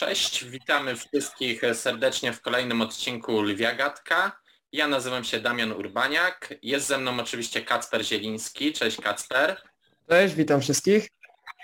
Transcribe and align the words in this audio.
Cześć, 0.00 0.44
witamy 0.44 0.96
wszystkich 0.96 1.62
serdecznie 1.72 2.32
w 2.32 2.40
kolejnym 2.40 2.82
odcinku 2.82 3.42
Lwia 3.42 3.74
Gatka. 3.74 4.40
Ja 4.72 4.88
nazywam 4.88 5.24
się 5.24 5.40
Damian 5.40 5.72
Urbaniak. 5.72 6.54
Jest 6.62 6.86
ze 6.86 6.98
mną 6.98 7.20
oczywiście 7.20 7.60
Kacper 7.60 8.04
Zieliński. 8.04 8.72
Cześć 8.72 9.00
Kacper. 9.00 9.62
Cześć, 10.08 10.34
witam 10.34 10.60
wszystkich. 10.60 11.08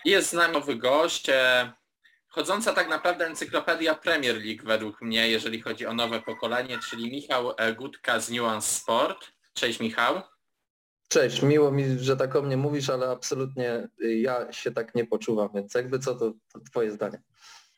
Jest 0.05 0.31
z 0.31 0.33
nami 0.33 0.55
nowy 0.55 0.77
gość, 0.77 1.29
e, 1.29 1.73
chodząca 2.29 2.73
tak 2.73 2.89
naprawdę 2.89 3.27
encyklopedia 3.27 3.95
Premier 3.95 4.37
League 4.37 4.65
według 4.65 5.03
mnie, 5.03 5.29
jeżeli 5.31 5.63
chodzi 5.63 5.87
o 5.87 5.95
nowe 5.95 6.23
pokolenie, 6.23 6.79
czyli 6.91 7.11
Michał 7.11 7.55
e, 7.59 7.75
Gutka 7.75 8.21
z 8.21 8.31
Nuance 8.31 8.75
Sport. 8.75 9.33
Cześć 9.55 9.81
Michał. 9.81 10.23
Cześć, 11.09 11.43
miło 11.43 11.71
mi, 11.71 11.99
że 11.99 12.17
tak 12.17 12.37
o 12.37 12.43
mnie 12.43 12.57
mówisz, 12.57 12.91
ale 12.91 13.11
absolutnie 13.11 13.89
y, 14.03 14.15
ja 14.15 14.53
się 14.53 14.71
tak 14.71 14.95
nie 14.95 15.07
poczuwam, 15.07 15.49
więc 15.55 15.75
jakby 15.75 15.99
co, 15.99 16.15
to, 16.15 16.33
to 16.53 16.61
twoje 16.61 16.91
zdanie. 16.91 17.23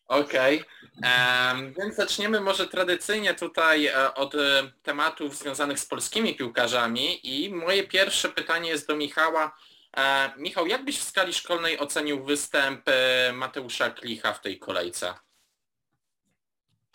Okej, 0.09 0.65
okay. 0.99 1.73
więc 1.79 1.97
zaczniemy 1.97 2.41
może 2.41 2.69
tradycyjnie 2.69 3.35
tutaj 3.35 3.87
e, 3.87 4.15
od 4.15 4.35
e, 4.35 4.39
tematów 4.83 5.37
związanych 5.37 5.79
z 5.79 5.87
polskimi 5.87 6.35
piłkarzami 6.35 7.21
i 7.23 7.55
moje 7.55 7.87
pierwsze 7.87 8.29
pytanie 8.29 8.71
jest 8.71 8.89
do 8.89 8.97
Michała. 8.97 9.57
E, 9.97 10.31
Michał, 10.37 10.67
jak 10.67 10.85
byś 10.85 10.99
w 10.99 11.05
skali 11.05 11.35
szkolnej 11.35 11.79
ocenił 11.79 12.25
występ 12.25 12.85
Mateusza 13.33 13.91
Klicha 13.91 14.33
w 14.33 14.41
tej 14.41 14.59
kolejce? 14.59 15.15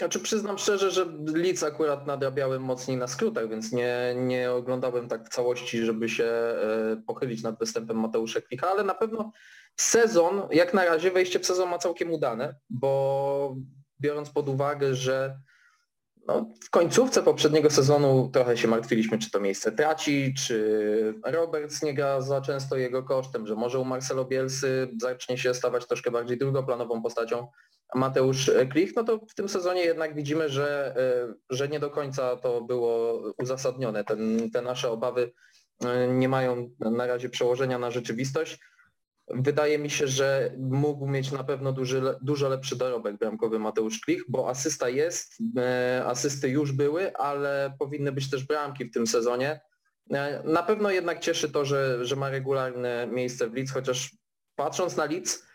Znaczy 0.04 0.20
przyznam 0.20 0.58
szczerze, 0.58 0.92
że 0.92 1.06
Lidz 1.34 1.64
akurat 1.64 2.08
nadrabiałem 2.08 2.62
mocniej 2.62 2.98
na 2.98 3.08
skrótach, 3.08 3.50
więc 3.50 3.72
nie, 3.72 4.16
nie 4.18 4.52
oglądałem 4.52 5.08
tak 5.08 5.26
w 5.26 5.30
całości, 5.30 5.86
żeby 5.86 6.10
się 6.10 6.32
pochylić 7.08 7.44
nad 7.44 7.60
występem 7.60 8.00
Mateusza 8.00 8.42
Klicha, 8.42 8.70
ale 8.70 8.84
na 8.84 8.94
pewno 8.94 9.32
Sezon, 9.76 10.42
jak 10.52 10.74
na 10.74 10.86
razie 10.86 11.12
wejście 11.12 11.40
w 11.40 11.46
sezon 11.46 11.70
ma 11.70 11.78
całkiem 11.78 12.12
udane, 12.12 12.56
bo 12.70 13.56
biorąc 14.02 14.30
pod 14.30 14.50
uwagę, 14.50 14.96
że 14.96 15.40
no, 16.28 16.50
w 16.66 16.70
końcówce 16.70 17.24
poprzedniego 17.24 17.70
sezonu 17.70 18.30
trochę 18.34 18.58
się 18.58 18.68
martwiliśmy, 18.68 19.20
czy 19.20 19.32
to 19.32 19.40
miejsce 19.40 19.72
traci, 19.72 20.34
czy 20.38 21.14
Roberts 21.26 21.84
nie 21.84 21.94
gra 21.94 22.22
za 22.22 22.42
często 22.42 22.78
jego 22.78 23.04
kosztem, 23.04 23.48
że 23.48 23.56
może 23.56 23.80
u 23.80 23.86
Marcelo 23.86 24.26
Bielsy 24.26 24.88
zacznie 25.02 25.38
się 25.38 25.54
stawać 25.54 25.88
troszkę 25.88 26.12
bardziej 26.12 26.38
drugoplanową 26.38 27.02
postacią 27.02 27.48
Mateusz 27.96 28.52
Klich, 28.72 28.96
no 28.96 29.04
to 29.04 29.20
w 29.30 29.36
tym 29.36 29.50
sezonie 29.50 29.82
jednak 29.82 30.16
widzimy, 30.16 30.50
że, 30.50 30.96
e, 30.98 31.34
że 31.50 31.68
nie 31.68 31.80
do 31.80 31.90
końca 31.90 32.36
to 32.36 32.62
było 32.62 33.22
uzasadnione. 33.38 34.04
Ten, 34.04 34.52
te 34.52 34.62
nasze 34.62 34.92
obawy 34.92 35.32
e, 35.86 36.08
nie 36.08 36.30
mają 36.30 36.70
na 36.80 37.08
razie 37.08 37.30
przełożenia 37.30 37.80
na 37.80 37.92
rzeczywistość. 37.92 38.60
Wydaje 39.28 39.80
mi 39.80 39.90
się, 39.90 40.08
że 40.08 40.54
mógł 40.58 41.08
mieć 41.08 41.32
na 41.32 41.44
pewno 41.44 41.72
duży, 41.72 42.02
dużo 42.22 42.50
lepszy 42.50 42.76
dorobek 42.76 43.18
bramkowy 43.18 43.60
Mateusz 43.60 44.00
Klich, 44.00 44.24
bo 44.30 44.50
asysta 44.50 44.90
jest, 44.90 45.38
e, 45.58 46.04
asysty 46.06 46.50
już 46.50 46.72
były, 46.72 47.16
ale 47.16 47.74
powinny 47.80 48.12
być 48.12 48.30
też 48.30 48.44
bramki 48.44 48.86
w 48.86 48.94
tym 48.94 49.08
sezonie. 49.08 49.62
Na 50.44 50.64
pewno 50.64 50.92
jednak 50.92 51.20
cieszy 51.20 51.52
to, 51.52 51.66
że, 51.66 52.06
że 52.06 52.16
ma 52.16 52.30
regularne 52.30 53.08
miejsce 53.08 53.50
w 53.50 53.54
Lidz, 53.54 53.74
chociaż 53.74 54.16
patrząc 54.56 54.98
na 54.98 55.06
Lidz, 55.06 55.46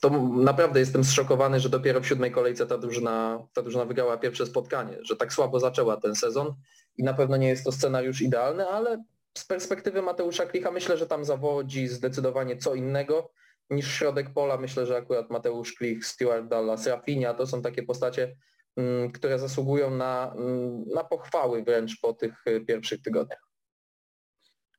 to 0.00 0.10
naprawdę 0.20 0.80
jestem 0.80 1.04
zszokowany, 1.04 1.60
że 1.60 1.68
dopiero 1.68 2.00
w 2.00 2.06
siódmej 2.06 2.32
kolejce 2.32 2.66
ta 2.66 2.78
drużyna, 2.78 3.46
ta 3.52 3.62
drużyna 3.62 3.84
wygrała 3.84 4.16
pierwsze 4.16 4.46
spotkanie, 4.46 4.98
że 5.02 5.16
tak 5.16 5.32
słabo 5.32 5.60
zaczęła 5.60 5.96
ten 5.96 6.14
sezon 6.14 6.54
i 6.96 7.02
na 7.02 7.14
pewno 7.14 7.36
nie 7.36 7.48
jest 7.48 7.64
to 7.64 7.72
scenariusz 7.72 8.20
idealny, 8.20 8.68
ale 8.68 9.04
z 9.38 9.44
perspektywy 9.44 10.02
Mateusza 10.02 10.46
Klicha 10.46 10.70
myślę, 10.70 10.98
że 10.98 11.06
tam 11.06 11.24
zawodzi 11.24 11.88
zdecydowanie 11.88 12.56
co 12.56 12.74
innego 12.74 13.32
niż 13.70 13.94
środek 13.94 14.30
pola. 14.34 14.56
Myślę, 14.56 14.86
że 14.86 14.96
akurat 14.96 15.30
Mateusz 15.30 15.74
Klich, 15.74 16.06
Stuart 16.06 16.48
Dallas, 16.48 16.86
Rafinha 16.86 17.34
to 17.34 17.46
są 17.46 17.62
takie 17.62 17.82
postacie, 17.82 18.36
mm, 18.76 19.12
które 19.12 19.38
zasługują 19.38 19.90
na, 19.90 20.32
mm, 20.36 20.84
na 20.94 21.04
pochwały 21.04 21.62
wręcz 21.62 22.00
po 22.00 22.12
tych 22.12 22.46
y, 22.46 22.60
pierwszych 22.60 23.02
tygodniach. 23.02 23.50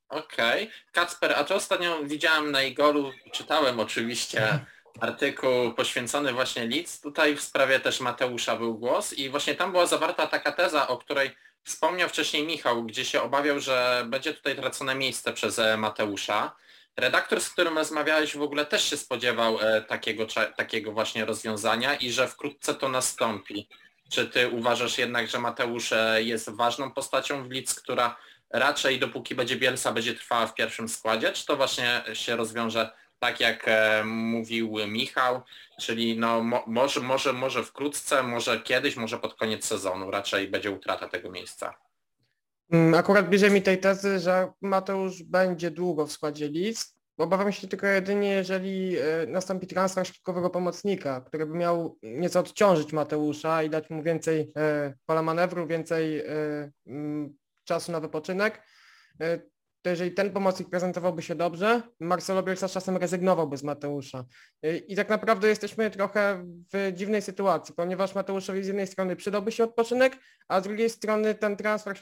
Okej. 0.10 0.64
Okay. 0.64 0.76
Kacper, 0.92 1.34
a 1.34 1.44
to 1.44 1.56
ostatnio 1.56 2.04
widziałem 2.04 2.52
na 2.52 2.64
Igolu, 2.64 3.12
czytałem 3.32 3.80
oczywiście 3.80 4.66
artykuł 5.00 5.74
poświęcony 5.74 6.34
właśnie 6.34 6.68
Lidz. 6.68 7.02
Tutaj 7.02 7.36
w 7.36 7.42
sprawie 7.42 7.80
też 7.80 8.00
Mateusza 8.00 8.56
był 8.56 8.78
głos 8.78 9.14
i 9.14 9.30
właśnie 9.30 9.56
tam 9.56 9.72
była 9.72 9.86
zawarta 9.86 10.28
taka 10.28 10.52
teza, 10.52 10.88
o 10.88 10.98
której 10.98 11.32
Wspomniał 11.64 12.10
wcześniej 12.10 12.48
Michał, 12.48 12.84
gdzie 12.84 13.06
się 13.06 13.22
obawiał, 13.22 13.60
że 13.60 14.06
będzie 14.10 14.34
tutaj 14.34 14.56
tracone 14.56 14.96
miejsce 14.96 15.34
przez 15.34 15.60
e, 15.60 15.78
Mateusza. 15.78 16.56
Redaktor, 16.98 17.42
z 17.42 17.50
którym 17.50 17.78
rozmawiałeś 17.78 18.38
w 18.38 18.42
ogóle 18.42 18.66
też 18.66 18.90
się 18.90 18.98
spodziewał 18.98 19.60
e, 19.62 19.82
takiego, 19.82 20.26
takiego 20.58 20.92
właśnie 20.92 21.26
rozwiązania 21.26 21.96
i 21.96 22.12
że 22.12 22.28
wkrótce 22.28 22.76
to 22.76 22.90
nastąpi. 22.90 23.68
Czy 24.10 24.28
ty 24.28 24.50
uważasz 24.50 24.98
jednak, 24.98 25.28
że 25.28 25.40
Mateusz 25.40 25.92
e, 25.92 26.24
jest 26.24 26.50
ważną 26.50 26.92
postacią 26.92 27.44
w 27.44 27.52
Lidz, 27.52 27.76
która 27.76 28.18
raczej 28.50 29.00
dopóki 29.00 29.36
będzie 29.36 29.56
Bielsa 29.56 29.92
będzie 29.92 30.16
trwała 30.16 30.48
w 30.48 30.54
pierwszym 30.54 30.90
składzie, 30.90 31.32
czy 31.32 31.46
to 31.46 31.58
właśnie 31.58 32.02
się 32.14 32.36
rozwiąże 32.36 32.92
tak 33.22 33.40
jak 33.40 33.64
e, 33.68 34.04
mówił 34.04 34.74
Michał, 34.88 35.42
czyli 35.80 36.20
no 36.20 36.44
mo, 36.44 36.64
może, 36.68 37.00
może, 37.00 37.34
może 37.34 37.64
wkrótce, 37.64 38.24
może 38.24 38.62
kiedyś, 38.62 38.96
może 38.96 39.20
pod 39.20 39.36
koniec 39.36 39.66
sezonu 39.66 40.12
raczej 40.12 40.48
będzie 40.48 40.72
utrata 40.72 41.08
tego 41.08 41.32
miejsca. 41.32 41.74
Mm, 42.72 42.94
akurat 42.94 43.30
bierze 43.30 43.50
mi 43.50 43.62
tej 43.62 43.78
tezy, 43.78 44.20
że 44.20 44.52
Mateusz 44.62 45.24
będzie 45.24 45.72
długo 45.72 46.08
w 46.08 46.12
składzie 46.12 46.48
list. 46.50 46.98
Obawiam 47.18 47.52
się 47.52 47.68
tylko 47.68 47.88
jedynie, 47.88 48.30
jeżeli 48.30 48.98
e, 48.98 49.04
nastąpi 49.28 49.68
transfer 49.68 50.08
środkowego 50.08 50.50
pomocnika, 50.50 51.22
który 51.22 51.46
by 51.46 51.58
miał 51.58 51.98
nieco 52.04 52.40
odciążyć 52.40 52.94
Mateusza 52.94 53.64
i 53.64 53.70
dać 53.70 53.90
mu 53.90 54.04
więcej 54.04 54.52
e, 54.58 54.94
pola 55.06 55.22
manewru, 55.22 55.68
więcej 55.68 56.24
mm, 56.88 57.38
czasu 57.64 57.92
na 57.92 58.00
wypoczynek 58.00 58.62
to 59.82 59.90
jeżeli 59.90 60.12
ten 60.12 60.32
pomocnik 60.32 60.70
prezentowałby 60.70 61.22
się 61.22 61.36
dobrze, 61.36 61.82
Marcelo 62.00 62.44
Bielsa 62.44 62.70
czasem 62.70 62.98
rezygnowałby 62.98 63.58
z 63.58 63.64
Mateusza. 63.64 64.26
I 64.88 64.96
tak 64.96 65.10
naprawdę 65.10 65.48
jesteśmy 65.48 65.92
trochę 65.92 66.46
w 66.74 66.92
dziwnej 66.94 67.22
sytuacji, 67.22 67.76
ponieważ 67.76 68.16
Mateuszowi 68.16 68.64
z 68.64 68.68
jednej 68.68 68.88
strony 68.88 69.16
przydałby 69.16 69.52
się 69.52 69.64
odpoczynek, 69.64 70.18
a 70.48 70.62
z 70.62 70.64
drugiej 70.64 70.90
strony 70.90 71.36
ten 71.36 71.58
transfer 71.58 71.98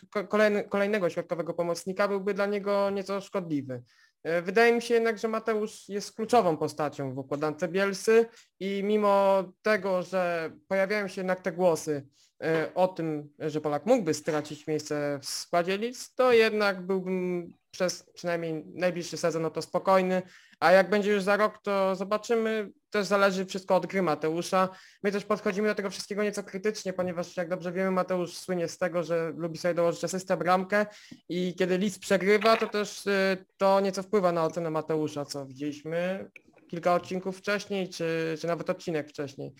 kolejnego 0.70 1.10
środkowego 1.10 1.54
pomocnika 1.54 2.08
byłby 2.08 2.34
dla 2.34 2.46
niego 2.46 2.90
nieco 2.90 3.22
szkodliwy. 3.22 3.84
E, 4.24 4.42
wydaje 4.42 4.74
mi 4.74 4.82
się 4.82 4.94
jednak, 4.94 5.18
że 5.18 5.28
Mateusz 5.28 5.90
jest 5.90 6.16
kluczową 6.16 6.58
postacią 6.58 7.14
w 7.14 7.18
układance 7.18 7.68
Bielsy 7.68 8.26
i 8.60 8.82
mimo 8.84 9.44
tego, 9.62 10.04
że 10.04 10.52
pojawiają 10.68 11.08
się 11.08 11.22
jednak 11.22 11.42
te 11.42 11.52
głosy 11.52 12.08
e, 12.44 12.74
o 12.76 12.88
tym, 12.88 13.30
że 13.40 13.62
Polak 13.62 13.86
mógłby 13.86 14.14
stracić 14.14 14.68
miejsce 14.68 15.20
w 15.22 15.26
składzie 15.26 15.78
list, 15.78 16.16
to 16.16 16.34
jednak 16.34 16.86
byłbym 16.86 17.54
przez 17.72 18.04
przynajmniej 18.14 18.64
najbliższy 18.66 19.18
sezon 19.18 19.42
no 19.42 19.50
to 19.50 19.62
spokojny, 19.62 20.22
a 20.60 20.72
jak 20.72 20.90
będzie 20.90 21.12
już 21.12 21.24
za 21.24 21.38
rok, 21.38 21.58
to 21.64 21.96
zobaczymy. 21.96 22.72
Też 22.90 23.06
zależy 23.06 23.46
wszystko 23.46 23.76
od 23.76 23.86
gry 23.86 24.02
Mateusza. 24.02 24.70
My 25.04 25.12
też 25.12 25.26
podchodzimy 25.26 25.68
do 25.68 25.76
tego 25.76 25.90
wszystkiego 25.90 26.24
nieco 26.24 26.44
krytycznie, 26.44 26.94
ponieważ 26.94 27.38
jak 27.38 27.50
dobrze 27.50 27.72
wiemy, 27.72 27.92
Mateusz 27.92 28.38
słynie 28.38 28.68
z 28.68 28.78
tego, 28.78 29.04
że 29.04 29.34
lubi 29.36 29.58
sobie 29.58 29.74
dołożyć 29.74 30.04
asystę 30.04 30.38
bramkę 30.38 30.86
i 31.30 31.56
kiedy 31.56 31.78
Lis 31.78 32.00
przegrywa, 32.00 32.58
to 32.58 32.68
też 32.68 33.08
y, 33.08 33.46
to 33.58 33.80
nieco 33.80 34.04
wpływa 34.04 34.32
na 34.32 34.46
ocenę 34.46 34.70
Mateusza, 34.70 35.26
co 35.26 35.46
widzieliśmy 35.46 36.30
kilka 36.68 36.94
odcinków 36.94 37.38
wcześniej, 37.38 37.90
czy, 37.90 38.36
czy 38.42 38.48
nawet 38.48 38.70
odcinek 38.70 39.10
wcześniej. 39.10 39.54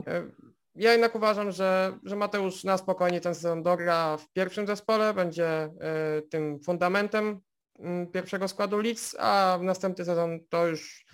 Y, 0.00 0.02
ja 0.74 0.92
jednak 0.92 1.14
uważam, 1.14 1.52
że, 1.52 1.98
że 2.04 2.16
Mateusz 2.16 2.64
na 2.64 2.78
spokojnie 2.78 3.20
ten 3.20 3.34
sezon 3.34 3.62
dogra 3.62 4.16
w 4.16 4.32
pierwszym 4.32 4.66
zespole, 4.66 5.14
będzie 5.14 5.64
y, 6.18 6.22
tym 6.22 6.60
fundamentem 6.60 7.40
pierwszego 8.12 8.48
składu 8.48 8.78
Leeds, 8.78 9.16
a 9.18 9.58
w 9.60 9.62
następny 9.62 10.04
sezon 10.04 10.40
to 10.48 10.66
już 10.66 11.04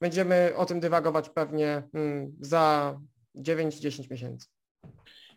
będziemy 0.00 0.52
o 0.56 0.66
tym 0.66 0.80
dywagować 0.80 1.28
pewnie 1.28 1.82
mm, 1.94 2.36
za 2.40 2.96
9-10 3.34 4.10
miesięcy. 4.10 4.46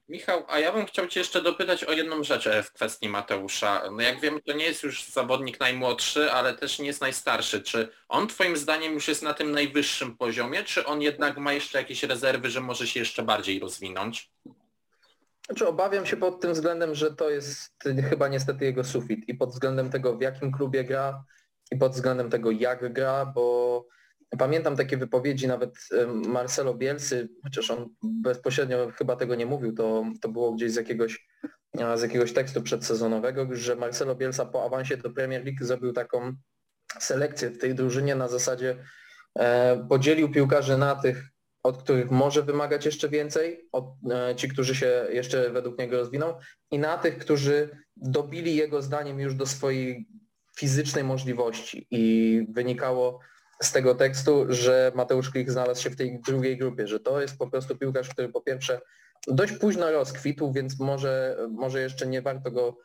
Michał, 0.10 0.46
a 0.48 0.60
ja 0.60 0.72
bym 0.72 0.86
chciał 0.86 1.08
Cię 1.08 1.20
jeszcze 1.20 1.42
dopytać 1.42 1.84
o 1.84 1.92
jedną 1.92 2.24
rzecz 2.24 2.48
e, 2.48 2.64
w 2.64 2.74
kwestii 2.74 3.10
Mateusza. 3.10 3.84
No 3.92 4.02
jak 4.02 4.22
wiemy, 4.22 4.42
to 4.42 4.54
nie 4.54 4.66
jest 4.66 4.84
już 4.84 5.04
zawodnik 5.04 5.60
najmłodszy, 5.60 6.32
ale 6.32 6.54
też 6.54 6.80
nie 6.80 6.88
jest 6.88 7.02
najstarszy. 7.02 7.62
Czy 7.62 7.90
on 8.08 8.28
Twoim 8.28 8.58
zdaniem 8.58 8.94
już 8.94 9.08
jest 9.08 9.22
na 9.22 9.34
tym 9.34 9.52
najwyższym 9.52 10.18
poziomie, 10.18 10.64
czy 10.64 10.86
on 10.86 11.02
jednak 11.02 11.38
ma 11.38 11.54
jeszcze 11.54 11.78
jakieś 11.78 12.04
rezerwy, 12.04 12.50
że 12.50 12.62
może 12.62 12.88
się 12.88 13.00
jeszcze 13.00 13.24
bardziej 13.24 13.60
rozwinąć? 13.60 14.32
Znaczy 15.50 15.68
obawiam 15.68 16.06
się 16.06 16.18
pod 16.18 16.42
tym 16.42 16.54
względem, 16.54 16.96
że 16.96 17.16
to 17.16 17.30
jest 17.30 17.84
chyba 18.10 18.28
niestety 18.28 18.66
jego 18.66 18.84
sufit 18.84 19.30
i 19.30 19.36
pod 19.36 19.50
względem 19.50 19.90
tego, 19.90 20.18
w 20.18 20.22
jakim 20.22 20.52
klubie 20.52 20.84
gra 20.84 21.24
i 21.72 21.78
pod 21.78 21.92
względem 21.92 22.30
tego, 22.30 22.52
jak 22.52 22.94
gra, 22.94 23.26
bo 23.26 23.86
pamiętam 24.38 24.76
takie 24.76 24.98
wypowiedzi 24.98 25.48
nawet 25.48 25.76
Marcelo 26.08 26.74
Bielsy, 26.74 27.30
chociaż 27.44 27.72
on 27.72 27.90
bezpośrednio 28.04 28.92
chyba 28.92 29.16
tego 29.16 29.36
nie 29.36 29.46
mówił, 29.46 29.74
to, 29.74 30.06
to 30.22 30.30
było 30.30 30.52
gdzieś 30.54 30.72
z 30.72 30.76
jakiegoś, 30.76 31.28
z 31.96 32.02
jakiegoś 32.02 32.34
tekstu 32.34 32.62
przedsezonowego, 32.62 33.48
że 33.52 33.76
Marcelo 33.76 34.16
Bielsa 34.16 34.46
po 34.46 34.66
awansie 34.66 34.98
do 34.98 35.10
Premier 35.10 35.46
League 35.46 35.66
zrobił 35.66 35.94
taką 35.94 36.34
selekcję 37.00 37.50
w 37.50 37.58
tej 37.58 37.76
drużynie 37.76 38.16
na 38.16 38.28
zasadzie 38.28 38.76
e, 39.40 39.86
podzielił 39.90 40.32
piłkarzy 40.32 40.78
na 40.78 40.96
tych, 40.96 41.24
od 41.64 41.84
których 41.84 42.12
może 42.12 42.44
wymagać 42.44 42.86
jeszcze 42.86 43.10
więcej, 43.10 43.70
od, 43.72 43.86
e, 44.12 44.36
ci, 44.36 44.50
którzy 44.50 44.76
się 44.76 45.08
jeszcze 45.10 45.50
według 45.50 45.80
niego 45.80 45.98
rozwiną 45.98 46.34
i 46.72 46.80
na 46.80 46.98
tych, 46.98 47.18
którzy 47.18 47.70
dobili 47.98 48.56
jego 48.56 48.82
zdaniem 48.82 49.20
już 49.20 49.36
do 49.36 49.46
swojej 49.46 50.08
fizycznej 50.58 51.04
możliwości. 51.04 51.88
I 51.92 52.46
wynikało 52.50 53.20
z 53.62 53.72
tego 53.72 53.96
tekstu, 53.96 54.46
że 54.50 54.92
Mateusz 54.96 55.30
Klich 55.30 55.52
znalazł 55.52 55.84
się 55.84 55.90
w 55.90 55.96
tej 55.96 56.22
drugiej 56.28 56.58
grupie, 56.58 56.88
że 56.88 57.00
to 57.00 57.22
jest 57.22 57.38
po 57.38 57.48
prostu 57.50 57.78
piłkarz, 57.78 58.10
który 58.10 58.30
po 58.30 58.42
pierwsze 58.42 58.82
dość 59.28 59.54
późno 59.54 59.92
rozkwitł, 59.92 60.52
więc 60.52 60.80
może, 60.80 61.38
może 61.50 61.82
jeszcze 61.82 62.08
nie 62.08 62.22
warto 62.22 62.52
go 62.52 62.78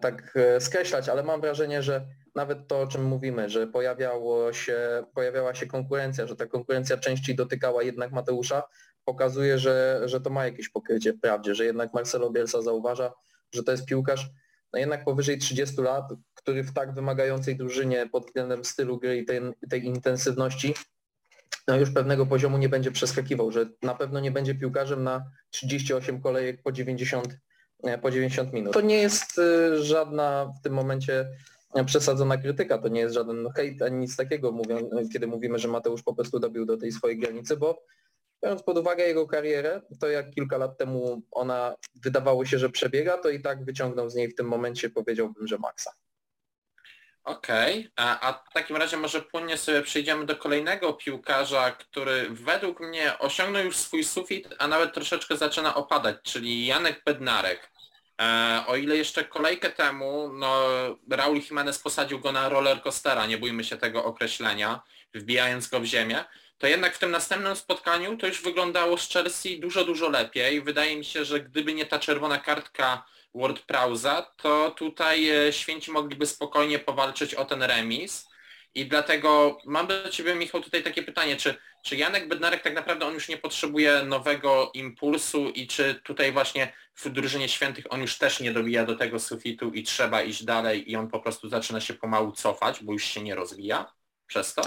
tak 0.00 0.32
e, 0.36 0.60
skreślać, 0.60 1.08
ale 1.08 1.22
mam 1.22 1.40
wrażenie, 1.40 1.82
że 1.82 2.06
nawet 2.38 2.68
to, 2.68 2.80
o 2.80 2.86
czym 2.86 3.04
mówimy, 3.04 3.50
że 3.50 3.66
pojawiało 3.66 4.52
się, 4.52 5.04
pojawiała 5.14 5.54
się 5.54 5.66
konkurencja, 5.66 6.26
że 6.26 6.36
ta 6.36 6.46
konkurencja 6.46 6.96
częściej 6.96 7.36
dotykała 7.36 7.82
jednak 7.82 8.12
Mateusza, 8.12 8.62
pokazuje, 9.04 9.58
że, 9.58 10.02
że 10.04 10.20
to 10.20 10.30
ma 10.30 10.44
jakieś 10.44 10.68
pokrycie 10.68 11.12
w 11.12 11.20
prawdzie, 11.20 11.54
że 11.54 11.64
jednak 11.64 11.94
Marcelo 11.94 12.30
Bielsa 12.30 12.62
zauważa, 12.62 13.12
że 13.52 13.62
to 13.62 13.72
jest 13.72 13.86
piłkarz 13.86 14.30
no 14.72 14.78
jednak 14.78 15.04
powyżej 15.04 15.38
30 15.38 15.80
lat, 15.80 16.04
który 16.34 16.62
w 16.62 16.72
tak 16.72 16.94
wymagającej 16.94 17.56
drużynie 17.56 18.08
pod 18.12 18.26
względem 18.26 18.64
stylu 18.64 18.98
gry 18.98 19.18
i 19.18 19.24
tej, 19.24 19.40
tej 19.70 19.84
intensywności 19.84 20.74
no 21.68 21.76
już 21.76 21.90
pewnego 21.90 22.26
poziomu 22.26 22.58
nie 22.58 22.68
będzie 22.68 22.90
przeskakiwał, 22.90 23.52
że 23.52 23.66
na 23.82 23.94
pewno 23.94 24.20
nie 24.20 24.30
będzie 24.30 24.54
piłkarzem 24.54 25.02
na 25.04 25.24
38 25.50 26.20
kolejek 26.20 26.62
po 26.62 26.72
90, 26.72 27.38
e, 27.84 27.98
po 27.98 28.10
90 28.10 28.52
minut. 28.52 28.72
To 28.72 28.80
nie 28.80 28.96
jest 28.96 29.38
e, 29.38 29.82
żadna 29.82 30.52
w 30.58 30.62
tym 30.62 30.72
momencie 30.72 31.28
przesadzona 31.86 32.36
krytyka, 32.36 32.78
to 32.78 32.88
nie 32.88 33.00
jest 33.00 33.14
żaden 33.14 33.50
hejt 33.56 33.82
ani 33.82 33.96
nic 33.96 34.16
takiego, 34.16 34.52
mówią, 34.52 34.90
kiedy 35.12 35.26
mówimy, 35.26 35.58
że 35.58 35.68
Mateusz 35.68 36.02
po 36.02 36.14
prostu 36.14 36.38
dobił 36.38 36.66
do 36.66 36.76
tej 36.76 36.92
swojej 36.92 37.18
granicy, 37.18 37.56
bo 37.56 37.82
biorąc 38.44 38.62
pod 38.62 38.78
uwagę 38.78 39.04
jego 39.04 39.26
karierę, 39.26 39.82
to 40.00 40.08
jak 40.08 40.30
kilka 40.30 40.58
lat 40.58 40.78
temu 40.78 41.22
ona 41.30 41.76
wydawało 41.94 42.44
się, 42.44 42.58
że 42.58 42.70
przebiega, 42.70 43.18
to 43.18 43.30
i 43.30 43.40
tak 43.40 43.64
wyciągnął 43.64 44.10
z 44.10 44.14
niej 44.14 44.28
w 44.28 44.34
tym 44.34 44.46
momencie, 44.46 44.90
powiedziałbym, 44.90 45.46
że 45.46 45.58
maksa. 45.58 45.92
Okej, 47.24 47.78
okay. 47.78 47.90
a, 47.96 48.44
w 48.50 48.52
takim 48.52 48.76
razie 48.76 48.96
może 48.96 49.22
płynnie 49.22 49.56
sobie 49.56 49.82
przejdziemy 49.82 50.26
do 50.26 50.36
kolejnego 50.36 50.92
piłkarza, 50.92 51.70
który 51.70 52.30
według 52.30 52.80
mnie 52.80 53.18
osiągnął 53.18 53.64
już 53.64 53.76
swój 53.76 54.04
sufit, 54.04 54.48
a 54.58 54.68
nawet 54.68 54.94
troszeczkę 54.94 55.36
zaczyna 55.36 55.74
opadać, 55.74 56.16
czyli 56.22 56.66
Janek 56.66 57.02
Bednarek. 57.04 57.70
E, 58.20 58.64
o 58.66 58.76
ile 58.76 58.96
jeszcze 58.96 59.24
kolejkę 59.24 59.70
temu 59.70 60.30
no, 60.32 60.62
Raul 61.10 61.40
Jimenez 61.40 61.78
posadził 61.78 62.20
go 62.20 62.32
na 62.32 62.48
roller 62.48 62.82
coastera, 62.82 63.26
nie 63.26 63.38
bójmy 63.38 63.64
się 63.64 63.76
tego 63.76 64.04
określenia, 64.04 64.80
wbijając 65.14 65.68
go 65.68 65.80
w 65.80 65.84
ziemię, 65.84 66.24
to 66.58 66.66
jednak 66.66 66.94
w 66.94 66.98
tym 66.98 67.10
następnym 67.10 67.56
spotkaniu 67.56 68.16
to 68.16 68.26
już 68.26 68.42
wyglądało 68.42 68.98
z 68.98 69.08
Chelsea 69.08 69.60
dużo, 69.60 69.84
dużo 69.84 70.08
lepiej. 70.08 70.62
Wydaje 70.62 70.96
mi 70.96 71.04
się, 71.04 71.24
że 71.24 71.40
gdyby 71.40 71.74
nie 71.74 71.86
ta 71.86 71.98
czerwona 71.98 72.38
kartka 72.38 73.04
Ward 73.34 73.60
Prauza, 73.60 74.22
to 74.36 74.70
tutaj 74.70 75.30
e, 75.30 75.52
święci 75.52 75.90
mogliby 75.90 76.26
spokojnie 76.26 76.78
powalczyć 76.78 77.34
o 77.34 77.44
ten 77.44 77.62
remis. 77.62 78.28
I 78.74 78.86
dlatego 78.86 79.58
mam 79.64 79.86
do 79.86 80.08
Ciebie, 80.08 80.34
Michał, 80.34 80.60
tutaj 80.60 80.82
takie 80.82 81.02
pytanie, 81.02 81.36
czy, 81.36 81.54
czy 81.84 81.96
Janek 81.96 82.28
Bednarek 82.28 82.62
tak 82.62 82.74
naprawdę 82.74 83.06
on 83.06 83.14
już 83.14 83.28
nie 83.28 83.38
potrzebuje 83.38 84.02
nowego 84.02 84.70
impulsu 84.74 85.50
i 85.50 85.66
czy 85.66 86.00
tutaj 86.04 86.32
właśnie 86.32 86.72
w 86.98 87.08
drużynie 87.08 87.48
świętych 87.48 87.84
on 87.90 88.00
już 88.00 88.18
też 88.18 88.40
nie 88.40 88.52
dobija 88.52 88.84
do 88.84 88.96
tego 88.96 89.18
sufitu 89.18 89.70
i 89.70 89.82
trzeba 89.82 90.22
iść 90.22 90.44
dalej 90.44 90.90
i 90.90 90.96
on 90.96 91.08
po 91.08 91.20
prostu 91.20 91.48
zaczyna 91.48 91.80
się 91.80 91.94
pomału 91.94 92.32
cofać, 92.32 92.84
bo 92.84 92.92
już 92.92 93.04
się 93.04 93.22
nie 93.22 93.34
rozwija 93.34 93.92
przez 94.26 94.54
to? 94.54 94.62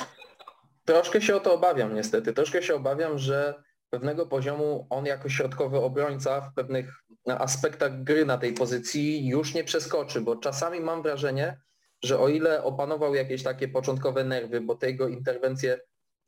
Troszkę 0.85 1.21
się 1.21 1.35
o 1.35 1.39
to 1.39 1.53
obawiam 1.53 1.95
niestety. 1.95 2.33
Troszkę 2.33 2.63
się 2.63 2.75
obawiam, 2.75 3.17
że 3.17 3.63
pewnego 3.89 4.25
poziomu 4.25 4.87
on 4.89 5.05
jako 5.05 5.29
środkowy 5.29 5.77
obrońca 5.77 6.41
w 6.41 6.53
pewnych 6.53 7.03
aspektach 7.27 8.03
gry 8.03 8.25
na 8.25 8.37
tej 8.37 8.53
pozycji 8.53 9.27
już 9.27 9.53
nie 9.53 9.63
przeskoczy, 9.63 10.21
bo 10.21 10.35
czasami 10.35 10.79
mam 10.79 11.03
wrażenie, 11.03 11.57
że 12.03 12.19
o 12.19 12.29
ile 12.29 12.63
opanował 12.63 13.15
jakieś 13.15 13.43
takie 13.43 13.67
początkowe 13.67 14.23
nerwy, 14.23 14.61
bo 14.61 14.75
te 14.75 14.87
jego 14.87 15.07
interwencje 15.07 15.79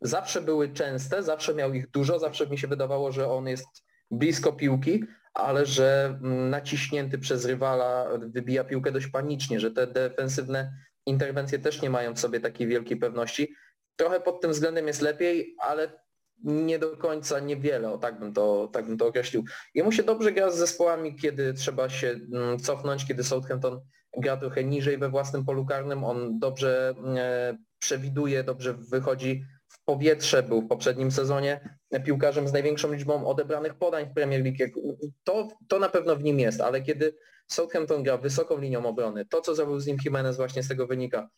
zawsze 0.01 0.41
były 0.41 0.73
częste, 0.73 1.23
zawsze 1.23 1.55
miał 1.55 1.73
ich 1.73 1.89
dużo, 1.89 2.19
zawsze 2.19 2.47
mi 2.47 2.57
się 2.57 2.67
wydawało, 2.67 3.11
że 3.11 3.29
on 3.29 3.47
jest 3.47 3.67
blisko 4.11 4.53
piłki, 4.53 5.03
ale 5.33 5.65
że 5.65 6.05
mm, 6.05 6.49
naciśnięty 6.49 7.17
przez 7.17 7.45
rywala 7.45 8.07
wybija 8.17 8.63
piłkę 8.63 8.91
dość 8.91 9.07
panicznie, 9.07 9.59
że 9.59 9.71
te 9.71 9.87
defensywne 9.87 10.73
interwencje 11.05 11.59
też 11.59 11.81
nie 11.81 11.89
mają 11.89 12.13
w 12.13 12.19
sobie 12.19 12.39
takiej 12.39 12.67
wielkiej 12.67 12.97
pewności. 12.97 13.55
Trochę 13.95 14.19
pod 14.19 14.41
tym 14.41 14.51
względem 14.51 14.87
jest 14.87 15.01
lepiej, 15.01 15.55
ale 15.59 16.03
nie 16.43 16.79
do 16.79 16.97
końca 16.97 17.39
niewiele, 17.39 17.91
o 17.91 17.97
tak 17.97 18.19
bym 18.19 18.33
to, 18.33 18.69
tak 18.73 18.85
bym 18.85 18.97
to 18.97 19.07
określił. 19.07 19.43
Jemu 19.75 19.91
się 19.91 20.03
dobrze 20.03 20.31
gra 20.31 20.51
z 20.51 20.57
zespołami, 20.57 21.15
kiedy 21.15 21.53
trzeba 21.53 21.89
się 21.89 22.19
mm, 22.33 22.59
cofnąć, 22.59 23.05
kiedy 23.07 23.23
Southampton 23.23 23.81
gra 24.17 24.37
trochę 24.37 24.63
niżej 24.63 24.97
we 24.97 25.09
własnym 25.09 25.45
polu 25.45 25.65
karnym, 25.65 26.03
on 26.03 26.39
dobrze 26.39 26.93
e, 27.17 27.57
przewiduje, 27.79 28.43
dobrze 28.43 28.73
wychodzi 28.73 29.45
w 29.67 29.83
powietrze, 29.83 30.43
był 30.43 30.61
w 30.61 30.67
poprzednim 30.67 31.11
sezonie 31.11 31.77
piłkarzem 31.99 32.47
z 32.47 32.53
największą 32.53 32.93
liczbą 32.93 33.27
odebranych 33.27 33.73
podań 33.73 34.05
w 34.09 34.13
Premier 34.13 34.43
League. 34.43 34.81
To, 35.23 35.47
to 35.67 35.79
na 35.79 35.89
pewno 35.89 36.15
w 36.15 36.23
nim 36.23 36.39
jest, 36.39 36.61
ale 36.61 36.81
kiedy 36.81 37.15
Southampton 37.47 38.03
gra 38.03 38.17
wysoką 38.17 38.57
linią 38.57 38.85
obrony, 38.85 39.25
to 39.25 39.41
co 39.41 39.55
zrobił 39.55 39.79
z 39.79 39.87
nim 39.87 39.97
Jimenez 40.05 40.37
właśnie 40.37 40.63
z 40.63 40.67
tego 40.67 40.87
wynika. 40.87 41.29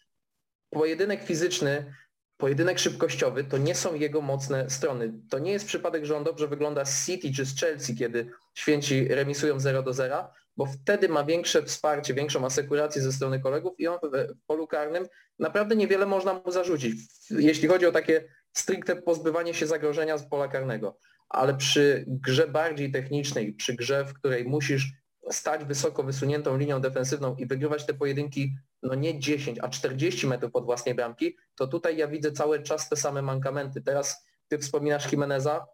Pojedynek 0.70 1.24
fizyczny 1.24 1.94
pojedynek 2.38 2.80
szybkościowy 2.80 3.44
to 3.44 3.58
nie 3.58 3.76
są 3.76 3.94
jego 3.94 4.22
mocne 4.22 4.70
strony. 4.70 5.14
To 5.30 5.40
nie 5.40 5.52
jest 5.52 5.66
przypadek, 5.66 6.06
że 6.06 6.18
on 6.18 6.24
dobrze 6.24 6.48
wygląda 6.48 6.86
z 6.86 7.06
City 7.06 7.32
czy 7.36 7.46
z 7.46 7.60
Chelsea, 7.60 7.96
kiedy 7.96 8.32
święci 8.54 9.08
remisują 9.08 9.60
0 9.60 9.84
do 9.84 9.94
0, 9.94 10.28
bo 10.58 10.66
wtedy 10.66 11.10
ma 11.10 11.24
większe 11.24 11.64
wsparcie, 11.64 12.14
większą 12.14 12.46
asekurację 12.46 13.02
ze 13.02 13.12
strony 13.12 13.40
kolegów 13.40 13.74
i 13.78 13.88
on 13.88 14.00
w 14.04 14.46
polu 14.48 14.68
karnym 14.68 15.08
naprawdę 15.40 15.76
niewiele 15.76 16.06
można 16.06 16.34
mu 16.34 16.52
zarzucić, 16.52 16.96
jeśli 17.30 17.68
chodzi 17.68 17.86
o 17.86 17.92
takie 17.92 18.30
stricte 18.58 18.96
pozbywanie 18.96 19.54
się 19.54 19.68
zagrożenia 19.68 20.18
z 20.18 20.30
pola 20.30 20.48
karnego. 20.48 20.98
Ale 21.30 21.58
przy 21.58 22.06
grze 22.08 22.48
bardziej 22.48 22.92
technicznej, 22.92 23.54
przy 23.54 23.74
grze, 23.74 24.06
w 24.06 24.14
której 24.14 24.46
musisz 24.46 24.92
stać 25.32 25.66
wysoko 25.66 26.04
wysuniętą 26.04 26.58
linią 26.58 26.82
defensywną 26.82 27.36
i 27.36 27.46
wygrywać 27.46 27.86
te 27.86 27.94
pojedynki 27.94 28.56
no 28.84 28.96
nie 28.96 29.20
10, 29.20 29.60
a 29.62 29.70
40 29.70 30.28
metrów 30.28 30.52
pod 30.52 30.66
własnej 30.66 30.96
bramki, 30.96 31.38
to 31.56 31.68
tutaj 31.68 31.98
ja 31.98 32.08
widzę 32.08 32.32
cały 32.32 32.64
czas 32.64 32.90
te 32.90 32.96
same 32.96 33.22
mankamenty. 33.22 33.82
Teraz 33.82 34.26
ty 34.48 34.58
wspominasz 34.58 35.12
Jimeneza, 35.12 35.66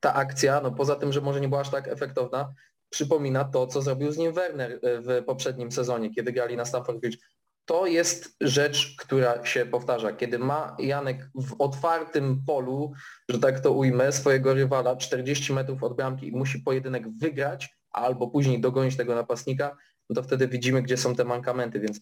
ta 0.00 0.14
akcja, 0.14 0.60
no 0.60 0.70
poza 0.70 0.96
tym, 0.96 1.12
że 1.12 1.20
może 1.20 1.40
nie 1.40 1.48
była 1.48 1.60
aż 1.60 1.70
tak 1.70 1.88
efektowna, 1.88 2.54
przypomina 2.90 3.44
to, 3.44 3.66
co 3.66 3.82
zrobił 3.82 4.12
z 4.12 4.18
nim 4.18 4.32
Werner 4.32 4.72
e, 4.72 4.78
w 5.00 5.24
poprzednim 5.24 5.72
sezonie, 5.72 6.14
kiedy 6.14 6.32
grali 6.32 6.56
na 6.56 6.64
Stamford 6.64 6.98
Bridge. 6.98 7.18
To 7.64 7.86
jest 7.86 8.36
rzecz, 8.40 8.96
która 8.98 9.46
się 9.46 9.66
powtarza. 9.66 10.12
Kiedy 10.12 10.38
ma 10.38 10.76
Janek 10.78 11.30
w 11.34 11.54
otwartym 11.58 12.42
polu, 12.46 12.92
że 13.28 13.38
tak 13.38 13.60
to 13.60 13.72
ujmę, 13.72 14.12
swojego 14.12 14.54
rywala 14.54 14.96
40 14.96 15.52
metrów 15.52 15.82
od 15.82 15.96
bramki 15.96 16.28
i 16.28 16.32
musi 16.32 16.58
pojedynek 16.58 17.16
wygrać, 17.18 17.74
albo 17.90 18.28
później 18.28 18.60
dogonić 18.60 18.96
tego 18.96 19.14
napastnika, 19.14 19.76
no 20.10 20.14
to 20.14 20.22
wtedy 20.22 20.48
widzimy, 20.48 20.82
gdzie 20.82 20.96
są 20.96 21.14
te 21.14 21.24
mankamenty, 21.24 21.80
więc 21.80 22.00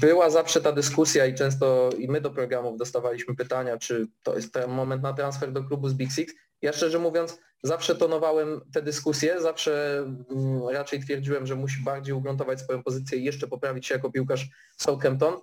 była 0.00 0.30
zawsze 0.30 0.60
ta 0.60 0.72
dyskusja 0.72 1.26
i 1.26 1.34
często 1.34 1.90
i 1.98 2.08
my 2.08 2.20
do 2.20 2.30
programów 2.30 2.78
dostawaliśmy 2.78 3.36
pytania, 3.36 3.78
czy 3.78 4.06
to 4.22 4.36
jest 4.36 4.52
ten 4.52 4.70
moment 4.70 5.02
na 5.02 5.12
transfer 5.12 5.52
do 5.52 5.64
klubu 5.64 5.88
z 5.88 5.94
Big 5.94 6.12
Six. 6.12 6.34
Ja 6.62 6.72
szczerze 6.72 6.98
mówiąc 6.98 7.38
zawsze 7.62 7.94
tonowałem 7.94 8.60
te 8.72 8.82
dyskusje, 8.82 9.40
zawsze 9.40 9.98
mm, 10.30 10.68
raczej 10.68 11.00
twierdziłem, 11.00 11.46
że 11.46 11.54
musi 11.54 11.82
bardziej 11.82 12.14
ugruntować 12.14 12.60
swoją 12.60 12.82
pozycję 12.82 13.18
i 13.18 13.24
jeszcze 13.24 13.48
poprawić 13.48 13.86
się 13.86 13.94
jako 13.94 14.10
piłkarz 14.10 14.46
Southampton, 14.76 15.40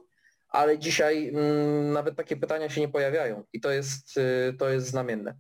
ale 0.49 0.79
dzisiaj 0.79 1.29
mm, 1.29 1.91
nawet 1.91 2.15
takie 2.15 2.37
pytania 2.37 2.69
się 2.69 2.81
nie 2.81 2.89
pojawiają 2.89 3.43
i 3.53 3.61
to 3.61 3.71
jest, 3.71 4.17
y, 4.17 4.55
to 4.59 4.69
jest 4.69 4.87
znamienne. 4.87 5.35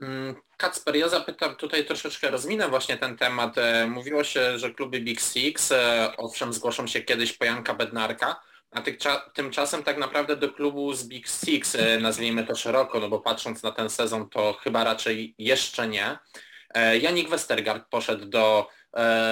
Mm, 0.00 0.34
Kacper, 0.56 0.96
ja 0.96 1.08
zapytam 1.08 1.56
tutaj 1.56 1.84
troszeczkę, 1.84 2.30
rozminę 2.30 2.68
właśnie 2.68 2.98
ten 2.98 3.16
temat. 3.16 3.58
E, 3.58 3.86
mówiło 3.86 4.24
się, 4.24 4.58
że 4.58 4.70
kluby 4.70 5.00
Big 5.00 5.20
Six, 5.20 5.72
e, 5.72 6.12
owszem, 6.16 6.52
zgłoszą 6.52 6.86
się 6.86 7.00
kiedyś 7.00 7.32
po 7.32 7.44
Janka 7.44 7.74
Bednarka, 7.74 8.40
a 8.70 8.82
tymczasem 9.34 9.82
tak 9.82 9.98
naprawdę 9.98 10.36
do 10.36 10.52
klubu 10.52 10.94
z 10.94 11.08
Big 11.08 11.28
Six, 11.28 11.74
e, 11.74 11.98
nazwijmy 12.00 12.46
to 12.46 12.54
szeroko, 12.54 13.00
no 13.00 13.08
bo 13.08 13.20
patrząc 13.20 13.62
na 13.62 13.72
ten 13.72 13.90
sezon, 13.90 14.28
to 14.28 14.52
chyba 14.52 14.84
raczej 14.84 15.34
jeszcze 15.38 15.88
nie. 15.88 16.18
Janik 17.00 17.28
Westergaard 17.28 17.88
poszedł 17.90 18.26
do 18.26 18.68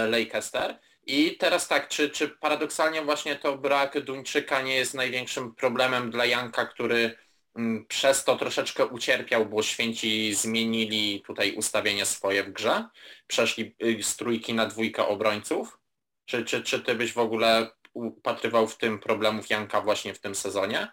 Leicester. 0.09 0.79
I 1.07 1.37
teraz 1.37 1.69
tak, 1.69 1.89
czy, 1.89 2.11
czy 2.11 2.29
paradoksalnie 2.29 3.03
właśnie 3.03 3.37
to 3.37 3.59
brak 3.59 4.01
Duńczyka 4.01 4.63
nie 4.63 4.75
jest 4.75 4.95
największym 4.95 5.55
problemem 5.55 6.11
dla 6.11 6.25
Janka, 6.25 6.67
który 6.67 7.17
Mm, 7.57 7.87
przez 7.87 8.25
to 8.25 8.37
troszeczkę 8.37 8.87
ucierpiał, 8.87 9.47
bo 9.47 9.63
święci 9.63 10.35
zmienili 10.35 11.23
tutaj 11.27 11.53
ustawienie 11.53 12.07
swoje 12.07 12.45
w 12.45 12.53
grze, 12.53 12.89
przeszli 13.27 13.77
y, 13.83 14.03
z 14.03 14.17
trójki 14.17 14.55
na 14.55 14.67
dwójkę 14.67 15.07
obrońców. 15.07 15.79
Czy, 16.25 16.45
czy, 16.45 16.63
czy 16.63 16.81
ty 16.81 16.95
byś 16.95 17.13
w 17.13 17.19
ogóle 17.19 17.71
upatrywał 17.95 18.67
w 18.67 18.79
tym 18.79 18.99
problemów 18.99 19.51
Janka 19.51 19.81
właśnie 19.81 20.15
w 20.15 20.21
tym 20.21 20.35
sezonie? 20.35 20.89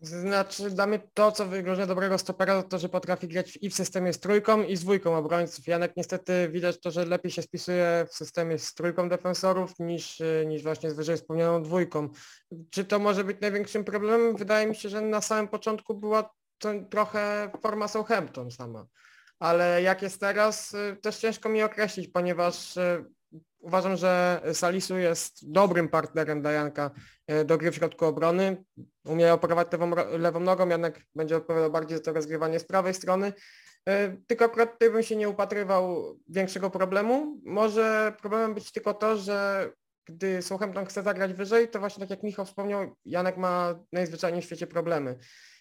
Znaczy 0.00 0.70
dla 0.70 0.86
mnie 0.86 1.00
to, 1.14 1.32
co 1.32 1.46
wyróżnia 1.46 1.86
dobrego 1.86 2.18
stopera, 2.18 2.62
to, 2.62 2.68
to 2.68 2.78
że 2.78 2.88
potrafi 2.88 3.28
grać 3.28 3.58
i 3.62 3.70
w 3.70 3.74
systemie 3.74 4.12
z 4.12 4.20
trójką 4.20 4.62
i 4.62 4.76
z 4.76 4.80
dwójką 4.80 5.16
obrońców. 5.16 5.66
Janek 5.66 5.96
niestety 5.96 6.48
widać 6.52 6.80
to, 6.80 6.90
że 6.90 7.04
lepiej 7.04 7.30
się 7.32 7.42
spisuje 7.42 8.06
w 8.10 8.14
systemie 8.14 8.58
z 8.58 8.74
trójką 8.74 9.08
defensorów 9.08 9.78
niż, 9.78 10.20
y, 10.20 10.44
niż 10.46 10.62
właśnie 10.62 10.90
z 10.90 10.94
wyżej 10.94 11.16
wspomnianą 11.16 11.62
dwójką. 11.62 12.08
Czy 12.70 12.84
to 12.84 12.98
może 12.98 13.24
być 13.24 13.40
największym 13.40 13.84
problemem? 13.84 14.36
Wydaje 14.36 14.66
mi 14.66 14.76
się, 14.76 14.88
że 14.88 15.00
na 15.00 15.20
samym 15.20 15.48
początku 15.48 15.94
była 15.94 16.30
to 16.58 16.70
trochę 16.90 17.50
forma 17.62 17.88
Southampton 17.88 18.50
sama. 18.50 18.86
Ale 19.38 19.82
jak 19.82 20.02
jest 20.02 20.20
teraz, 20.20 20.74
y, 20.74 20.96
też 21.02 21.16
ciężko 21.16 21.48
mi 21.48 21.62
określić, 21.62 22.08
ponieważ 22.08 22.76
y, 22.76 23.04
Uważam, 23.64 23.96
że 23.96 24.42
Salisu 24.52 24.96
jest 24.96 25.52
dobrym 25.52 25.88
partnerem 25.88 26.42
Dajanka 26.42 26.90
e, 27.26 27.44
do 27.44 27.58
gry 27.58 27.70
w 27.70 27.74
środku 27.74 28.04
obrony. 28.04 28.64
Umie 29.04 29.32
operować 29.32 29.72
lewą, 29.72 29.90
lewą 30.18 30.40
nogą, 30.40 30.68
Janek 30.68 31.06
będzie 31.14 31.36
odpowiadał 31.36 31.70
bardziej 31.70 31.98
za 31.98 32.04
to 32.04 32.12
rozgrywanie 32.12 32.58
z 32.58 32.64
prawej 32.64 32.94
strony. 32.94 33.32
E, 33.88 34.16
tylko 34.26 34.44
akurat 34.44 34.72
tutaj 34.72 34.90
bym 34.90 35.02
się 35.02 35.16
nie 35.16 35.28
upatrywał 35.28 36.16
większego 36.28 36.70
problemu. 36.70 37.40
Może 37.44 38.12
problemem 38.20 38.54
być 38.54 38.72
tylko 38.72 38.94
to, 38.94 39.16
że 39.16 39.70
gdy 40.06 40.42
Southampton 40.42 40.86
chce 40.86 41.02
zagrać 41.02 41.32
wyżej, 41.32 41.68
to 41.68 41.80
właśnie 41.80 42.00
tak 42.00 42.10
jak 42.10 42.22
Michał 42.22 42.44
wspomniał, 42.44 42.96
Janek 43.04 43.36
ma 43.36 43.74
najzwyczajniej 43.92 44.42
w 44.42 44.44
świecie 44.44 44.66
problemy. 44.66 45.18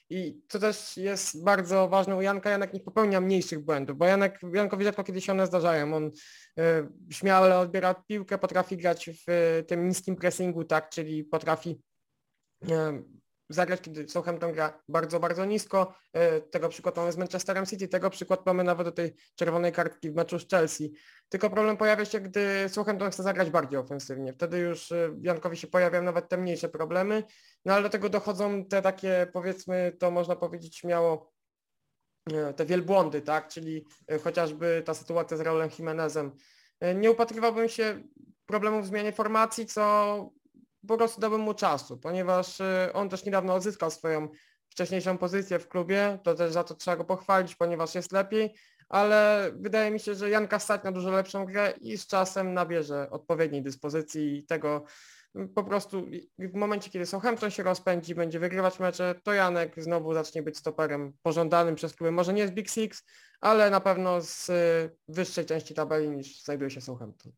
I 0.09 0.41
to 0.47 0.59
też 0.59 0.97
jest 0.97 1.43
bardzo 1.43 1.87
ważne 1.87 2.15
u 2.15 2.21
Janka, 2.21 2.49
Janek 2.49 2.73
nie 2.73 2.79
popełnia 2.79 3.21
mniejszych 3.21 3.59
błędów, 3.59 3.97
bo 3.97 4.05
Janek, 4.05 4.39
Jankowi 4.53 4.85
rzadko 4.85 5.03
kiedy 5.03 5.21
się 5.21 5.31
one 5.31 5.47
zdarzają. 5.47 5.95
On 5.95 6.11
y, 6.59 6.63
śmiało 7.09 7.59
odbiera 7.59 7.93
piłkę, 7.93 8.37
potrafi 8.37 8.77
grać 8.77 9.09
w 9.09 9.29
y, 9.29 9.63
tym 9.63 9.87
niskim 9.87 10.15
pressingu, 10.15 10.63
tak, 10.63 10.89
czyli 10.89 11.23
potrafi 11.23 11.81
y, 12.63 12.69
zagrać, 13.53 13.81
kiedy 13.81 14.09
Southampton 14.09 14.51
gra 14.53 14.83
bardzo, 14.87 15.19
bardzo 15.19 15.45
nisko. 15.45 15.93
E, 16.13 16.41
tego 16.41 16.69
przykład 16.69 16.97
mamy 16.97 17.11
z 17.11 17.17
Manchesterem 17.17 17.65
City, 17.65 17.87
tego 17.87 18.09
przykład 18.09 18.45
mamy 18.45 18.63
nawet 18.63 18.87
do 18.87 18.91
tej 18.91 19.13
czerwonej 19.35 19.71
kartki 19.71 20.11
w 20.11 20.15
meczu 20.15 20.39
z 20.39 20.49
Chelsea. 20.49 20.93
Tylko 21.29 21.49
problem 21.49 21.77
pojawia 21.77 22.05
się, 22.05 22.19
gdy 22.19 22.69
Southampton 22.69 23.11
chce 23.11 23.23
zagrać 23.23 23.49
bardziej 23.49 23.79
ofensywnie. 23.79 24.33
Wtedy 24.33 24.59
już 24.59 24.91
e, 24.91 25.15
Jankowi 25.21 25.57
się 25.57 25.67
pojawiają 25.67 26.03
nawet 26.03 26.29
te 26.29 26.37
mniejsze 26.37 26.69
problemy, 26.69 27.23
no 27.65 27.73
ale 27.73 27.83
do 27.83 27.89
tego 27.89 28.09
dochodzą 28.09 28.65
te 28.65 28.81
takie, 28.81 29.27
powiedzmy, 29.33 29.95
to 29.99 30.11
można 30.11 30.35
powiedzieć 30.35 30.77
śmiało, 30.77 31.29
e, 31.31 31.32
te 32.55 32.65
wielbłądy, 32.65 33.21
tak, 33.21 33.47
czyli 33.47 33.85
chociażby 34.23 34.81
ta 34.85 34.93
sytuacja 34.93 35.37
z 35.37 35.41
Raulem 35.41 35.69
Jimenezem. 35.79 36.31
Nie 36.95 37.11
upatrywałbym 37.11 37.69
się 37.69 38.03
problemów 38.45 38.83
w 38.83 38.87
zmianie 38.87 39.11
formacji, 39.11 39.65
co 39.65 40.29
po 40.87 40.97
prostu 40.97 41.21
dałbym 41.21 41.41
mu 41.41 41.53
czasu, 41.53 41.97
ponieważ 41.97 42.61
on 42.93 43.09
też 43.09 43.25
niedawno 43.25 43.53
odzyskał 43.53 43.91
swoją 43.91 44.27
wcześniejszą 44.69 45.17
pozycję 45.17 45.59
w 45.59 45.67
klubie, 45.67 46.19
to 46.23 46.35
też 46.35 46.51
za 46.51 46.63
to 46.63 46.75
trzeba 46.75 46.97
go 46.97 47.05
pochwalić, 47.05 47.55
ponieważ 47.55 47.95
jest 47.95 48.11
lepiej, 48.11 48.53
ale 48.89 49.51
wydaje 49.55 49.91
mi 49.91 49.99
się, 49.99 50.15
że 50.15 50.29
Janka 50.29 50.59
stać 50.59 50.83
na 50.83 50.91
dużo 50.91 51.11
lepszą 51.11 51.45
grę 51.45 51.73
i 51.81 51.97
z 51.97 52.07
czasem 52.07 52.53
nabierze 52.53 53.09
odpowiedniej 53.09 53.63
dyspozycji 53.63 54.37
i 54.37 54.45
tego 54.45 54.83
po 55.55 55.63
prostu 55.63 56.05
w 56.39 56.53
momencie, 56.53 56.89
kiedy 56.89 57.05
Southampton 57.05 57.51
się 57.51 57.63
rozpędzi, 57.63 58.15
będzie 58.15 58.39
wygrywać 58.39 58.79
mecze, 58.79 59.15
to 59.23 59.33
Janek 59.33 59.83
znowu 59.83 60.13
zacznie 60.13 60.43
być 60.43 60.57
stoperem 60.57 61.13
pożądanym 61.21 61.75
przez 61.75 61.95
kluby. 61.95 62.11
Może 62.11 62.33
nie 62.33 62.47
z 62.47 62.51
Big 62.51 62.69
Six, 62.69 63.03
ale 63.41 63.69
na 63.69 63.79
pewno 63.79 64.21
z 64.21 64.49
y, 64.49 64.95
wyższej 65.07 65.45
części 65.45 65.73
tabeli 65.73 66.09
niż 66.09 66.43
znajduje 66.43 66.69
się 66.71 66.81
Southampton. 66.81 67.31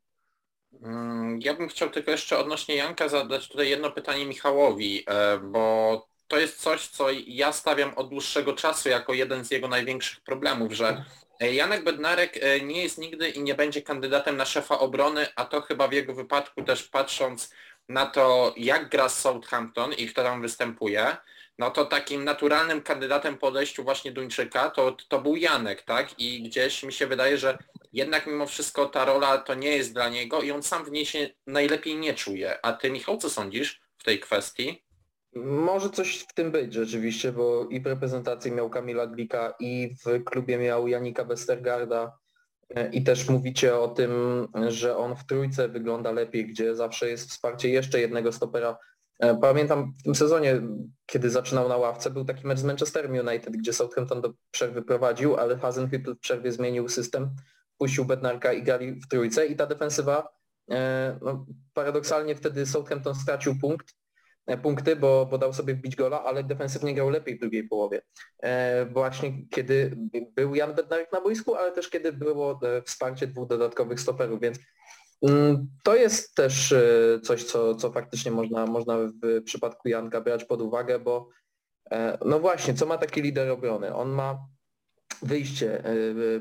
Mm, 0.83 1.39
ja 1.41 1.53
bym 1.53 1.67
chciał 1.67 1.89
tylko 1.89 2.11
jeszcze 2.11 2.37
odnośnie 2.37 2.75
Janka 2.75 3.09
zadać 3.09 3.47
tutaj 3.47 3.69
jedno 3.69 3.91
pytanie 3.91 4.25
Michałowi, 4.25 5.03
e, 5.07 5.37
bo 5.37 6.07
to 6.27 6.37
jest 6.37 6.61
coś, 6.61 6.87
co 6.87 7.07
ja 7.27 7.51
stawiam 7.51 7.93
od 7.93 8.09
dłuższego 8.09 8.53
czasu 8.53 8.89
jako 8.89 9.13
jeden 9.13 9.45
z 9.45 9.51
jego 9.51 9.67
największych 9.67 10.23
problemów, 10.23 10.71
że 10.73 11.05
Janek 11.39 11.83
Bednarek 11.83 12.37
e, 12.41 12.61
nie 12.61 12.83
jest 12.83 12.97
nigdy 12.97 13.29
i 13.29 13.41
nie 13.41 13.55
będzie 13.55 13.81
kandydatem 13.81 14.37
na 14.37 14.45
szefa 14.45 14.79
obrony, 14.79 15.27
a 15.35 15.45
to 15.45 15.61
chyba 15.61 15.87
w 15.87 15.93
jego 15.93 16.13
wypadku 16.13 16.63
też 16.63 16.83
patrząc 16.83 17.53
na 17.89 18.05
to, 18.05 18.53
jak 18.57 18.89
gra 18.89 19.09
Southampton 19.09 19.93
i 19.93 20.07
kto 20.07 20.23
tam 20.23 20.41
występuje, 20.41 21.17
no 21.59 21.71
to 21.71 21.85
takim 21.85 22.23
naturalnym 22.23 22.81
kandydatem 22.81 23.37
po 23.37 23.47
odejściu 23.47 23.83
właśnie 23.83 24.11
Duńczyka 24.11 24.69
to, 24.69 24.97
to 25.07 25.21
był 25.21 25.35
Janek, 25.35 25.81
tak? 25.81 26.19
I 26.19 26.43
gdzieś 26.43 26.83
mi 26.83 26.93
się 26.93 27.07
wydaje, 27.07 27.37
że 27.37 27.57
jednak 27.93 28.27
mimo 28.27 28.45
wszystko 28.47 28.85
ta 28.85 29.05
rola 29.05 29.37
to 29.37 29.53
nie 29.53 29.77
jest 29.77 29.93
dla 29.93 30.09
niego 30.09 30.41
i 30.41 30.51
on 30.51 30.63
sam 30.63 30.85
w 30.85 30.91
niej 30.91 31.05
się 31.05 31.29
najlepiej 31.47 31.95
nie 31.95 32.13
czuje. 32.13 32.65
A 32.65 32.73
ty 32.73 32.91
Michał, 32.91 33.17
co 33.17 33.29
sądzisz 33.29 33.81
w 33.97 34.03
tej 34.03 34.19
kwestii? 34.19 34.85
Może 35.35 35.89
coś 35.89 36.17
w 36.17 36.33
tym 36.33 36.51
być 36.51 36.73
rzeczywiście, 36.73 37.31
bo 37.31 37.67
i 37.69 37.81
w 37.81 37.85
reprezentacji 37.85 38.51
miał 38.51 38.69
Kamila 38.69 39.07
Glika 39.07 39.53
i 39.59 39.95
w 40.05 40.23
klubie 40.23 40.57
miał 40.57 40.87
Janika 40.87 41.23
Westergarda 41.23 42.17
i 42.91 43.03
też 43.03 43.29
mówicie 43.29 43.77
o 43.77 43.87
tym, 43.87 44.11
że 44.67 44.97
on 44.97 45.15
w 45.15 45.25
trójce 45.25 45.67
wygląda 45.67 46.11
lepiej, 46.11 46.47
gdzie 46.47 46.75
zawsze 46.75 47.09
jest 47.09 47.29
wsparcie 47.29 47.69
jeszcze 47.69 47.99
jednego 47.99 48.31
stopera. 48.31 48.77
E, 49.19 49.35
pamiętam 49.35 49.93
w 49.99 50.03
tym 50.03 50.15
sezonie, 50.15 50.61
kiedy 51.05 51.29
zaczynał 51.29 51.69
na 51.69 51.77
ławce, 51.77 52.09
był 52.09 52.25
taki 52.25 52.47
mecz 52.47 52.59
z 52.59 52.63
Manchesterem 52.63 53.27
United, 53.27 53.57
gdzie 53.57 53.73
Southampton 53.73 54.21
do 54.21 54.33
przerwy 54.51 54.81
prowadził, 54.81 55.35
ale 55.35 55.55
Hasenhüttl 55.55 56.15
w 56.15 56.19
przerwie 56.19 56.51
zmienił 56.51 56.89
system, 56.89 57.35
puścił 57.77 58.05
Bednarka 58.05 58.53
i 58.53 58.63
grali 58.63 59.01
w 59.01 59.07
trójce 59.07 59.45
i 59.45 59.55
ta 59.55 59.65
defensywa, 59.65 60.27
e, 60.71 61.17
no, 61.21 61.45
paradoksalnie 61.73 62.35
wtedy 62.35 62.65
Southampton 62.65 63.15
stracił 63.15 63.59
punkt, 63.59 63.89
e, 63.89 63.93
punkty, 64.63 64.95
bo, 64.95 65.25
bo 65.25 65.37
dał 65.37 65.53
sobie 65.53 65.75
wbić 65.75 65.95
gola, 65.95 66.23
ale 66.23 66.43
defensywnie 66.43 66.93
grał 66.93 67.09
lepiej 67.09 67.37
w 67.37 67.39
drugiej 67.39 67.67
połowie. 67.67 68.01
Właśnie 68.91 69.47
kiedy 69.49 69.97
był 70.35 70.55
Jan 70.55 70.73
Bednarek 70.73 71.11
na 71.11 71.21
boisku, 71.21 71.55
ale 71.55 71.71
też 71.71 71.89
kiedy 71.89 72.13
było 72.13 72.59
wsparcie 72.85 73.27
dwóch 73.27 73.47
dodatkowych 73.47 73.99
stoperów, 73.99 74.41
więc 74.41 74.59
Mm, 75.21 75.67
to 75.83 75.95
jest 75.95 76.35
też 76.35 76.71
e, 76.71 77.19
coś, 77.23 77.43
co, 77.43 77.75
co 77.75 77.91
faktycznie 77.91 78.31
można, 78.31 78.65
można 78.65 78.97
w 78.97 79.43
przypadku 79.43 79.89
Janka 79.89 80.21
brać 80.21 80.45
pod 80.45 80.61
uwagę, 80.61 80.99
bo 80.99 81.29
e, 81.91 82.17
no 82.25 82.39
właśnie, 82.39 82.73
co 82.73 82.85
ma 82.85 82.97
taki 82.97 83.21
lider 83.21 83.49
obrony? 83.49 83.95
On 83.95 84.09
ma 84.09 84.47
wyjście 85.21 85.85
e, 85.85 85.93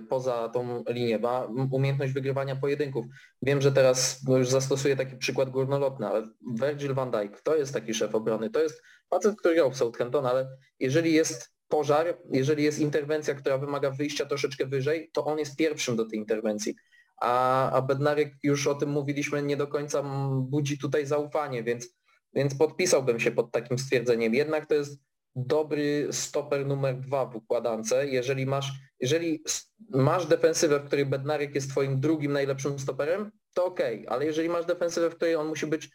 poza 0.09 0.49
tą 0.49 0.85
linię, 0.89 1.19
ma 1.19 1.49
umiejętność 1.71 2.13
wygrywania 2.13 2.57
pojedynków. 2.57 3.07
Wiem, 3.43 3.61
że 3.61 3.73
teraz 3.73 4.21
już 4.29 4.49
zastosuję 4.49 4.97
taki 4.97 5.17
przykład 5.17 5.51
górnolotny, 5.51 6.07
ale 6.07 6.29
Virgil 6.61 6.95
van 6.95 7.11
Dijk 7.11 7.41
to 7.41 7.57
jest 7.57 7.75
taki 7.75 7.95
szef 7.95 8.15
obrony, 8.15 8.51
to 8.51 8.63
jest 8.63 8.83
facet, 9.11 9.37
który 9.37 9.55
grał 9.55 9.71
w 9.71 9.77
Southampton, 9.77 10.27
ale 10.27 10.49
jeżeli 10.81 11.13
jest 11.13 11.55
pożar, 11.69 12.19
jeżeli 12.33 12.65
jest 12.65 12.79
interwencja, 12.79 13.35
która 13.35 13.59
wymaga 13.59 13.91
wyjścia 13.91 14.27
troszeczkę 14.27 14.67
wyżej, 14.67 15.11
to 15.13 15.25
on 15.25 15.39
jest 15.39 15.57
pierwszym 15.57 15.97
do 15.97 16.09
tej 16.09 16.19
interwencji 16.19 16.75
a, 17.21 17.71
a 17.71 17.83
Bednarek 17.83 18.35
już 18.43 18.67
o 18.67 18.75
tym 18.75 18.89
mówiliśmy, 18.89 19.43
nie 19.43 19.57
do 19.57 19.67
końca 19.67 20.03
budzi 20.41 20.79
tutaj 20.79 21.07
zaufanie, 21.07 21.63
więc, 21.63 21.89
więc 22.35 22.55
podpisałbym 22.55 23.21
się 23.21 23.31
pod 23.31 23.53
takim 23.53 23.79
stwierdzeniem. 23.79 24.35
Jednak 24.35 24.67
to 24.67 24.75
jest 24.75 24.99
dobry 25.37 26.09
stoper 26.11 26.67
numer 26.67 27.01
dwa 27.01 27.27
w 27.27 27.37
układance. 27.37 28.07
Jeżeli 28.07 28.47
masz, 28.47 28.73
jeżeli 29.01 29.43
masz 29.91 30.27
defensywę, 30.27 30.81
w 30.81 30.87
której 30.87 31.07
Bednarek 31.07 31.55
jest 31.55 31.71
twoim 31.71 32.01
drugim 32.01 32.33
najlepszym 32.33 32.79
stoperem, 32.79 33.31
to 33.55 33.65
okej, 33.65 34.01
okay. 34.01 34.15
ale 34.15 34.27
jeżeli 34.27 34.49
masz 34.49 34.67
defensywę, 34.67 35.11
w 35.11 35.17
której 35.17 35.35
on 35.35 35.47
musi 35.47 35.67
być 35.67 35.89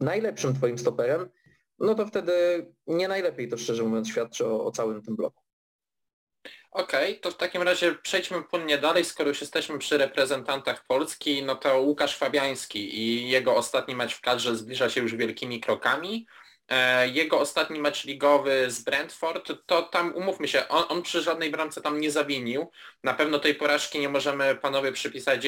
najlepszym 0.00 0.54
twoim 0.54 0.78
stoperem, 0.78 1.28
no 1.78 1.94
to 1.94 2.06
wtedy 2.06 2.66
nie 2.86 3.08
najlepiej 3.08 3.48
to 3.48 3.58
szczerze 3.58 3.82
mówiąc 3.82 4.08
świadczy 4.08 4.46
o, 4.46 4.64
o 4.64 4.70
całym 4.70 5.02
tym 5.02 5.16
bloku. 5.16 5.42
Okej, 6.70 7.10
okay, 7.10 7.20
to 7.20 7.30
w 7.30 7.36
takim 7.36 7.62
razie 7.62 7.94
przejdźmy 7.94 8.42
płynnie 8.42 8.78
dalej, 8.78 9.04
skoro 9.04 9.28
już 9.28 9.40
jesteśmy 9.40 9.78
przy 9.78 9.98
reprezentantach 9.98 10.86
Polski, 10.86 11.42
no 11.42 11.54
to 11.54 11.80
Łukasz 11.80 12.16
Fabiański 12.16 12.98
i 12.98 13.30
jego 13.30 13.56
ostatni 13.56 13.94
mecz 13.94 14.14
w 14.14 14.20
kadrze 14.20 14.56
zbliża 14.56 14.90
się 14.90 15.00
już 15.00 15.14
wielkimi 15.14 15.60
krokami. 15.60 16.26
E, 16.68 17.08
jego 17.08 17.40
ostatni 17.40 17.80
mecz 17.80 18.04
ligowy 18.04 18.70
z 18.70 18.80
Brentford, 18.80 19.52
to 19.66 19.82
tam 19.82 20.14
umówmy 20.14 20.48
się, 20.48 20.68
on, 20.68 20.84
on 20.88 21.02
przy 21.02 21.22
żadnej 21.22 21.50
bramce 21.50 21.80
tam 21.80 22.00
nie 22.00 22.10
zawinił. 22.10 22.70
Na 23.04 23.14
pewno 23.14 23.38
tej 23.38 23.54
porażki 23.54 23.98
nie 23.98 24.08
możemy 24.08 24.54
panowie 24.54 24.92
przypisać 24.92 25.46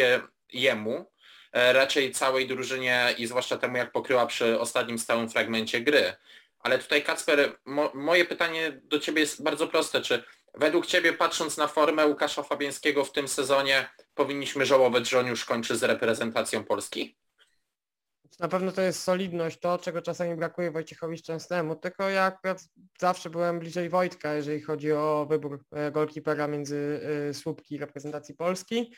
jemu, 0.53 1.11
e, 1.53 1.73
raczej 1.73 2.13
całej 2.13 2.47
drużynie 2.47 3.15
i 3.19 3.27
zwłaszcza 3.27 3.59
temu 3.59 3.77
jak 3.77 3.93
pokryła 3.93 4.27
przy 4.27 4.61
ostatnim 4.61 4.99
stałym 4.99 5.29
fragmencie 5.29 5.81
gry. 5.81 6.13
Ale 6.61 6.79
tutaj 6.79 7.03
Kacper, 7.03 7.59
mo, 7.65 7.91
moje 7.95 8.25
pytanie 8.25 8.81
do 8.85 8.99
Ciebie 8.99 9.21
jest 9.21 9.43
bardzo 9.43 9.69
proste. 9.69 10.01
Czy 10.01 10.25
Według 10.55 10.87
Ciebie, 10.87 11.13
patrząc 11.13 11.57
na 11.57 11.67
formę 11.67 12.07
Łukasza 12.07 12.43
Fabiańskiego 12.43 13.05
w 13.05 13.13
tym 13.13 13.29
sezonie, 13.29 13.89
powinniśmy 14.15 14.67
żałować, 14.67 15.09
że 15.09 15.19
on 15.19 15.27
już 15.27 15.45
kończy 15.45 15.77
z 15.77 15.83
reprezentacją 15.83 16.65
Polski? 16.65 17.17
Na 18.39 18.49
pewno 18.49 18.73
to 18.73 18.83
jest 18.83 19.03
solidność, 19.03 19.61
to 19.61 19.79
czego 19.79 20.03
czasami 20.03 20.37
brakuje 20.37 20.71
Wojciechowi 20.71 21.19
Szczęsnemu, 21.19 21.77
tylko 21.77 22.09
ja 22.09 22.25
akurat 22.25 22.65
zawsze 23.01 23.31
byłem 23.31 23.59
bliżej 23.59 23.89
Wojtka, 23.89 24.35
jeżeli 24.35 24.61
chodzi 24.61 24.93
o 24.93 25.27
wybór 25.31 25.65
e, 25.73 25.91
golkipera 25.91 26.47
między 26.47 27.01
e, 27.31 27.35
słupki 27.35 27.79
reprezentacji 27.79 28.35
Polski. 28.35 28.95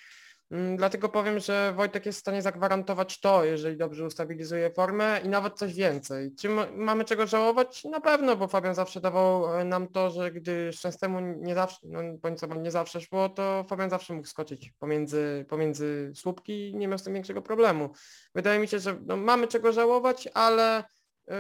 Mm, 0.53 0.77
Dlatego 0.77 1.09
powiem, 1.09 1.39
że 1.39 1.73
Wojtek 1.77 2.07
jest 2.07 2.19
w 2.19 2.21
stanie 2.21 2.43
zagwarantować 2.43 3.21
to, 3.21 3.45
jeżeli 3.45 3.77
dobrze 3.77 4.07
ustabilizuje 4.07 4.71
formę 4.71 5.21
i 5.25 5.29
nawet 5.29 5.55
coś 5.59 5.75
więcej. 5.75 6.35
Czy 6.35 6.49
ma- 6.49 6.67
mamy 6.77 7.05
czego 7.05 7.27
żałować? 7.27 7.85
Na 7.85 8.01
pewno, 8.01 8.37
bo 8.37 8.49
Fabian 8.49 8.75
zawsze 8.75 9.01
dawał 9.01 9.57
e, 9.61 9.65
nam 9.65 9.89
to, 9.89 10.11
że 10.11 10.31
gdy 10.33 10.73
Szczęsnemu 10.73 11.21
nie 11.21 11.55
zawsze, 11.55 11.79
no 11.85 12.01
bądź 12.23 12.41
co 12.41 12.47
nie 12.47 12.71
zawsze 12.71 13.01
szło, 13.01 13.29
to 13.29 13.65
Fabian 13.69 13.91
zawsze 13.91 14.15
mógł 14.15 14.29
skoczyć 14.29 14.73
pomiędzy, 14.79 15.47
pomiędzy 15.49 16.13
słupki 16.15 16.69
i 16.69 16.77
nie 16.77 16.89
miał 16.89 16.99
z 16.99 17.03
tym 17.03 17.15
większego 17.15 17.43
problemu. 17.43 17.91
Wydaje 18.35 18.61
mi 18.61 18.69
się, 18.69 18.79
że 18.79 18.99
no, 19.07 19.17
mamy 19.17 19.49
czego 19.49 19.73
żałować, 19.73 20.29
ale 20.35 20.81
y, 20.81 21.33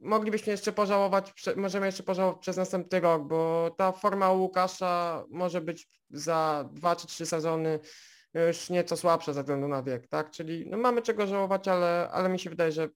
moglibyśmy 0.00 0.50
jeszcze 0.50 0.72
pożałować, 0.72 1.32
możemy 1.56 1.86
jeszcze 1.86 2.02
pożałować 2.02 2.40
przez 2.40 2.56
następny 2.56 3.00
rok, 3.00 3.22
bo 3.22 3.70
ta 3.76 3.92
forma 3.92 4.30
Łukasza 4.32 5.24
może 5.30 5.60
być 5.60 5.88
za 6.10 6.68
dwa 6.72 6.96
czy 6.96 7.06
trzy 7.06 7.26
sezony 7.26 7.78
już 8.34 8.70
nieco 8.70 8.96
słabsza 8.96 9.32
ze 9.32 9.42
względu 9.42 9.68
na 9.68 9.82
wiek, 9.82 10.08
tak? 10.08 10.30
Czyli 10.30 10.66
no 10.70 10.78
mamy 10.78 11.02
czego 11.02 11.26
żałować, 11.26 11.68
ale, 11.68 12.08
ale 12.12 12.28
mi 12.28 12.38
się 12.38 12.50
wydaje, 12.50 12.72
że 12.72 12.88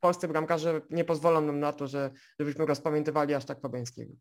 polscy 0.00 0.28
bramkarze 0.28 0.80
nie 0.90 1.04
pozwolą 1.04 1.40
nam 1.40 1.60
na 1.60 1.72
to, 1.72 1.86
że, 1.86 2.10
żebyśmy 2.40 2.66
rozpamiętywali 2.66 3.34
aż 3.34 3.44
tak 3.44 3.60
Fabiańskiego. 3.60 4.12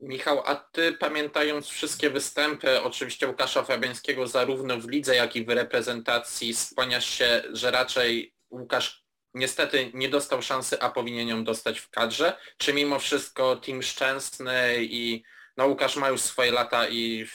Michał, 0.00 0.42
a 0.44 0.54
ty 0.54 0.92
pamiętając 0.92 1.66
wszystkie 1.66 2.10
występy, 2.10 2.82
oczywiście 2.82 3.26
Łukasza 3.26 3.62
Fabiańskiego 3.62 4.26
zarówno 4.26 4.80
w 4.80 4.88
lidze, 4.88 5.16
jak 5.16 5.36
i 5.36 5.44
w 5.44 5.48
reprezentacji, 5.48 6.54
skłaniasz 6.54 7.06
się, 7.06 7.42
że 7.52 7.70
raczej 7.70 8.34
Łukasz 8.50 9.06
niestety 9.34 9.90
nie 9.94 10.08
dostał 10.08 10.42
szansy, 10.42 10.80
a 10.80 10.90
powinien 10.90 11.28
ją 11.28 11.44
dostać 11.44 11.80
w 11.80 11.90
kadrze? 11.90 12.36
Czy 12.58 12.74
mimo 12.74 12.98
wszystko 12.98 13.56
team 13.56 13.82
szczęsny 13.82 14.76
i 14.80 15.22
no 15.56 15.66
Łukasz 15.66 15.96
ma 15.96 16.08
już 16.08 16.20
swoje 16.20 16.52
lata 16.52 16.88
i 16.88 17.26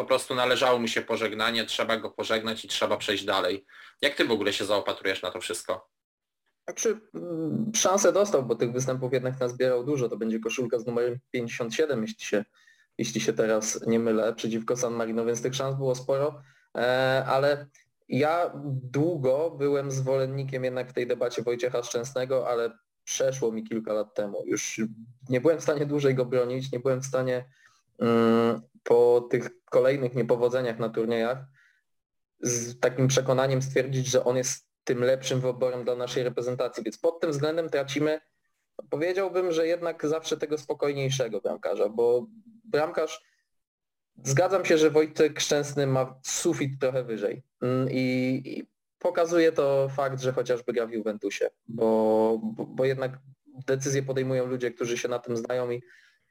po 0.00 0.06
prostu 0.06 0.34
należało 0.34 0.78
mu 0.78 0.88
się 0.88 1.02
pożegnanie, 1.02 1.64
trzeba 1.64 1.96
go 1.96 2.10
pożegnać 2.10 2.64
i 2.64 2.68
trzeba 2.68 2.96
przejść 2.96 3.24
dalej. 3.24 3.66
Jak 4.02 4.14
ty 4.14 4.24
w 4.24 4.30
ogóle 4.30 4.52
się 4.52 4.64
zaopatrujesz 4.64 5.22
na 5.22 5.30
to 5.30 5.40
wszystko? 5.40 5.88
Znaczy, 6.64 7.00
szansę 7.74 8.12
dostał, 8.12 8.42
bo 8.42 8.54
tych 8.54 8.72
występów 8.72 9.12
jednak 9.12 9.40
nazbierał 9.40 9.84
dużo. 9.84 10.08
To 10.08 10.16
będzie 10.16 10.40
koszulka 10.40 10.78
z 10.78 10.86
numerem 10.86 11.18
57, 11.30 12.02
jeśli 12.02 12.24
się, 12.24 12.44
jeśli 12.98 13.20
się 13.20 13.32
teraz 13.32 13.86
nie 13.86 13.98
mylę, 13.98 14.34
przeciwko 14.34 14.76
San 14.76 14.94
Marino, 14.94 15.24
więc 15.24 15.42
tych 15.42 15.54
szans 15.54 15.76
było 15.76 15.94
sporo. 15.94 16.42
E, 16.76 17.24
ale 17.26 17.66
ja 18.08 18.52
długo 18.82 19.50
byłem 19.50 19.90
zwolennikiem 19.90 20.64
jednak 20.64 20.90
w 20.90 20.92
tej 20.92 21.06
debacie 21.06 21.42
Wojciecha 21.42 21.82
Szczęsnego, 21.82 22.48
ale 22.48 22.78
przeszło 23.04 23.52
mi 23.52 23.64
kilka 23.64 23.92
lat 23.92 24.14
temu. 24.14 24.42
Już 24.46 24.80
nie 25.28 25.40
byłem 25.40 25.58
w 25.58 25.62
stanie 25.62 25.86
dłużej 25.86 26.14
go 26.14 26.24
bronić, 26.24 26.72
nie 26.72 26.80
byłem 26.80 27.00
w 27.00 27.06
stanie 27.06 27.44
mm, 27.98 28.62
po 28.82 29.28
tych 29.30 29.59
kolejnych 29.70 30.14
niepowodzeniach 30.14 30.78
na 30.78 30.88
turniejach 30.88 31.38
z 32.40 32.80
takim 32.80 33.08
przekonaniem 33.08 33.62
stwierdzić, 33.62 34.06
że 34.06 34.24
on 34.24 34.36
jest 34.36 34.66
tym 34.84 35.04
lepszym 35.04 35.40
wyborem 35.40 35.84
dla 35.84 35.96
naszej 35.96 36.22
reprezentacji. 36.22 36.84
Więc 36.84 36.98
pod 36.98 37.20
tym 37.20 37.30
względem 37.30 37.70
tracimy, 37.70 38.20
powiedziałbym, 38.90 39.52
że 39.52 39.66
jednak 39.66 40.06
zawsze 40.06 40.36
tego 40.36 40.58
spokojniejszego 40.58 41.40
bramkarza, 41.40 41.88
bo 41.88 42.26
bramkarz, 42.64 43.24
zgadzam 44.24 44.64
się, 44.64 44.78
że 44.78 44.90
Wojtek 44.90 45.40
Szczęsny 45.40 45.86
ma 45.86 46.20
sufit 46.22 46.80
trochę 46.80 47.04
wyżej 47.04 47.42
Mm, 47.62 47.88
i, 47.90 48.42
i 48.44 48.66
pokazuje 48.98 49.52
to 49.52 49.88
fakt, 49.88 50.20
że 50.20 50.32
chociażby 50.32 50.72
gra 50.72 50.86
w 50.86 50.92
Juventusie, 50.92 51.50
bo, 51.68 52.40
bo, 52.42 52.66
bo 52.66 52.84
jednak 52.84 53.18
decyzje 53.66 54.02
podejmują 54.02 54.46
ludzie, 54.46 54.70
którzy 54.70 54.98
się 54.98 55.08
na 55.08 55.18
tym 55.18 55.36
znają 55.36 55.70
i 55.70 55.82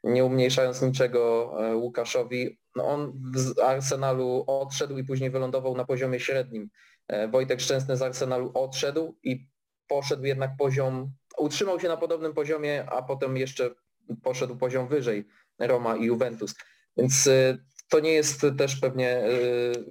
nie 0.03 0.25
umniejszając 0.25 0.81
niczego 0.81 1.53
e, 1.59 1.75
Łukaszowi, 1.75 2.59
no 2.75 2.87
on 2.87 3.21
z 3.35 3.59
Arsenalu 3.59 4.43
odszedł 4.47 4.97
i 4.97 5.03
później 5.03 5.29
wylądował 5.29 5.75
na 5.75 5.85
poziomie 5.85 6.19
średnim. 6.19 6.69
E, 7.07 7.27
Wojtek 7.27 7.61
Szczęsny 7.61 7.97
z 7.97 8.01
Arsenalu 8.01 8.51
odszedł 8.53 9.17
i 9.23 9.47
poszedł 9.87 10.23
jednak 10.23 10.51
poziom, 10.57 11.11
utrzymał 11.37 11.79
się 11.79 11.87
na 11.87 11.97
podobnym 11.97 12.33
poziomie, 12.33 12.85
a 12.89 13.01
potem 13.01 13.37
jeszcze 13.37 13.69
poszedł 14.23 14.57
poziom 14.57 14.87
wyżej 14.87 15.27
Roma 15.59 15.95
i 15.95 16.05
Juventus. 16.05 16.55
Więc 16.97 17.27
e, 17.27 17.57
to 17.89 17.99
nie 17.99 18.11
jest 18.11 18.45
też 18.57 18.75
pewnie 18.75 19.17
e, 19.17 19.31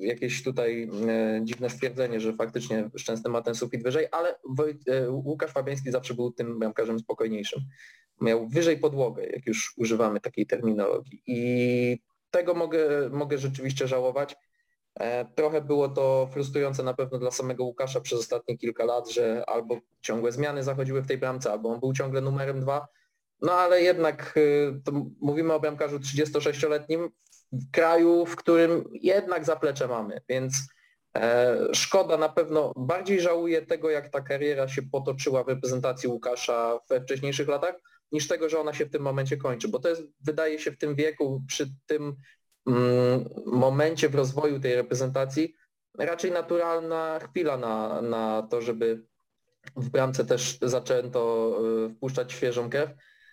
jakieś 0.01 0.43
tutaj 0.43 0.91
e, 1.09 1.41
dziwne 1.45 1.71
stwierdzenie, 1.71 2.21
że 2.21 2.33
faktycznie 2.33 2.91
Szczęsny 2.97 3.31
ma 3.31 3.43
ten 3.43 3.55
sufit 3.55 3.83
wyżej, 3.83 4.07
ale 4.13 4.39
e, 4.89 5.11
Łukasz 5.11 5.51
Fabiański 5.53 5.91
zawsze 5.91 6.15
był 6.15 6.33
tym 6.33 6.59
bramkarzem 6.59 6.99
spokojniejszym. 6.99 7.61
Miał 8.21 8.49
wyżej 8.49 8.79
podłogę, 8.79 9.27
jak 9.27 9.47
już 9.47 9.75
używamy 9.77 10.21
takiej 10.21 10.47
terminologii. 10.47 11.23
I 11.27 11.99
tego 12.31 12.55
mogę, 12.55 13.11
mogę 13.11 13.39
rzeczywiście 13.39 13.89
żałować. 13.89 14.37
E, 14.95 15.25
Trochę 15.35 15.61
było 15.61 15.89
to 15.89 16.29
frustrujące 16.33 16.83
na 16.83 16.95
pewno 16.95 17.19
dla 17.19 17.31
samego 17.31 17.65
Łukasza 17.65 18.01
przez 18.01 18.21
ostatnie 18.21 18.59
kilka 18.59 18.85
lat, 18.85 19.11
że 19.11 19.45
albo 19.47 19.81
ciągłe 20.01 20.33
zmiany 20.33 20.63
zachodziły 20.63 21.03
w 21.03 21.07
tej 21.07 21.19
bramce, 21.19 21.53
albo 21.53 21.69
on 21.69 21.81
był 21.81 21.93
ciągle 21.93 22.21
numerem 22.21 22.61
dwa. 22.61 22.89
No 23.43 23.53
ale 23.53 23.83
jednak 23.83 24.35
y, 24.37 24.81
mówimy 25.21 25.53
o 25.53 25.61
bramkarzu 25.61 25.99
36-letnim 25.99 27.09
w 27.53 27.71
kraju, 27.71 28.27
w 28.27 28.37
którym 28.37 28.85
jednak 28.93 29.45
zaplecze 29.45 29.89
mamy, 29.89 30.21
więc 30.29 30.55
e, 31.17 31.57
szkoda 31.73 32.17
na 32.17 32.29
pewno, 32.29 32.73
bardziej 32.77 33.21
żałuję 33.21 33.67
tego, 33.67 33.91
jak 33.91 34.09
ta 34.09 34.21
kariera 34.21 34.69
się 34.69 34.83
potoczyła 34.83 35.45
w 35.45 35.49
reprezentacji 35.49 36.09
Łukasza 36.09 36.79
we 36.91 37.01
wcześniejszych 37.01 37.49
latach, 37.49 37.75
niż 38.13 38.29
tego, 38.29 38.49
że 38.49 38.61
ona 38.61 38.75
się 38.75 38.87
w 38.87 38.91
tym 38.91 39.03
momencie 39.03 39.37
kończy, 39.37 39.69
bo 39.69 39.79
to 39.79 39.89
jest, 39.89 40.03
wydaje 40.21 40.59
się 40.59 40.73
w 40.73 40.79
tym 40.79 40.95
wieku, 40.95 41.43
przy 41.49 41.67
tym 41.87 42.17
mm, 42.67 43.29
momencie 43.47 44.09
w 44.09 44.15
rozwoju 44.15 44.61
tej 44.61 44.75
reprezentacji 44.75 45.55
raczej 45.99 46.33
naturalna 46.33 47.19
chwila 47.19 47.57
na, 47.57 48.03
na 48.03 48.43
to, 48.51 48.63
żeby 48.63 49.05
w 49.77 49.91
bramce 49.91 50.25
też 50.25 50.59
zaczęto 50.63 51.53
y, 51.87 51.95
wpuszczać 51.95 52.33
świeżą 52.33 52.71
krew, 52.71 52.91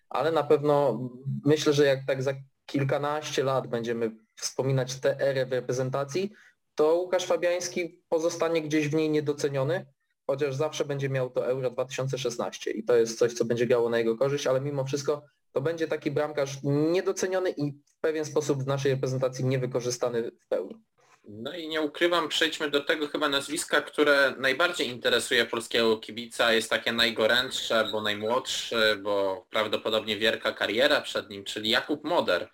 ale 0.09 0.31
na 0.31 0.43
pewno 0.43 0.99
myślę, 1.45 1.73
że 1.73 1.85
jak 1.85 1.99
tak 2.07 2.23
za 2.23 2.33
kilkanaście 2.65 3.43
lat 3.43 3.67
będziemy 3.67 4.11
wspominać 4.35 4.95
tę 4.95 5.19
erę 5.19 5.45
w 5.45 5.51
reprezentacji, 5.51 6.31
to 6.75 6.95
Łukasz 6.95 7.25
Fabiański 7.25 8.03
pozostanie 8.09 8.61
gdzieś 8.61 8.87
w 8.87 8.93
niej 8.93 9.09
niedoceniony, 9.09 9.85
chociaż 10.27 10.55
zawsze 10.55 10.85
będzie 10.85 11.09
miał 11.09 11.29
to 11.29 11.47
Euro 11.47 11.69
2016 11.69 12.71
i 12.71 12.83
to 12.83 12.95
jest 12.95 13.19
coś, 13.19 13.33
co 13.33 13.45
będzie 13.45 13.67
grało 13.67 13.89
na 13.89 13.97
jego 13.97 14.17
korzyść, 14.17 14.47
ale 14.47 14.61
mimo 14.61 14.85
wszystko 14.85 15.25
to 15.51 15.61
będzie 15.61 15.87
taki 15.87 16.11
bramkarz 16.11 16.59
niedoceniony 16.63 17.49
i 17.49 17.71
w 17.71 17.99
pewien 18.01 18.25
sposób 18.25 18.63
w 18.63 18.67
naszej 18.67 18.91
reprezentacji 18.91 19.45
niewykorzystany 19.45 20.31
w 20.31 20.47
pełni. 20.47 20.83
No 21.27 21.53
i 21.53 21.67
nie 21.67 21.81
ukrywam, 21.81 22.29
przejdźmy 22.29 22.69
do 22.69 22.81
tego 22.81 23.07
chyba 23.07 23.29
nazwiska, 23.29 23.81
które 23.81 24.33
najbardziej 24.37 24.87
interesuje 24.87 25.45
polskiego 25.45 25.97
kibica, 25.97 26.53
jest 26.53 26.69
takie 26.69 26.91
najgorętsze, 26.91 27.89
bo 27.91 28.01
najmłodszy, 28.01 28.99
bo 29.03 29.45
prawdopodobnie 29.49 30.17
wielka 30.17 30.51
kariera 30.51 31.01
przed 31.01 31.29
nim, 31.29 31.43
czyli 31.43 31.69
Jakub 31.69 32.03
Moder. 32.03 32.49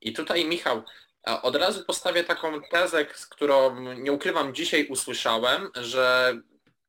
I 0.00 0.12
tutaj 0.12 0.44
Michał, 0.44 0.82
od 1.42 1.56
razu 1.56 1.84
postawię 1.84 2.24
taką 2.24 2.62
tezę, 2.62 3.06
z 3.14 3.26
którą 3.26 3.80
nie 3.94 4.12
ukrywam 4.12 4.54
dzisiaj 4.54 4.86
usłyszałem, 4.86 5.70
że 5.74 6.34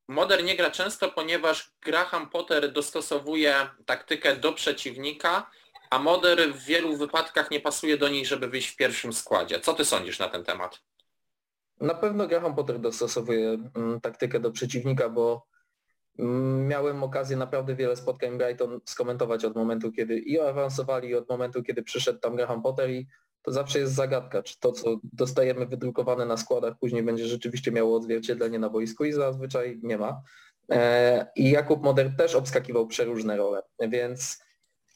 Moder 0.08 0.44
nie 0.44 0.56
gra 0.56 0.72
często, 0.72 1.12
ponieważ 1.12 1.72
Graham 1.82 2.30
Potter 2.30 2.72
dostosowuje 2.72 3.70
taktykę 3.86 4.36
do 4.36 4.54
przeciwnika, 4.54 5.52
a 5.90 6.00
Moder 6.00 6.54
w 6.54 6.66
wielu 6.66 6.98
wypadkach 6.98 7.52
nie 7.52 7.60
pasuje 7.60 7.98
do 7.98 8.10
niej, 8.10 8.26
żeby 8.26 8.48
wyjść 8.48 8.68
w 8.68 8.76
pierwszym 8.76 9.14
składzie. 9.14 9.60
Co 9.60 9.74
ty 9.74 9.86
sądzisz 9.86 10.20
na 10.20 10.30
ten 10.30 10.44
temat? 10.44 10.82
Na 11.82 11.94
pewno 11.94 12.28
Graham 12.28 12.56
Potter 12.56 12.80
dostosowuje 12.80 13.58
mm, 13.76 14.02
taktykę 14.02 14.40
do 14.40 14.52
przeciwnika, 14.52 15.10
bo 15.10 15.48
mm, 16.20 16.68
miałem 16.68 17.04
okazję 17.04 17.38
naprawdę 17.38 17.76
wiele 17.76 17.96
spotkań 17.96 18.38
Brighton 18.38 18.80
skomentować 18.86 19.46
od 19.46 19.56
momentu, 19.56 19.92
kiedy 19.92 20.20
i 20.20 20.40
awansowali, 20.40 21.10
i 21.10 21.16
od 21.16 21.30
momentu, 21.30 21.64
kiedy 21.64 21.84
przyszedł 21.84 22.20
tam 22.20 22.36
Graham 22.36 22.62
Potter 22.62 22.90
i 22.90 23.08
to 23.42 23.52
zawsze 23.52 23.80
jest 23.80 23.94
zagadka, 23.94 24.44
czy 24.44 24.60
to, 24.60 24.72
co 24.72 25.00
dostajemy 25.04 25.66
wydrukowane 25.66 26.26
na 26.26 26.38
składach, 26.38 26.74
później 26.80 27.04
będzie 27.04 27.26
rzeczywiście 27.26 27.72
miało 27.72 27.98
odzwierciedlenie 27.98 28.60
na 28.60 28.70
boisku 28.70 29.06
i 29.06 29.14
zazwyczaj 29.14 29.80
nie 29.84 29.98
ma. 29.98 30.22
E, 30.72 31.28
I 31.36 31.52
Jakub 31.52 31.84
Moder 31.84 32.16
też 32.18 32.36
obskakiwał 32.36 32.88
przeróżne 32.88 33.38
role, 33.38 33.64
więc 33.80 34.44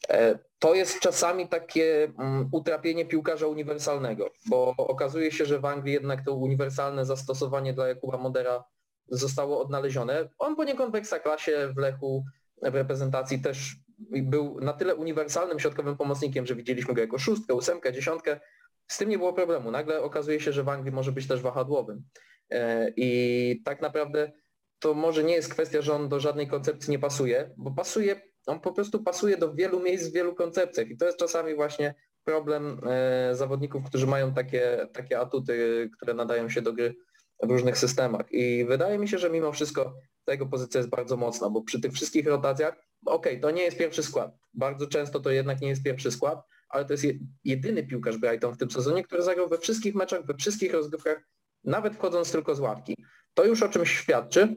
e, 0.08 0.38
to 0.58 0.74
jest 0.74 1.00
czasami 1.00 1.48
takie 1.48 2.12
mm, 2.18 2.48
utrapienie 2.52 3.06
piłkarza 3.06 3.46
uniwersalnego, 3.46 4.30
bo 4.46 4.74
okazuje 4.76 5.32
się, 5.32 5.44
że 5.44 5.58
w 5.58 5.64
Anglii 5.64 5.94
jednak 5.94 6.24
to 6.24 6.34
uniwersalne 6.34 7.04
zastosowanie 7.04 7.72
dla 7.72 7.88
Jakuba 7.88 8.18
Modera 8.18 8.64
zostało 9.08 9.60
odnalezione. 9.60 10.28
On 10.38 10.56
poniekąd 10.56 10.96
w 10.96 11.74
w 11.74 11.76
Lechu, 11.76 12.24
w 12.62 12.74
reprezentacji 12.74 13.40
też 13.40 13.76
był 14.22 14.60
na 14.60 14.72
tyle 14.72 14.94
uniwersalnym 14.94 15.60
środkowym 15.60 15.96
pomocnikiem, 15.96 16.46
że 16.46 16.54
widzieliśmy 16.54 16.94
go 16.94 17.00
jako 17.00 17.18
szóstkę, 17.18 17.54
ósemkę, 17.54 17.92
dziesiątkę. 17.92 18.40
Z 18.88 18.98
tym 18.98 19.08
nie 19.08 19.18
było 19.18 19.32
problemu. 19.32 19.70
Nagle 19.70 20.02
okazuje 20.02 20.40
się, 20.40 20.52
że 20.52 20.64
w 20.64 20.68
Anglii 20.68 20.92
może 20.92 21.12
być 21.12 21.28
też 21.28 21.40
wahadłowym. 21.40 22.04
E, 22.50 22.92
I 22.96 23.62
tak 23.64 23.82
naprawdę 23.82 24.32
to 24.78 24.94
może 24.94 25.24
nie 25.24 25.34
jest 25.34 25.50
kwestia, 25.50 25.82
że 25.82 25.94
on 25.94 26.08
do 26.08 26.20
żadnej 26.20 26.48
koncepcji 26.48 26.90
nie 26.90 26.98
pasuje, 26.98 27.50
bo 27.56 27.70
pasuje, 27.70 28.20
on 28.46 28.60
po 28.60 28.72
prostu 28.72 29.02
pasuje 29.02 29.36
do 29.36 29.54
wielu 29.54 29.80
miejsc 29.80 30.08
w 30.08 30.12
wielu 30.12 30.34
koncepcjach. 30.34 30.88
I 30.90 30.96
to 30.96 31.06
jest 31.06 31.18
czasami 31.18 31.54
właśnie 31.54 31.94
problem 32.24 32.80
e, 32.86 33.34
zawodników, 33.34 33.84
którzy 33.84 34.06
mają 34.06 34.34
takie, 34.34 34.88
takie 34.92 35.20
atuty, 35.20 35.90
które 35.96 36.14
nadają 36.14 36.48
się 36.48 36.62
do 36.62 36.72
gry 36.72 36.94
w 37.42 37.50
różnych 37.50 37.78
systemach. 37.78 38.32
I 38.32 38.64
wydaje 38.64 38.98
mi 38.98 39.08
się, 39.08 39.18
że 39.18 39.30
mimo 39.30 39.52
wszystko 39.52 39.94
ta 40.24 40.32
jego 40.32 40.46
pozycja 40.46 40.78
jest 40.78 40.90
bardzo 40.90 41.16
mocna, 41.16 41.50
bo 41.50 41.62
przy 41.62 41.80
tych 41.80 41.92
wszystkich 41.92 42.26
rotacjach, 42.26 42.74
okej, 43.06 43.32
okay, 43.32 43.40
to 43.40 43.50
nie 43.50 43.62
jest 43.62 43.78
pierwszy 43.78 44.02
skład. 44.02 44.36
Bardzo 44.54 44.86
często 44.86 45.20
to 45.20 45.30
jednak 45.30 45.60
nie 45.60 45.68
jest 45.68 45.82
pierwszy 45.82 46.10
skład, 46.10 46.42
ale 46.68 46.84
to 46.84 46.92
jest 46.92 47.04
jedyny 47.44 47.86
piłkarz 47.86 48.16
Brighton 48.16 48.54
w 48.54 48.58
tym 48.58 48.70
sezonie, 48.70 49.04
który 49.04 49.22
zagrał 49.22 49.48
we 49.48 49.58
wszystkich 49.58 49.94
meczach, 49.94 50.26
we 50.26 50.34
wszystkich 50.34 50.72
rozgrywkach, 50.72 51.28
nawet 51.64 51.94
wchodząc 51.94 52.32
tylko 52.32 52.54
z 52.54 52.60
ławki. 52.60 52.96
To 53.34 53.44
już 53.44 53.62
o 53.62 53.68
czymś 53.68 53.98
świadczy 53.98 54.56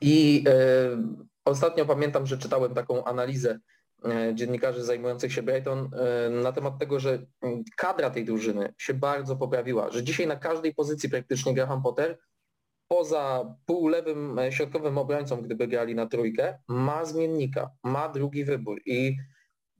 i 0.00 0.44
yy, 0.44 1.26
ostatnio 1.44 1.86
pamiętam, 1.86 2.26
że 2.26 2.38
czytałem 2.38 2.74
taką 2.74 3.04
analizę 3.04 3.58
E, 4.04 4.34
dziennikarzy 4.34 4.84
zajmujących 4.84 5.32
się 5.32 5.42
Brighton 5.42 5.90
e, 5.94 6.30
na 6.30 6.52
temat 6.52 6.78
tego, 6.78 7.00
że 7.00 7.26
mm, 7.42 7.64
kadra 7.76 8.10
tej 8.10 8.24
drużyny 8.24 8.74
się 8.78 8.94
bardzo 8.94 9.36
poprawiła, 9.36 9.90
że 9.90 10.02
dzisiaj 10.02 10.26
na 10.26 10.36
każdej 10.36 10.74
pozycji 10.74 11.08
praktycznie 11.10 11.54
Graham 11.54 11.82
Potter 11.82 12.18
poza 12.88 13.54
półlewym 13.66 14.38
e, 14.38 14.52
środkowym 14.52 14.98
obrońcą, 14.98 15.42
gdyby 15.42 15.68
grali 15.68 15.94
na 15.94 16.06
trójkę, 16.06 16.58
ma 16.68 17.04
zmiennika, 17.04 17.70
ma 17.82 18.08
drugi 18.08 18.44
wybór 18.44 18.80
i 18.86 19.16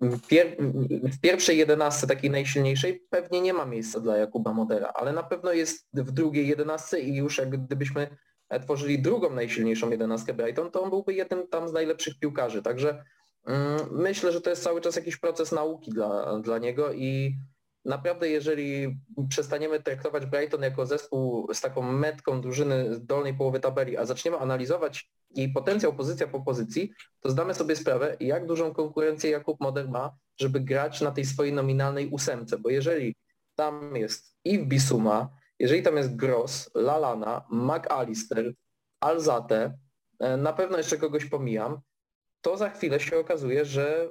w 0.01 1.21
pierwszej 1.21 1.59
jedenastce 1.59 2.07
takiej 2.07 2.31
najsilniejszej 2.31 3.07
pewnie 3.11 3.41
nie 3.41 3.53
ma 3.53 3.65
miejsca 3.65 4.01
dla 4.01 4.17
Jakuba 4.17 4.53
Modera, 4.53 4.93
ale 4.95 5.13
na 5.13 5.23
pewno 5.23 5.53
jest 5.53 5.89
w 5.93 6.11
drugiej 6.11 6.49
jedenastce 6.49 7.01
i 7.01 7.15
już 7.15 7.39
jak 7.39 7.51
gdybyśmy 7.51 8.17
tworzyli 8.63 9.03
drugą 9.03 9.31
najsilniejszą 9.31 9.91
jedenastkę 9.91 10.35
Brighton, 10.35 10.71
to 10.71 10.83
on 10.83 10.91
byłby 10.91 11.15
jednym 11.15 11.49
tam 11.49 11.69
z 11.69 11.73
najlepszych 11.73 12.19
piłkarzy. 12.19 12.63
Także 12.63 13.05
Mm, 13.47 13.81
myślę, 13.91 14.33
że 14.33 14.41
to 14.41 14.51
jest 14.51 14.63
cały 14.63 14.81
czas 14.81 14.97
jakiś 14.97 15.17
proces 15.17 15.53
nauki 15.53 15.91
dla, 15.91 16.41
dla 16.41 16.59
niego 16.59 16.93
i 16.93 17.37
naprawdę 17.85 18.29
jeżeli 18.29 18.99
przestaniemy 19.29 19.83
traktować 19.83 20.27
Brighton 20.27 20.63
jako 20.63 20.87
zespół 20.87 21.49
z 21.55 21.61
taką 21.61 21.83
metką 21.83 22.41
drużyny 22.41 23.01
dolnej 23.01 23.35
połowy 23.35 23.61
tabeli, 23.61 23.97
a 23.97 24.05
zaczniemy 24.05 24.39
analizować 24.39 25.11
jej 25.37 25.53
potencjał 25.53 25.95
pozycja 25.95 26.27
po 26.27 26.41
pozycji, 26.41 26.93
to 27.21 27.31
zdamy 27.31 27.55
sobie 27.55 27.77
sprawę, 27.77 28.17
jak 28.21 28.47
dużą 28.47 28.75
konkurencję 28.75 29.31
Jakub 29.31 29.61
Moder 29.61 29.89
ma, 29.89 30.17
żeby 30.41 30.61
grać 30.61 31.01
na 31.01 31.11
tej 31.11 31.25
swojej 31.25 31.53
nominalnej 31.53 32.09
ósemce, 32.09 32.59
bo 32.59 32.71
jeżeli 32.71 33.17
tam 33.55 33.97
jest 33.97 34.37
Yves 34.45 34.69
Bisuma, 34.69 35.29
jeżeli 35.59 35.83
tam 35.83 35.97
jest 35.97 36.17
Gross, 36.17 36.71
Lalana, 36.75 37.47
McAllister, 37.51 38.53
Alzate, 39.01 39.79
e, 40.21 40.37
na 40.37 40.53
pewno 40.53 40.79
jeszcze 40.79 40.97
kogoś 40.97 41.25
pomijam, 41.25 41.81
to 42.41 42.57
za 42.57 42.71
chwilę 42.71 43.01
się 43.01 43.19
okazuje, 43.19 43.65
że 43.65 44.11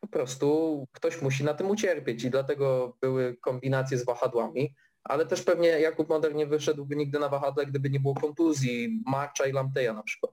po 0.00 0.08
prostu 0.08 0.86
ktoś 0.92 1.22
musi 1.22 1.44
na 1.44 1.54
tym 1.54 1.70
ucierpieć 1.70 2.24
i 2.24 2.30
dlatego 2.30 2.96
były 3.00 3.36
kombinacje 3.36 3.98
z 3.98 4.04
wahadłami, 4.04 4.74
ale 5.04 5.26
też 5.26 5.42
pewnie 5.42 5.68
Jakub 5.68 6.08
Moder 6.08 6.34
nie 6.34 6.46
wyszedłby 6.46 6.96
nigdy 6.96 7.18
na 7.18 7.28
wahadle, 7.28 7.66
gdyby 7.66 7.90
nie 7.90 8.00
było 8.00 8.14
kontuzji 8.14 9.02
Marcza 9.06 9.46
i 9.46 9.52
Lamteja 9.52 9.92
na 9.92 10.02
przykład 10.02 10.32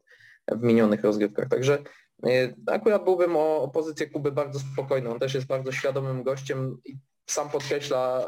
w 0.51 0.61
minionych 0.61 1.03
rozgrywkach. 1.03 1.49
Także 1.49 1.83
e, 2.25 2.53
akurat 2.65 3.03
byłbym 3.03 3.35
o, 3.35 3.71
pozycję 3.73 4.07
Kuby 4.07 4.31
bardzo 4.31 4.59
spokojny. 4.59 5.09
On 5.09 5.19
też 5.19 5.33
jest 5.33 5.47
bardzo 5.47 5.71
świadomym 5.71 6.23
gościem 6.23 6.77
i 6.85 6.97
sam 7.29 7.49
podkreśla, 7.49 8.27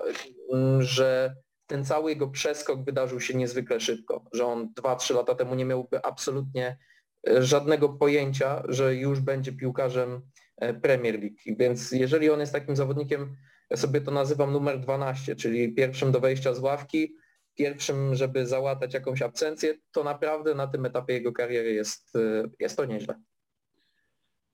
mm, 0.54 0.84
że 0.84 1.36
ten 1.70 1.86
cały 1.86 2.12
jego 2.12 2.28
przeskok 2.28 2.86
wydarzył 2.86 3.20
się 3.20 3.34
niezwykle 3.34 3.80
szybko, 3.80 4.26
że 4.34 4.46
on 4.46 4.74
2-3 4.82 5.16
lata 5.16 5.36
temu 5.36 5.56
nie 5.56 5.66
miałby 5.66 6.06
absolutnie 6.06 6.78
żadnego 7.40 7.90
pojęcia, 7.90 8.64
że 8.68 8.96
już 8.96 9.20
będzie 9.20 9.52
piłkarzem 9.52 10.22
e, 10.58 10.74
Premier 10.74 11.20
League. 11.20 11.36
Więc 11.46 11.92
jeżeli 11.92 12.30
on 12.30 12.40
jest 12.40 12.54
takim 12.54 12.76
zawodnikiem, 12.76 13.36
ja 13.70 13.78
sobie 13.78 14.02
to 14.02 14.12
nazywam 14.12 14.54
numer 14.54 14.80
12, 14.80 15.36
czyli 15.36 15.74
pierwszym 15.74 16.12
do 16.12 16.20
wejścia 16.20 16.54
z 16.54 16.60
ławki, 16.60 17.16
pierwszym, 17.56 18.16
żeby 18.16 18.46
załatać 18.46 18.94
jakąś 18.94 19.22
absencję, 19.22 19.76
to 19.92 20.04
naprawdę 20.04 20.56
na 20.56 20.68
tym 20.68 20.86
etapie 20.86 21.14
jego 21.14 21.32
kariery 21.32 21.74
jest, 21.74 22.16
e, 22.16 22.44
jest 22.60 22.78
to 22.78 22.86
nieźle. 22.86 23.16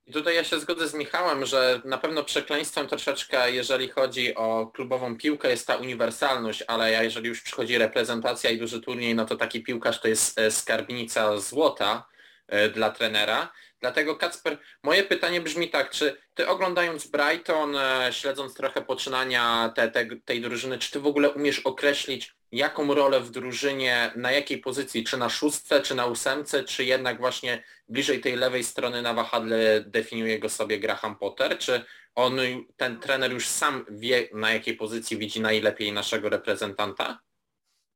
I 0.07 0.11
tutaj 0.11 0.35
ja 0.35 0.43
się 0.43 0.59
zgodzę 0.59 0.87
z 0.87 0.93
Michałem, 0.93 1.45
że 1.45 1.81
na 1.85 1.97
pewno 1.97 2.23
przekleństwem 2.23 2.87
troszeczkę, 2.87 3.51
jeżeli 3.51 3.89
chodzi 3.89 4.35
o 4.35 4.67
klubową 4.67 5.17
piłkę, 5.17 5.49
jest 5.49 5.67
ta 5.67 5.75
uniwersalność, 5.75 6.63
ale 6.67 7.03
jeżeli 7.03 7.27
już 7.27 7.41
przychodzi 7.41 7.77
reprezentacja 7.77 8.49
i 8.49 8.57
duży 8.59 8.81
turniej, 8.81 9.15
no 9.15 9.25
to 9.25 9.35
taki 9.35 9.63
piłkarz 9.63 10.01
to 10.01 10.07
jest 10.07 10.39
e, 10.39 10.51
skarbnica 10.51 11.37
złota 11.37 12.05
E, 12.47 12.69
dla 12.69 12.89
trenera. 12.89 13.51
Dlatego 13.85 14.15
Kacper, 14.15 14.57
moje 14.83 15.03
pytanie 15.03 15.41
brzmi 15.41 15.69
tak, 15.69 15.89
czy 15.89 16.17
ty 16.33 16.47
oglądając 16.47 17.07
Brighton, 17.07 17.75
e, 17.75 18.09
śledząc 18.11 18.53
trochę 18.53 18.81
poczynania 18.81 19.71
te, 19.75 19.91
te, 19.91 20.05
tej 20.25 20.41
drużyny, 20.41 20.77
czy 20.77 20.91
ty 20.91 20.99
w 20.99 21.07
ogóle 21.07 21.29
umiesz 21.29 21.59
określić, 21.59 22.35
jaką 22.51 22.93
rolę 22.93 23.19
w 23.19 23.31
drużynie, 23.31 24.11
na 24.15 24.31
jakiej 24.31 24.57
pozycji, 24.57 25.03
czy 25.03 25.17
na 25.17 25.29
szóstce, 25.29 25.81
czy 25.81 25.95
na 25.95 26.05
ósemce, 26.05 26.63
czy 26.63 26.83
jednak 26.85 27.17
właśnie 27.17 27.63
bliżej 27.89 28.21
tej 28.21 28.35
lewej 28.35 28.63
strony 28.63 29.01
na 29.01 29.13
wahadle 29.13 29.83
definiuje 29.87 30.39
go 30.39 30.49
sobie 30.49 30.79
Graham 30.79 31.15
Potter, 31.17 31.57
czy 31.57 31.85
on, 32.15 32.39
ten 32.77 32.99
trener 32.99 33.31
już 33.31 33.47
sam 33.47 33.85
wie, 33.89 34.29
na 34.33 34.53
jakiej 34.53 34.75
pozycji 34.75 35.17
widzi 35.17 35.41
najlepiej 35.41 35.93
naszego 35.93 36.29
reprezentanta? 36.29 37.19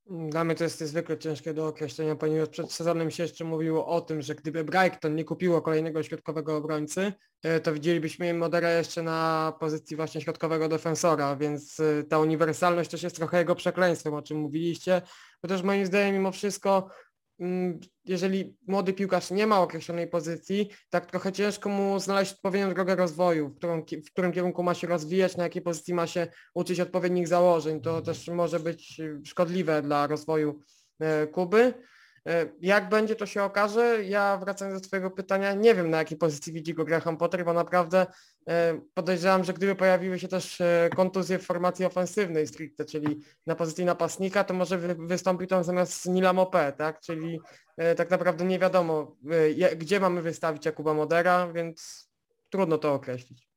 Dla 0.10 0.43
mnie 0.43 0.56
to 0.56 0.63
jest 0.63 0.82
niezwykle 0.82 1.17
ciężkie 1.17 1.54
do 1.54 1.67
określenia, 1.67 2.15
ponieważ 2.15 2.50
przed 2.50 2.72
sezonem 2.72 3.12
się 3.12 3.24
jeszcze 3.24 3.45
mówiło 3.45 3.88
o 3.88 4.02
tym, 4.02 4.22
że 4.22 4.36
gdyby 4.36 4.63
Brighton 4.63 5.15
nie 5.15 5.26
kupiło 5.26 5.62
kolejnego 5.62 6.04
środkowego 6.04 6.58
obrońcy, 6.58 7.13
e, 7.43 7.60
to 7.60 7.74
widzielibyśmy 7.74 8.34
Modera 8.34 8.72
jeszcze 8.72 9.04
na 9.04 9.54
pozycji 9.60 9.95
właśnie 9.95 10.22
środkowego 10.22 10.67
defensora, 10.67 11.36
więc 11.36 11.80
e, 11.80 12.04
ta 12.04 12.19
uniwersalność 12.19 12.89
też 12.89 13.04
jest 13.04 13.15
trochę 13.15 13.38
jego 13.38 13.56
przekleństwem, 13.56 14.13
o 14.13 14.22
czym 14.22 14.38
mówiliście, 14.38 15.02
też 15.48 15.63
moim 15.63 15.86
zdaniem 15.86 16.13
mimo 16.13 16.32
wszystko 16.32 16.89
jeżeli 18.06 18.58
młody 18.67 18.93
piłkarz 18.93 19.32
nie 19.32 19.47
ma 19.47 19.62
określonej 19.62 20.08
pozycji, 20.08 20.69
tak 20.89 21.06
trochę 21.06 21.32
ciężko 21.32 21.69
mu 21.69 21.99
znaleźć 21.99 22.34
odpowiednią 22.34 22.73
drogę 22.73 22.95
rozwoju, 22.95 23.49
w, 23.49 23.58
którą, 23.58 23.82
w 23.82 24.12
którym 24.12 24.32
kierunku 24.32 24.63
ma 24.63 24.73
się 24.73 24.88
rozwijać, 24.88 25.38
na 25.38 25.43
jakiej 25.43 25.62
pozycji 25.62 25.93
ma 25.93 26.08
się 26.08 26.28
uczyć 26.54 26.80
odpowiednich 26.80 27.28
założeń. 27.28 27.82
To 27.82 28.02
też 28.02 28.28
może 28.28 28.60
być 28.60 29.02
szkodliwe 29.25 29.82
dla 29.82 30.08
rozwoju 30.08 30.60
e, 30.99 31.28
Kuby. 31.28 31.73
E, 32.28 32.46
jak 32.62 32.90
będzie, 32.90 33.16
to 33.16 33.26
się 33.26 33.44
okaże. 33.44 34.04
Ja 34.04 34.38
wracając 34.38 34.82
do 34.82 34.88
Twojego 34.88 35.12
pytania, 35.12 35.54
nie 35.54 35.76
wiem 35.76 35.90
na 35.90 35.98
jakiej 35.98 36.18
pozycji 36.18 36.54
widzi 36.54 36.74
go 36.74 36.86
Graham 36.86 37.18
Potter, 37.18 37.46
bo 37.46 37.54
naprawdę 37.54 38.08
e, 38.48 38.82
podejrzewam, 38.94 39.44
że 39.44 39.54
gdyby 39.54 39.76
pojawiły 39.76 40.20
się 40.20 40.28
też 40.28 40.62
e, 40.62 40.90
kontuzje 40.96 41.40
w 41.40 41.46
formacji 41.46 41.86
ofensywnej 41.86 42.48
stricte, 42.48 42.86
czyli 42.86 43.20
na 43.46 43.56
pozycji 43.56 43.86
napastnika, 43.86 44.44
to 44.44 44.54
może 44.54 44.78
wystąpił 44.96 45.48
tam 45.48 45.64
zamiast 45.64 46.06
Nila 46.06 46.34
Mopé, 46.34 46.72
tak? 46.72 47.00
Czyli 47.00 47.40
tak 47.98 48.10
naprawdę 48.10 48.46
nie 48.46 48.60
wiadomo, 48.60 49.16
gdzie 49.78 50.00
mamy 50.00 50.22
wystawić 50.22 50.66
Jakuba 50.66 50.94
Modera, 50.94 51.54
więc 51.54 52.10
trudno 52.50 52.78
to 52.78 52.94
określić. 52.94 53.49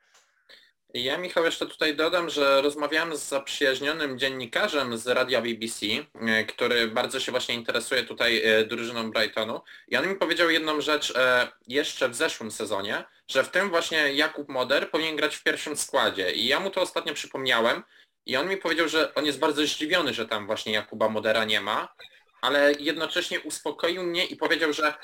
Ja 0.94 1.18
Michał 1.18 1.44
jeszcze 1.44 1.66
tutaj 1.66 1.96
dodam, 1.96 2.30
że 2.30 2.62
rozmawiałem 2.62 3.16
z 3.16 3.28
zaprzyjaźnionym 3.28 4.18
dziennikarzem 4.18 4.98
z 4.98 5.06
radia 5.06 5.42
BBC, 5.42 5.86
e, 5.86 6.44
który 6.44 6.88
bardzo 6.88 7.20
się 7.20 7.32
właśnie 7.32 7.54
interesuje 7.54 8.04
tutaj 8.04 8.42
e, 8.44 8.64
drużyną 8.64 9.10
Brightonu. 9.10 9.60
I 9.88 9.96
on 9.96 10.08
mi 10.08 10.14
powiedział 10.14 10.50
jedną 10.50 10.80
rzecz 10.80 11.10
e, 11.16 11.48
jeszcze 11.68 12.08
w 12.08 12.14
zeszłym 12.14 12.50
sezonie, 12.50 13.04
że 13.28 13.44
w 13.44 13.50
tym 13.50 13.70
właśnie 13.70 14.14
Jakub 14.14 14.48
Moder 14.48 14.90
powinien 14.90 15.16
grać 15.16 15.36
w 15.36 15.42
pierwszym 15.42 15.76
składzie. 15.76 16.32
I 16.32 16.46
ja 16.46 16.60
mu 16.60 16.70
to 16.70 16.80
ostatnio 16.80 17.14
przypomniałem 17.14 17.82
i 18.26 18.36
on 18.36 18.48
mi 18.48 18.56
powiedział, 18.56 18.88
że 18.88 19.14
on 19.14 19.26
jest 19.26 19.38
bardzo 19.38 19.66
zdziwiony, 19.66 20.14
że 20.14 20.26
tam 20.28 20.46
właśnie 20.46 20.72
Jakuba 20.72 21.08
Modera 21.08 21.44
nie 21.44 21.60
ma, 21.60 21.94
ale 22.40 22.72
jednocześnie 22.78 23.40
uspokoił 23.40 24.02
mnie 24.02 24.24
i 24.24 24.36
powiedział, 24.36 24.72
że 24.72 24.94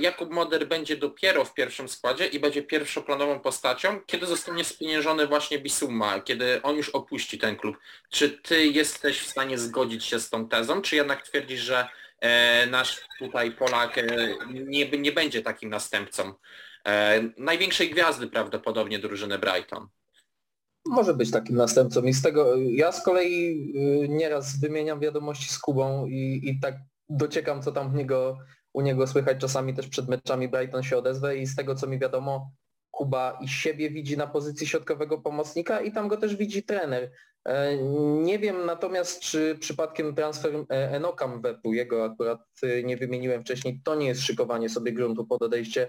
Jakub 0.00 0.30
Moder 0.30 0.68
będzie 0.68 0.96
dopiero 0.96 1.44
w 1.44 1.54
pierwszym 1.54 1.88
składzie 1.88 2.26
i 2.26 2.40
będzie 2.40 2.62
pierwszoplanową 2.62 3.40
postacią, 3.40 4.00
kiedy 4.06 4.26
zostanie 4.26 4.64
spieniężony 4.64 5.26
właśnie 5.26 5.58
Bisuma, 5.58 6.20
kiedy 6.20 6.62
on 6.62 6.76
już 6.76 6.88
opuści 6.88 7.38
ten 7.38 7.56
klub. 7.56 7.76
Czy 8.10 8.30
ty 8.30 8.66
jesteś 8.66 9.20
w 9.20 9.30
stanie 9.30 9.58
zgodzić 9.58 10.04
się 10.04 10.20
z 10.20 10.30
tą 10.30 10.48
tezą, 10.48 10.82
czy 10.82 10.96
jednak 10.96 11.22
twierdzisz, 11.22 11.60
że 11.60 11.88
e, 12.20 12.66
nasz 12.66 13.00
tutaj 13.18 13.52
Polak 13.52 13.98
e, 13.98 14.04
nie, 14.48 14.90
nie 14.90 15.12
będzie 15.12 15.42
takim 15.42 15.70
następcą 15.70 16.32
największej 17.38 17.90
gwiazdy 17.90 18.26
prawdopodobnie 18.26 18.98
drużyny 18.98 19.38
Brighton? 19.38 19.88
Może 20.86 21.14
być 21.14 21.30
takim 21.30 21.56
następcą 21.56 22.02
i 22.02 22.12
z 22.12 22.22
tego 22.22 22.56
ja 22.56 22.92
z 22.92 23.04
kolei 23.04 23.72
nieraz 24.08 24.60
wymieniam 24.60 25.00
wiadomości 25.00 25.48
z 25.48 25.58
Kubą 25.58 26.06
i, 26.06 26.40
i 26.44 26.60
tak 26.60 26.74
dociekam, 27.08 27.62
co 27.62 27.72
tam 27.72 27.90
w 27.90 27.94
niego 27.94 28.38
u 28.76 28.80
niego 28.80 29.06
słychać 29.06 29.38
czasami 29.38 29.74
też 29.74 29.88
przed 29.88 30.08
meczami 30.08 30.48
Brighton 30.48 30.82
się 30.82 30.96
odezwę 30.96 31.36
i 31.36 31.46
z 31.46 31.56
tego 31.56 31.74
co 31.74 31.86
mi 31.86 31.98
wiadomo, 31.98 32.50
Kuba 32.90 33.38
i 33.40 33.48
siebie 33.48 33.90
widzi 33.90 34.16
na 34.16 34.26
pozycji 34.26 34.66
środkowego 34.66 35.18
pomocnika 35.18 35.80
i 35.80 35.92
tam 35.92 36.08
go 36.08 36.16
też 36.16 36.36
widzi 36.36 36.62
trener. 36.62 37.10
E, 37.44 37.76
nie 38.22 38.38
wiem 38.38 38.66
natomiast, 38.66 39.20
czy 39.20 39.56
przypadkiem 39.60 40.14
transfer 40.14 40.54
e, 40.54 40.64
Enoka 40.90 41.26
Mwepu, 41.26 41.72
jego 41.72 42.04
akurat 42.04 42.40
e, 42.62 42.82
nie 42.82 42.96
wymieniłem 42.96 43.42
wcześniej, 43.42 43.80
to 43.84 43.94
nie 43.94 44.06
jest 44.06 44.20
szykowanie 44.20 44.68
sobie 44.68 44.92
gruntu 44.92 45.26
pod 45.26 45.42
odejście 45.42 45.88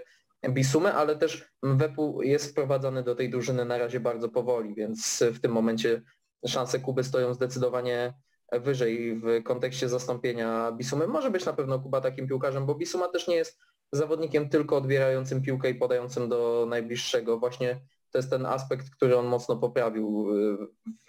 Bisumy, 0.50 0.93
ale 0.93 1.15
też 1.15 1.52
Mwepu 1.63 2.21
jest 2.21 2.52
wprowadzany 2.52 3.04
do 3.04 3.15
tej 3.15 3.30
drużyny 3.30 3.65
na 3.65 3.78
razie 3.78 4.00
bardzo 4.00 4.30
powoli, 4.30 4.76
więc 4.76 5.23
w 5.34 5.39
tym 5.39 5.52
momencie 5.52 6.02
szanse 6.47 6.80
Kuby 6.80 7.04
stoją 7.04 7.34
zdecydowanie 7.34 8.13
wyżej 8.51 9.19
w 9.19 9.43
kontekście 9.43 9.89
zastąpienia 9.89 10.71
Bisumy. 10.71 11.07
Może 11.07 11.31
być 11.31 11.45
na 11.45 11.53
pewno 11.53 11.79
Kuba 11.79 12.01
takim 12.01 12.27
piłkarzem, 12.27 12.65
bo 12.65 12.75
Bisuma 12.75 13.07
też 13.07 13.27
nie 13.27 13.36
jest 13.36 13.60
zawodnikiem 13.91 14.49
tylko 14.49 14.77
odbierającym 14.77 15.41
piłkę 15.41 15.69
i 15.69 15.75
podającym 15.75 16.29
do 16.29 16.65
najbliższego. 16.69 17.39
Właśnie 17.39 17.79
to 18.12 18.17
jest 18.17 18.29
ten 18.29 18.45
aspekt, 18.45 18.89
który 18.89 19.17
on 19.17 19.25
mocno 19.25 19.57
poprawił. 19.57 20.27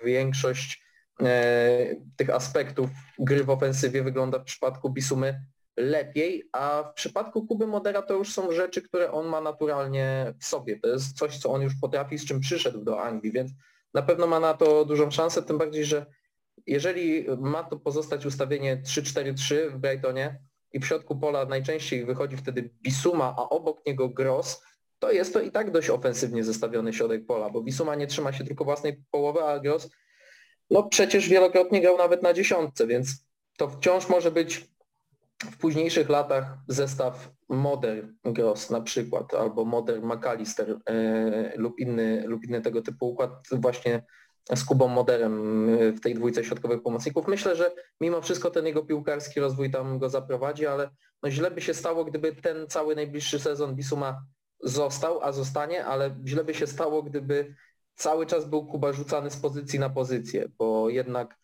Większość 0.05 0.85
e, 1.23 1.97
tych 2.17 2.31
aspektów 2.31 2.91
gry 3.19 3.45
w 3.45 3.51
ofensywie 3.51 4.03
wygląda 4.03 4.39
w 4.39 4.45
przypadku 4.45 4.91
Bisumy 4.91 5.41
lepiej, 5.77 6.49
a 6.53 6.83
w 6.83 6.95
przypadku 6.95 7.47
Kuby 7.47 7.67
Modera 7.67 8.03
to 8.03 8.15
już 8.15 8.33
są 8.33 8.53
rzeczy, 8.53 8.83
które 8.83 9.13
on 9.13 9.27
ma 9.27 9.41
naturalnie 9.41 10.35
w 10.41 10.45
sobie. 10.45 10.81
To 10.81 10.89
jest 10.89 11.19
coś, 11.19 11.39
co 11.39 11.53
on 11.53 11.63
już 11.63 11.73
potrafi, 11.81 12.19
z 12.19 12.27
czym 12.27 12.41
przyszedł 12.41 12.85
do 12.85 13.03
Anglii, 13.03 13.33
więc 13.33 13.51
na 13.95 14.03
pewno 14.03 14.27
ma 14.27 14.41
na 14.41 14.55
to 14.55 14.85
dużą 14.85 15.11
szansę, 15.11 15.43
tym 15.43 15.59
bardziej, 15.59 15.85
że 15.85 16.07
jeżeli 16.67 17.27
ma 17.39 17.65
to 17.65 17.79
pozostać 17.79 18.27
ustawienie 18.27 18.77
3-4-3 18.77 19.71
w 19.71 19.79
Brightonie 19.79 20.41
i 20.73 20.81
w 20.81 20.87
środku 20.87 21.17
pola 21.17 21.45
najczęściej 21.45 22.05
wychodzi 22.05 22.37
wtedy 22.37 22.71
Bisuma, 22.83 23.35
a 23.39 23.49
obok 23.49 23.87
niego 23.87 24.09
Gross, 24.09 24.63
to 24.99 25.13
jest 25.13 25.33
to 25.33 25.41
i 25.41 25.51
tak 25.51 25.71
dość 25.71 25.91
ofensywnie 25.91 26.45
zestawiony 26.45 26.93
środek 26.93 27.27
pola, 27.27 27.51
bo 27.51 27.63
Bisuma 27.63 27.95
nie 27.95 28.07
trzyma 28.07 28.33
się 28.33 28.45
tylko 28.45 28.65
własnej 28.65 29.03
połowy, 29.11 29.43
a 29.43 29.61
Gross 29.61 29.91
no 30.71 30.83
przecież 30.83 31.29
wielokrotnie 31.29 31.81
grał 31.81 31.99
nawet 31.99 32.23
na 32.23 32.33
dziesiątce, 32.33 32.87
więc 32.87 33.27
to 33.59 33.69
wciąż 33.69 34.09
może 34.09 34.31
być 34.31 34.71
w 35.45 35.59
późniejszych 35.59 36.09
latach 36.09 36.59
zestaw 36.69 37.31
Moder 37.49 38.09
Gross 38.25 38.71
na 38.71 38.81
przykład, 38.81 39.35
albo 39.35 39.65
Moder 39.65 40.03
McAllister 40.03 40.79
e, 40.87 41.53
lub, 41.57 41.79
inny, 41.79 42.25
lub 42.27 42.45
inny 42.45 42.61
tego 42.61 42.83
typu 42.83 43.09
układ 43.11 43.31
właśnie 43.53 44.03
z 44.57 44.65
Kubą 44.65 44.89
Moderem 44.89 45.69
e, 45.69 45.93
w 45.93 46.01
tej 46.01 46.15
dwójce 46.15 46.45
środkowych 46.45 46.83
pomocników. 46.83 47.29
Myślę, 47.29 47.57
że 47.57 47.71
mimo 48.01 48.23
wszystko 48.23 48.51
ten 48.51 48.67
jego 48.67 48.83
piłkarski 48.83 49.41
rozwój 49.41 49.71
tam 49.71 49.99
go 49.99 50.09
zaprowadzi, 50.09 50.67
ale 50.67 50.91
no 51.23 51.31
źle 51.31 51.51
by 51.51 51.61
się 51.61 51.75
stało, 51.75 52.05
gdyby 52.05 52.33
ten 52.33 52.67
cały 52.69 52.97
najbliższy 52.97 53.39
sezon 53.39 53.75
Bisuma 53.75 54.23
został, 54.61 55.23
a 55.23 55.33
zostanie, 55.33 55.85
ale 55.85 56.17
źle 56.27 56.45
by 56.45 56.55
się 56.55 56.67
stało, 56.67 57.03
gdyby 57.03 57.55
cały 57.95 58.27
czas 58.27 58.45
był 58.45 58.67
Kuba 58.67 58.93
rzucany 58.93 59.31
z 59.31 59.37
pozycji 59.37 59.79
na 59.79 59.91
pozycję, 59.91 60.49
bo 60.59 60.89
jednak 60.89 61.37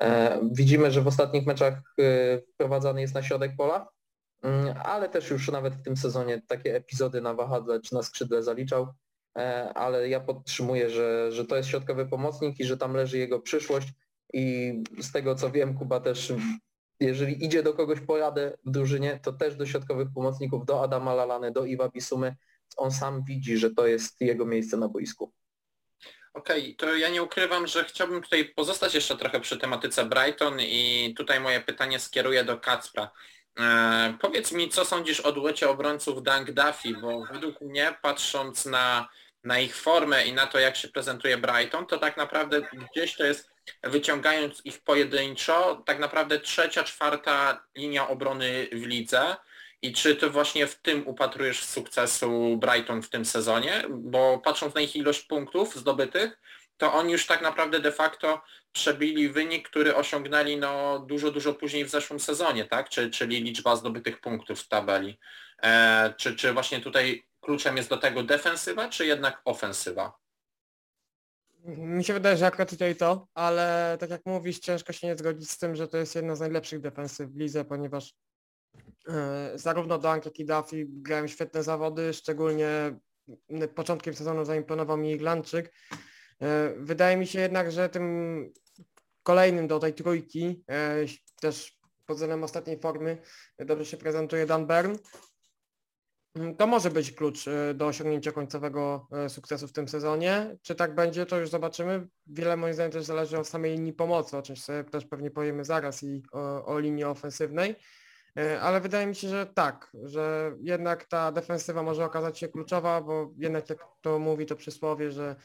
e, 0.00 0.40
widzimy, 0.52 0.90
że 0.90 1.02
w 1.02 1.06
ostatnich 1.06 1.46
meczach 1.46 1.74
e, 1.74 2.38
wprowadzany 2.54 3.00
jest 3.00 3.14
na 3.14 3.22
środek 3.22 3.52
pola, 3.56 3.88
mm, 4.42 4.74
ale 4.84 5.08
też 5.08 5.30
już 5.30 5.50
nawet 5.50 5.74
w 5.74 5.82
tym 5.82 5.96
sezonie 5.96 6.42
takie 6.48 6.76
epizody 6.76 7.20
na 7.20 7.34
wahadle 7.34 7.80
czy 7.80 7.94
na 7.94 8.02
skrzydle 8.02 8.42
zaliczał, 8.42 8.86
ale 9.74 10.08
ja 10.08 10.20
podtrzymuję, 10.20 10.90
że, 10.90 11.32
że 11.32 11.44
to 11.44 11.56
jest 11.56 11.68
środkowy 11.68 12.06
pomocnik 12.06 12.60
i 12.60 12.64
że 12.64 12.76
tam 12.76 12.94
leży 12.94 13.18
jego 13.18 13.40
przyszłość 13.40 13.88
i 14.32 14.74
z 15.00 15.12
tego 15.12 15.34
co 15.34 15.50
wiem 15.50 15.78
Kuba 15.78 16.00
też 16.00 16.32
jeżeli 17.00 17.44
idzie 17.44 17.62
do 17.62 17.74
kogoś 17.74 18.00
poradę 18.00 18.58
w 18.66 18.70
drużynie, 18.70 19.20
to 19.22 19.32
też 19.32 19.56
do 19.56 19.66
środkowych 19.66 20.08
pomocników, 20.14 20.66
do 20.66 20.82
Adama 20.82 21.14
Lalany, 21.14 21.52
do 21.52 21.64
Iwa 21.64 21.88
Bisumy, 21.88 22.36
on 22.76 22.90
sam 22.90 23.24
widzi, 23.24 23.58
że 23.58 23.70
to 23.70 23.86
jest 23.86 24.20
jego 24.20 24.46
miejsce 24.46 24.76
na 24.76 24.88
boisku. 24.88 25.32
Okej, 26.34 26.62
okay, 26.62 26.74
to 26.74 26.96
ja 26.96 27.08
nie 27.08 27.22
ukrywam, 27.22 27.66
że 27.66 27.84
chciałbym 27.84 28.22
tutaj 28.22 28.44
pozostać 28.44 28.94
jeszcze 28.94 29.16
trochę 29.16 29.40
przy 29.40 29.58
tematyce 29.58 30.04
Brighton 30.04 30.60
i 30.60 31.14
tutaj 31.16 31.40
moje 31.40 31.60
pytanie 31.60 31.98
skieruję 31.98 32.44
do 32.44 32.58
Kacpra. 32.58 33.10
E, 33.58 34.14
powiedz 34.20 34.52
mi, 34.52 34.68
co 34.68 34.84
sądzisz 34.84 35.20
o 35.20 35.32
duecie 35.32 35.70
obrońców 35.70 36.22
Dunk 36.22 36.50
Duffy, 36.50 37.00
bo 37.00 37.24
według 37.32 37.60
mnie, 37.60 37.94
patrząc 38.02 38.66
na, 38.66 39.08
na 39.44 39.60
ich 39.60 39.76
formę 39.76 40.24
i 40.24 40.32
na 40.32 40.46
to, 40.46 40.58
jak 40.58 40.76
się 40.76 40.88
prezentuje 40.88 41.38
Brighton, 41.38 41.86
to 41.86 41.98
tak 41.98 42.16
naprawdę 42.16 42.60
gdzieś 42.90 43.16
to 43.16 43.24
jest, 43.24 43.50
wyciągając 43.82 44.60
ich 44.64 44.82
pojedynczo, 44.82 45.82
tak 45.86 45.98
naprawdę 45.98 46.40
trzecia, 46.40 46.84
czwarta 46.84 47.64
linia 47.76 48.08
obrony 48.08 48.68
w 48.72 48.86
lidze. 48.86 49.36
I 49.82 49.92
czy 49.92 50.16
ty 50.16 50.30
właśnie 50.30 50.66
w 50.66 50.74
tym 50.74 51.08
upatrujesz 51.08 51.64
sukcesu 51.64 52.56
Brighton 52.56 53.02
w 53.02 53.10
tym 53.10 53.24
sezonie? 53.24 53.84
Bo 53.90 54.38
patrząc 54.38 54.74
na 54.74 54.80
ich 54.80 54.96
ilość 54.96 55.22
punktów 55.22 55.76
zdobytych, 55.76 56.38
to 56.76 56.92
oni 56.92 57.12
już 57.12 57.26
tak 57.26 57.42
naprawdę 57.42 57.80
de 57.80 57.92
facto 57.92 58.42
przebili 58.72 59.28
wynik, 59.28 59.68
który 59.68 59.96
osiągnęli 59.96 60.56
no 60.56 60.98
dużo, 60.98 61.30
dużo 61.30 61.54
później 61.54 61.84
w 61.84 61.90
zeszłym 61.90 62.20
sezonie, 62.20 62.64
tak? 62.64 62.88
Czy, 62.88 63.10
czyli 63.10 63.42
liczba 63.42 63.76
zdobytych 63.76 64.20
punktów 64.20 64.60
w 64.60 64.68
tabeli. 64.68 65.18
E, 65.62 66.14
czy, 66.16 66.36
czy 66.36 66.52
właśnie 66.52 66.80
tutaj 66.80 67.29
kluczem 67.40 67.76
jest 67.76 67.88
do 67.88 67.96
tego 67.96 68.22
defensywa, 68.22 68.88
czy 68.88 69.06
jednak 69.06 69.40
ofensywa? 69.44 70.12
Mi 71.64 72.04
się 72.04 72.14
wydaje, 72.14 72.36
że 72.36 72.46
akurat 72.46 72.70
tutaj 72.70 72.96
to, 72.96 73.28
ale 73.34 73.96
tak 74.00 74.10
jak 74.10 74.26
mówisz, 74.26 74.58
ciężko 74.58 74.92
się 74.92 75.06
nie 75.06 75.16
zgodzić 75.16 75.50
z 75.50 75.58
tym, 75.58 75.76
że 75.76 75.88
to 75.88 75.96
jest 75.96 76.14
jedna 76.14 76.36
z 76.36 76.40
najlepszych 76.40 76.80
defensyw 76.80 77.30
w 77.30 77.36
lidze, 77.36 77.64
ponieważ 77.64 78.14
E, 79.08 79.52
zarówno 79.54 79.98
Dunk, 79.98 80.24
jak 80.24 80.38
i 80.38 80.44
Duffy 80.44 80.86
grają 80.88 81.26
świetne 81.26 81.62
zawody, 81.62 82.12
szczególnie 82.14 83.00
początkiem 83.74 84.14
sezonu 84.14 84.44
zaimponował 84.44 84.96
mi 84.96 85.10
Irlandczyk. 85.10 85.72
E, 86.42 86.74
wydaje 86.76 87.16
mi 87.16 87.26
się 87.26 87.40
jednak, 87.40 87.72
że 87.72 87.88
tym 87.88 88.52
kolejnym 89.22 89.68
do 89.68 89.78
tej 89.78 89.94
trójki, 89.94 90.64
e, 90.70 90.96
też 91.40 91.80
pod 92.06 92.16
względem 92.16 92.44
ostatniej 92.44 92.80
formy, 92.80 93.18
dobrze 93.58 93.86
się 93.86 93.96
prezentuje 93.96 94.46
Dan 94.46 94.66
Byrne. 94.66 94.94
Mm, 96.34 96.56
to 96.56 96.66
może 96.66 96.90
być 96.90 97.12
klucz 97.12 97.44
do 97.74 97.86
osiągnięcia 97.86 98.32
końcowego 98.32 99.08
sukcesu 99.28 99.68
w 99.68 99.72
tym 99.72 99.88
sezonie. 99.88 100.56
Czy 100.62 100.74
tak 100.74 100.94
będzie, 100.94 101.26
to 101.26 101.38
już 101.38 101.50
zobaczymy. 101.50 102.06
Wiele 102.26 102.56
moim 102.56 102.74
zdaniem 102.74 102.92
też 102.92 103.04
zależy 103.04 103.38
od 103.38 103.48
samej 103.48 103.72
linii 103.72 103.92
pomocy, 103.92 104.36
o 104.36 104.42
czym 104.42 104.56
sobie 104.56 104.84
też 104.84 105.04
pewnie 105.04 105.30
powiemy 105.30 105.64
zaraz 105.64 106.02
i 106.02 106.22
o, 106.32 106.66
o 106.66 106.78
linii 106.78 107.04
ofensywnej. 107.04 107.76
E, 108.36 108.60
ale 108.60 108.80
wydaje 108.80 109.06
mi 109.06 109.14
się, 109.14 109.28
że 109.28 109.46
tak, 109.46 109.90
że 110.02 110.54
jednak 110.60 111.04
ta 111.04 111.32
defensywa 111.32 111.82
może 111.82 112.04
okazać 112.04 112.38
się 112.38 112.48
kluczowa, 112.48 113.00
bo 113.00 113.30
jednak 113.36 113.70
jak 113.70 113.78
to 114.00 114.18
mówi 114.18 114.46
to 114.46 114.56
przysłowie, 114.56 115.10
że 115.10 115.36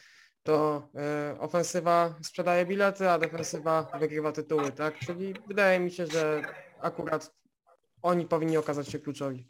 to 0.42 0.88
e, 0.94 1.36
ofensywa 1.40 2.14
sprzedaje 2.22 2.66
bilety, 2.66 3.10
a 3.10 3.18
defensywa 3.18 3.86
wygrywa 4.00 4.32
tytuły, 4.32 4.72
tak? 4.72 4.98
Czyli 4.98 5.34
wydaje 5.48 5.80
mi 5.80 5.90
się, 5.90 6.06
że 6.06 6.42
akurat 6.80 7.34
oni 8.02 8.26
powinni 8.26 8.56
okazać 8.56 8.88
się 8.88 8.98
kluczowi. 8.98 9.46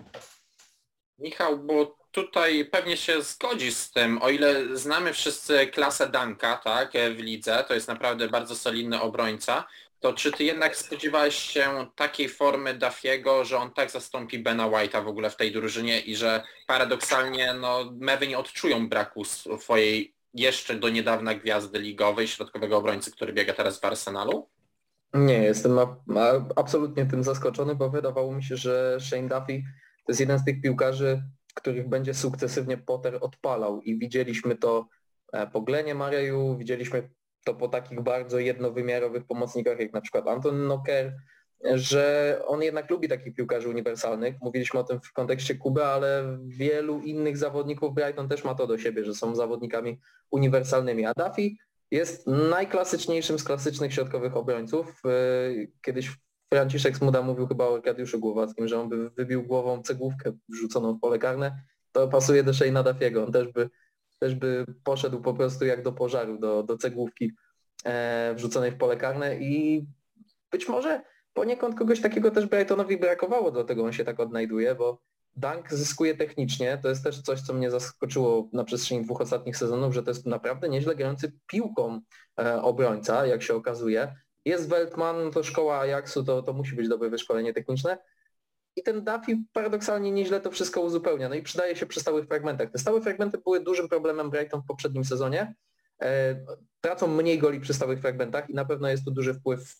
Michał, 1.18 1.58
bo 1.58 1.96
tutaj 2.10 2.64
pewnie 2.64 2.96
się 2.96 3.22
zgodzi 3.22 3.72
z 3.72 3.90
tym, 3.90 4.22
o 4.22 4.30
ile 4.30 4.76
znamy 4.76 5.12
wszyscy 5.12 5.66
klasę 5.66 6.08
Danka, 6.08 6.56
tak, 6.56 6.92
w 6.92 7.18
lidze, 7.18 7.64
to 7.68 7.74
jest 7.74 7.88
naprawdę 7.88 8.28
bardzo 8.28 8.56
solidny 8.56 9.00
obrońca, 9.00 9.64
to 10.00 10.12
czy 10.12 10.32
ty 10.32 10.44
jednak 10.44 10.76
spodziewałeś 10.76 11.36
się 11.36 11.86
takiej 11.96 12.28
formy 12.28 12.74
Dafiego, 12.74 13.44
że 13.44 13.58
on 13.58 13.70
tak 13.70 13.90
zastąpi 13.90 14.38
Bena 14.38 14.68
White'a 14.68 15.04
w 15.04 15.08
ogóle 15.08 15.30
w 15.30 15.36
tej 15.36 15.52
drużynie 15.52 16.00
i 16.00 16.16
że 16.16 16.42
paradoksalnie 16.66 17.54
no, 17.54 17.92
Mewy 18.00 18.26
nie 18.26 18.38
odczują 18.38 18.88
braku 18.88 19.24
swojej 19.24 20.14
jeszcze 20.34 20.74
do 20.74 20.88
niedawna 20.88 21.34
gwiazdy 21.34 21.78
ligowej, 21.78 22.28
środkowego 22.28 22.76
obrońcy, 22.76 23.12
który 23.12 23.32
biega 23.32 23.52
teraz 23.52 23.80
w 23.80 23.84
Arsenalu? 23.84 24.48
Nie, 25.14 25.38
jestem 25.38 25.78
absolutnie 26.56 27.06
tym 27.06 27.24
zaskoczony, 27.24 27.74
bo 27.74 27.90
wydawało 27.90 28.32
mi 28.32 28.44
się, 28.44 28.56
że 28.56 28.98
Shane 29.00 29.28
Duffy 29.28 29.62
to 30.06 30.12
jest 30.12 30.20
jeden 30.20 30.38
z 30.38 30.44
tych 30.44 30.60
piłkarzy, 30.60 31.22
których 31.54 31.88
będzie 31.88 32.14
sukcesywnie 32.14 32.78
Potter 32.78 33.18
odpalał 33.20 33.82
i 33.82 33.98
widzieliśmy 33.98 34.56
to 34.56 34.88
e, 35.32 35.46
po 35.46 35.60
Glenie 35.60 35.94
Mareju, 35.94 36.56
widzieliśmy 36.58 37.10
to 37.44 37.54
po 37.54 37.68
takich 37.68 38.00
bardzo 38.00 38.38
jednowymiarowych 38.38 39.26
pomocnikach 39.26 39.78
jak 39.78 39.92
na 39.92 40.00
przykład 40.00 40.28
Anton 40.28 40.66
Nocker, 40.66 41.16
że 41.74 42.38
on 42.46 42.62
jednak 42.62 42.90
lubi 42.90 43.08
takich 43.08 43.34
piłkarzy 43.34 43.68
uniwersalnych. 43.68 44.34
Mówiliśmy 44.40 44.80
o 44.80 44.84
tym 44.84 45.00
w 45.00 45.12
kontekście 45.12 45.54
Kuby, 45.54 45.84
ale 45.84 46.38
wielu 46.44 47.00
innych 47.00 47.36
zawodników 47.36 47.94
Brighton 47.94 48.28
też 48.28 48.44
ma 48.44 48.54
to 48.54 48.66
do 48.66 48.78
siebie, 48.78 49.04
że 49.04 49.14
są 49.14 49.34
zawodnikami 49.34 50.00
uniwersalnymi. 50.30 51.06
A 51.06 51.12
Duffy 51.14 51.50
jest 51.90 52.26
najklasyczniejszym 52.26 53.38
z 53.38 53.44
klasycznych 53.44 53.94
środkowych 53.94 54.36
obrońców. 54.36 55.02
E, 55.04 55.10
kiedyś 55.82 56.10
Franciszek 56.52 56.96
Smuda 56.96 57.22
mówił 57.22 57.46
chyba 57.46 57.64
o 57.64 57.74
Arkadiuszu 57.74 58.20
Głowackim, 58.20 58.68
że 58.68 58.80
on 58.80 58.88
by 58.88 59.10
wybił 59.10 59.42
głową 59.42 59.82
cegłówkę 59.82 60.32
wrzuconą 60.48 60.94
w 60.94 61.00
pole 61.00 61.18
karne. 61.18 61.62
To 61.92 62.08
pasuje 62.08 62.42
do 62.42 62.52
Shane'a 62.52 62.92
Duffiego. 62.92 63.24
On 63.24 63.32
też 63.32 63.48
by 63.52 63.70
też 64.18 64.34
by 64.34 64.64
poszedł 64.84 65.20
po 65.20 65.34
prostu 65.34 65.64
jak 65.64 65.82
do 65.82 65.92
pożaru, 65.92 66.38
do, 66.38 66.62
do 66.62 66.78
cegłówki 66.78 67.32
e, 67.84 68.34
wrzuconej 68.34 68.70
w 68.70 68.76
pole 68.76 68.96
karne 68.96 69.36
i 69.36 69.86
być 70.50 70.68
może 70.68 71.02
poniekąd 71.32 71.78
kogoś 71.78 72.00
takiego 72.00 72.30
też 72.30 72.46
Brightonowi 72.46 72.96
brakowało, 72.96 73.50
dlatego 73.50 73.84
on 73.84 73.92
się 73.92 74.04
tak 74.04 74.20
odnajduje, 74.20 74.74
bo 74.74 75.02
Dunk 75.36 75.72
zyskuje 75.72 76.16
technicznie, 76.16 76.78
to 76.82 76.88
jest 76.88 77.04
też 77.04 77.22
coś, 77.22 77.40
co 77.40 77.54
mnie 77.54 77.70
zaskoczyło 77.70 78.48
na 78.52 78.64
przestrzeni 78.64 79.04
dwóch 79.04 79.20
ostatnich 79.20 79.56
sezonów, 79.56 79.94
że 79.94 80.02
to 80.02 80.10
jest 80.10 80.26
naprawdę 80.26 80.68
nieźle 80.68 80.96
grający 80.96 81.32
piłką 81.46 82.00
e, 82.40 82.62
obrońca, 82.62 83.26
jak 83.26 83.42
się 83.42 83.54
okazuje. 83.54 84.14
Jest 84.46 84.68
Weltman, 84.68 85.30
to 85.30 85.42
szkoła 85.42 85.80
Ajaxu, 85.80 86.24
to, 86.24 86.42
to 86.42 86.52
musi 86.52 86.76
być 86.76 86.88
dobre 86.88 87.10
wyszkolenie 87.10 87.54
techniczne, 87.54 87.98
i 88.76 88.82
ten 88.82 89.04
Duffy 89.04 89.38
paradoksalnie 89.52 90.12
nieźle 90.12 90.40
to 90.40 90.50
wszystko 90.50 90.80
uzupełnia. 90.80 91.28
No 91.28 91.34
i 91.34 91.42
przydaje 91.42 91.76
się 91.76 91.86
przy 91.86 92.00
stałych 92.00 92.26
fragmentach. 92.26 92.70
Te 92.70 92.78
stałe 92.78 93.00
fragmenty 93.00 93.38
były 93.38 93.60
dużym 93.60 93.88
problemem 93.88 94.30
Brighton 94.30 94.62
w 94.62 94.66
poprzednim 94.66 95.04
sezonie, 95.04 95.54
tracą 96.80 97.06
mniej 97.06 97.38
goli 97.38 97.60
przy 97.60 97.74
stałych 97.74 98.00
fragmentach 98.00 98.50
i 98.50 98.54
na 98.54 98.64
pewno 98.64 98.88
jest 98.88 99.04
tu 99.04 99.10
duży 99.10 99.34
wpływ 99.34 99.76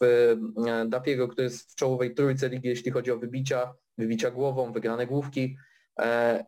Dafiego, 0.86 1.28
który 1.28 1.44
jest 1.44 1.72
w 1.72 1.74
czołowej 1.74 2.14
trójce 2.14 2.48
ligi, 2.48 2.68
jeśli 2.68 2.90
chodzi 2.90 3.10
o 3.10 3.18
wybicia, 3.18 3.74
wybicia 3.98 4.30
głową, 4.30 4.72
wygrane 4.72 5.06
główki 5.06 5.56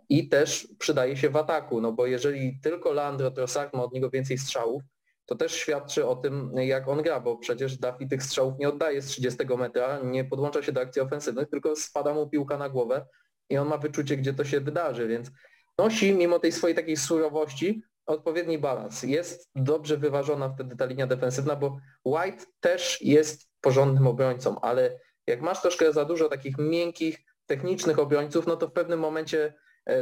i 0.08 0.28
też 0.28 0.68
przydaje 0.78 1.16
się 1.16 1.30
w 1.30 1.36
ataku, 1.36 1.80
no 1.80 1.92
bo 1.92 2.06
jeżeli 2.06 2.60
tylko 2.62 2.92
Landro 2.92 3.30
Trossard 3.30 3.74
ma 3.74 3.82
od 3.82 3.92
niego 3.92 4.10
więcej 4.10 4.38
strzałów, 4.38 4.82
to 5.28 5.34
też 5.34 5.52
świadczy 5.52 6.06
o 6.06 6.16
tym, 6.16 6.52
jak 6.56 6.88
on 6.88 7.02
gra, 7.02 7.20
bo 7.20 7.36
przecież 7.36 7.76
Duffy 7.76 8.06
tych 8.10 8.22
strzałów 8.22 8.54
nie 8.58 8.68
oddaje 8.68 9.02
z 9.02 9.06
30 9.06 9.38
metra, 9.58 10.00
nie 10.04 10.24
podłącza 10.24 10.62
się 10.62 10.72
do 10.72 10.80
akcji 10.80 11.02
ofensywnych, 11.02 11.48
tylko 11.48 11.76
spada 11.76 12.14
mu 12.14 12.28
piłka 12.28 12.58
na 12.58 12.68
głowę 12.68 13.06
i 13.50 13.58
on 13.58 13.68
ma 13.68 13.78
wyczucie, 13.78 14.16
gdzie 14.16 14.34
to 14.34 14.44
się 14.44 14.60
wydarzy, 14.60 15.08
więc 15.08 15.30
nosi 15.78 16.14
mimo 16.14 16.38
tej 16.38 16.52
swojej 16.52 16.76
takiej 16.76 16.96
surowości 16.96 17.82
odpowiedni 18.06 18.58
balans. 18.58 19.02
Jest 19.02 19.50
dobrze 19.54 19.96
wyważona 19.96 20.48
wtedy 20.54 20.76
ta 20.76 20.84
linia 20.84 21.06
defensywna, 21.06 21.56
bo 21.56 21.78
White 22.04 22.44
też 22.60 23.02
jest 23.02 23.50
porządnym 23.60 24.06
obrońcą, 24.06 24.60
ale 24.60 25.00
jak 25.26 25.40
masz 25.40 25.62
troszkę 25.62 25.92
za 25.92 26.04
dużo 26.04 26.28
takich 26.28 26.58
miękkich, 26.58 27.18
technicznych 27.46 27.98
obrońców, 27.98 28.46
no 28.46 28.56
to 28.56 28.68
w 28.68 28.72
pewnym 28.72 29.00
momencie 29.00 29.54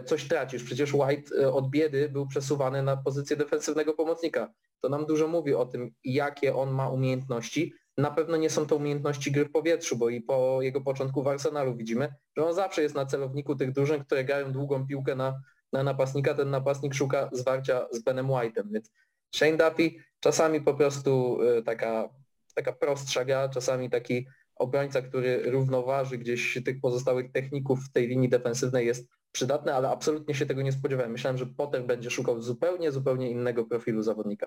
coś 0.04 0.28
tracisz. 0.28 0.64
Przecież 0.64 0.94
White 0.94 1.36
e, 1.42 1.52
od 1.52 1.70
biedy 1.70 2.08
był 2.08 2.26
przesuwany 2.26 2.82
na 2.82 2.96
pozycję 2.96 3.36
defensywnego 3.36 3.94
pomocnika 3.94 4.52
to 4.80 4.88
nam 4.88 5.06
dużo 5.06 5.28
mówi 5.28 5.54
o 5.54 5.66
tym, 5.66 5.90
jakie 6.04 6.56
on 6.56 6.70
ma 6.70 6.88
umiejętności. 6.88 7.74
Na 7.96 8.10
pewno 8.10 8.36
nie 8.36 8.50
są 8.50 8.66
to 8.66 8.76
umiejętności 8.76 9.32
gry 9.32 9.44
w 9.44 9.52
powietrzu, 9.52 9.96
bo 9.96 10.10
i 10.10 10.20
po 10.20 10.62
jego 10.62 10.80
początku 10.80 11.22
w 11.22 11.28
Arsenalu 11.28 11.76
widzimy, 11.76 12.14
że 12.36 12.46
on 12.46 12.54
zawsze 12.54 12.82
jest 12.82 12.94
na 12.94 13.06
celowniku 13.06 13.56
tych 13.56 13.72
drużyn, 13.72 14.04
które 14.04 14.24
grają 14.24 14.52
długą 14.52 14.86
piłkę 14.86 15.14
na, 15.14 15.40
na 15.72 15.82
napastnika. 15.82 16.34
Ten 16.34 16.50
napastnik 16.50 16.94
szuka 16.94 17.30
zwarcia 17.32 17.86
z 17.90 18.02
Benem 18.02 18.26
White'em, 18.26 18.72
więc 18.72 18.90
Shane 19.34 19.56
Duffy 19.56 19.90
czasami 20.20 20.60
po 20.60 20.74
prostu 20.74 21.42
y, 21.42 21.62
taka, 21.62 22.08
taka 22.54 22.72
prostsza 22.72 23.24
gra, 23.24 23.48
czasami 23.48 23.90
taki 23.90 24.26
obrońca, 24.56 25.02
który 25.02 25.50
równoważy 25.50 26.18
gdzieś 26.18 26.58
tych 26.64 26.80
pozostałych 26.80 27.32
techników 27.32 27.78
w 27.80 27.92
tej 27.92 28.08
linii 28.08 28.28
defensywnej 28.28 28.86
jest 28.86 29.08
przydatny, 29.36 29.74
ale 29.74 29.88
absolutnie 29.88 30.34
się 30.34 30.46
tego 30.46 30.62
nie 30.62 30.72
spodziewałem. 30.72 31.12
Myślałem, 31.12 31.38
że 31.38 31.46
Potter 31.46 31.84
będzie 31.84 32.10
szukał 32.10 32.42
zupełnie, 32.42 32.92
zupełnie 32.92 33.30
innego 33.30 33.64
profilu 33.64 34.02
zawodnika. 34.02 34.46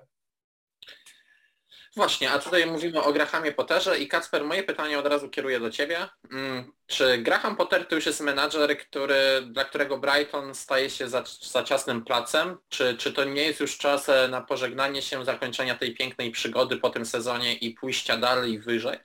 Właśnie, 1.96 2.32
a 2.32 2.40
tutaj 2.40 2.66
mówimy 2.66 3.02
o 3.04 3.14
Grahamie 3.14 3.52
Potterze 3.52 4.00
i 4.00 4.08
Kacper, 4.08 4.44
moje 4.44 4.64
pytanie 4.64 5.00
od 5.00 5.08
razu 5.08 5.30
kieruję 5.30 5.60
do 5.60 5.72
Ciebie. 5.72 5.98
Mm, 6.32 6.72
czy 6.88 7.18
Graham 7.18 7.56
Potter 7.56 7.88
to 7.88 7.96
już 7.96 8.06
jest 8.06 8.22
menadżer, 8.22 8.78
który, 8.78 9.42
dla 9.52 9.66
którego 9.66 9.98
Brighton 9.98 10.56
staje 10.56 10.90
się 10.90 11.10
za, 11.10 11.24
za 11.42 11.64
ciasnym 11.64 12.06
placem? 12.06 12.58
Czy, 12.70 12.98
czy 12.98 13.14
to 13.14 13.24
nie 13.24 13.44
jest 13.44 13.60
już 13.60 13.78
czas 13.78 14.10
e, 14.10 14.28
na 14.28 14.42
pożegnanie 14.42 15.02
się, 15.02 15.26
zakończenia 15.26 15.76
tej 15.76 15.94
pięknej 15.94 16.32
przygody 16.32 16.78
po 16.78 16.90
tym 16.90 17.06
sezonie 17.06 17.54
i 17.54 17.74
pójścia 17.74 18.18
dalej 18.18 18.60
wyżej? 18.60 18.98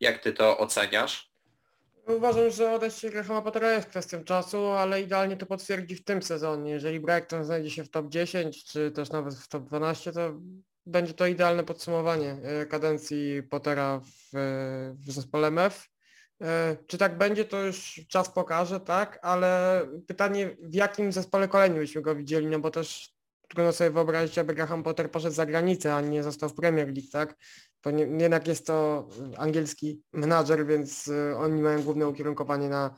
Jak 0.00 0.18
Ty 0.18 0.32
to 0.32 0.58
oceniasz? 0.58 1.27
Uważam, 2.16 2.50
że 2.50 2.72
odejście 2.72 3.10
Grahama 3.10 3.42
Pottera 3.42 3.72
jest 3.72 3.88
kwestią 3.88 4.24
czasu, 4.24 4.66
ale 4.66 5.02
idealnie 5.02 5.36
to 5.36 5.46
potwierdzi 5.46 5.96
w 5.96 6.04
tym 6.04 6.22
sezonie. 6.22 6.70
Jeżeli 6.70 7.00
Brighton 7.00 7.44
znajdzie 7.44 7.70
się 7.70 7.84
w 7.84 7.90
top 7.90 8.08
10, 8.08 8.64
czy 8.64 8.90
też 8.90 9.10
nawet 9.10 9.34
w 9.34 9.48
top 9.48 9.64
12, 9.64 10.12
to 10.12 10.40
będzie 10.86 11.14
to 11.14 11.26
idealne 11.26 11.64
podsumowanie 11.64 12.36
e, 12.42 12.66
kadencji 12.66 13.42
Pottera 13.42 14.00
w, 14.00 14.30
w 15.06 15.12
zespole 15.12 15.50
MEF. 15.50 15.88
E, 16.42 16.76
czy 16.86 16.98
tak 16.98 17.18
będzie, 17.18 17.44
to 17.44 17.62
już 17.62 18.00
czas 18.08 18.30
pokaże, 18.30 18.80
tak, 18.80 19.18
ale 19.22 19.82
pytanie, 20.06 20.56
w 20.62 20.74
jakim 20.74 21.12
zespole 21.12 21.48
kolejnym 21.48 21.78
byśmy 21.78 22.02
go 22.02 22.14
widzieli, 22.14 22.46
no 22.46 22.58
bo 22.58 22.70
też 22.70 23.14
trudno 23.48 23.72
sobie 23.72 23.90
wyobrazić, 23.90 24.38
aby 24.38 24.54
Graham 24.54 24.82
Potter 24.82 25.10
poszedł 25.10 25.34
za 25.34 25.46
granicę, 25.46 25.94
a 25.94 26.00
nie 26.00 26.22
został 26.22 26.48
w 26.48 26.54
Premier 26.54 26.86
League, 26.86 27.10
tak? 27.12 27.36
Jednak 28.18 28.48
jest 28.48 28.66
to 28.66 29.08
angielski 29.36 30.02
menadżer, 30.12 30.66
więc 30.66 31.08
e, 31.08 31.36
oni 31.36 31.62
mają 31.62 31.82
główne 31.82 32.08
ukierunkowanie 32.08 32.68
na 32.68 32.94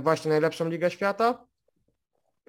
właśnie 0.00 0.28
najlepszą 0.28 0.68
ligę 0.68 0.90
świata. 0.90 1.46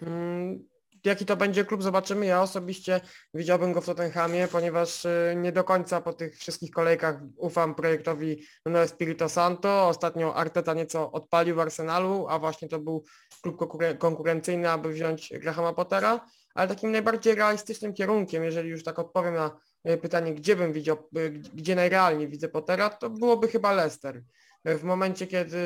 Mm, 0.01 0.71
jaki 1.05 1.25
to 1.25 1.37
będzie 1.37 1.65
klub, 1.65 1.83
zobaczymy. 1.83 2.25
Ja 2.25 2.41
osobiście 2.41 3.01
widziałbym 3.33 3.73
go 3.73 3.81
w 3.81 3.85
Tottenhamie, 3.85 4.47
ponieważ 4.47 5.05
y, 5.05 5.33
nie 5.37 5.51
do 5.51 5.63
końca 5.63 6.01
po 6.01 6.13
tych 6.13 6.37
wszystkich 6.37 6.71
kolejkach 6.71 7.15
ufam 7.37 7.75
projektowi 7.75 8.43
Nuno 8.65 8.79
Espirito 8.79 9.29
Santo. 9.29 9.87
Ostatnio 9.87 10.35
Arteta 10.35 10.73
nieco 10.73 11.11
odpalił 11.11 11.55
w 11.55 11.59
Arsenalu, 11.59 12.27
a 12.29 12.39
właśnie 12.39 12.67
to 12.67 12.79
był 12.79 13.03
klub 13.41 13.57
konkurencyjny, 13.97 14.69
aby 14.69 14.89
wziąć 14.89 15.33
Grahama 15.39 15.73
Pottera. 15.73 16.25
Ale 16.55 16.67
takim 16.67 16.91
najbardziej 16.91 17.35
realistycznym 17.35 17.93
kierunkiem, 17.93 18.43
jeżeli 18.43 18.69
już 18.69 18.83
tak 18.83 18.99
odpowiem 18.99 19.33
na 19.33 19.59
y, 19.89 19.97
pytanie, 19.97 20.33
gdzie 20.33 20.55
bym 20.55 20.73
widział, 20.73 20.97
y, 21.17 21.29
gdzie 21.29 21.75
najrealniej 21.75 22.27
widzę 22.27 22.49
Pottera, 22.49 22.89
to 22.89 23.09
byłoby 23.09 23.47
chyba 23.47 23.71
Leicester. 23.73 24.23
W 24.65 24.83
momencie, 24.83 25.27
kiedy 25.27 25.57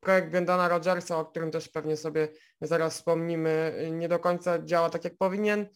projekt 0.00 0.30
Brendan 0.30 0.70
Rodgersa, 0.70 1.18
o 1.18 1.24
którym 1.24 1.50
też 1.50 1.68
pewnie 1.68 1.96
sobie 1.96 2.28
zaraz 2.60 2.94
wspomnimy, 2.94 3.88
nie 3.92 4.08
do 4.08 4.18
końca 4.18 4.62
działa 4.64 4.90
tak 4.90 5.04
jak 5.04 5.16
powinien. 5.16 5.66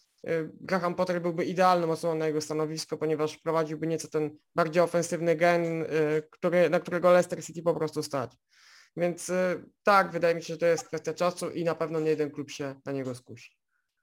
Graham 0.61 0.95
Potter 0.95 1.23
byłby 1.23 1.45
idealną 1.45 1.91
osobą 1.91 2.15
na 2.15 2.27
jego 2.27 2.41
stanowisko, 2.41 2.97
ponieważ 2.99 3.33
wprowadziłby 3.33 3.87
nieco 3.87 4.09
ten 4.09 4.37
bardziej 4.55 4.83
ofensywny 4.83 5.37
gen, 5.37 5.85
który, 6.31 6.71
na 6.71 6.81
którego 6.81 7.11
Leicester 7.13 7.45
City 7.45 7.63
po 7.63 7.75
prostu 7.75 8.03
stać. 8.03 8.33
Więc 8.97 9.33
tak, 9.83 10.11
wydaje 10.11 10.35
mi 10.35 10.43
się, 10.43 10.55
że 10.55 10.59
to 10.59 10.67
jest 10.67 10.87
kwestia 10.87 11.15
czasu 11.15 11.51
i 11.51 11.65
na 11.65 11.75
pewno 11.75 12.01
nie 12.01 12.11
jeden 12.11 12.31
klub 12.31 12.51
się 12.51 12.75
na 12.85 12.93
niego 12.93 13.15
skusi. 13.15 13.60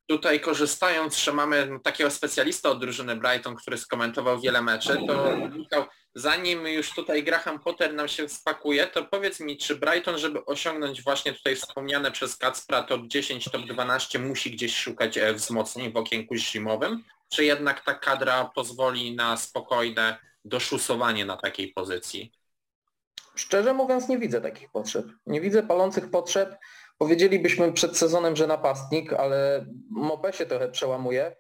Tutaj 0.08 0.40
korzystając, 0.40 1.18
że 1.18 1.34
mamy 1.34 1.80
takiego 1.84 2.12
specjalista 2.12 2.70
od 2.70 2.80
drużyny 2.80 3.16
Brighton, 3.16 3.56
który 3.56 3.78
skomentował 3.78 4.40
wiele 4.40 4.62
meczy, 4.62 4.98
to 5.08 5.38
Michał, 5.48 5.86
zanim 6.16 6.68
już 6.68 6.94
tutaj 6.94 7.24
Graham 7.24 7.60
Potter 7.60 7.94
nam 7.94 8.08
się 8.08 8.30
spakuje, 8.30 8.88
to 8.88 9.06
powiedz 9.06 9.40
mi, 9.40 9.58
czy 9.58 9.76
Brighton, 9.76 10.18
żeby 10.18 10.46
osiągnąć 10.46 11.04
właśnie 11.04 11.34
tutaj 11.34 11.56
wspomniane 11.56 12.12
przez 12.12 12.38
Kacpra 12.38 12.84
top 12.84 13.02
10, 13.08 13.46
top 13.46 13.62
12, 13.62 14.20
musi 14.20 14.52
gdzieś 14.52 14.76
szukać 14.76 15.18
e, 15.18 15.34
wzmocnień 15.34 15.94
w 15.94 15.98
okienku 15.98 16.36
zimowym, 16.36 17.04
czy 17.30 17.46
jednak 17.46 17.86
ta 17.86 17.94
kadra 17.94 18.46
pozwoli 18.56 19.16
na 19.16 19.38
spokojne 19.38 20.18
doszusowanie 20.46 21.26
na 21.26 21.38
takiej 21.38 21.74
pozycji? 21.74 22.32
Szczerze 23.36 23.74
mówiąc 23.74 24.10
nie 24.10 24.18
widzę 24.18 24.42
takich 24.42 24.72
potrzeb. 24.72 25.06
Nie 25.26 25.42
widzę 25.42 25.64
palących 25.64 26.12
potrzeb. 26.12 26.56
Powiedzielibyśmy 26.98 27.74
przed 27.74 27.98
sezonem, 27.98 28.36
że 28.36 28.48
napastnik, 28.48 29.14
ale 29.14 29.66
Mopé 29.98 30.32
się 30.32 30.46
trochę 30.46 30.70
przełamuje. 30.70 31.36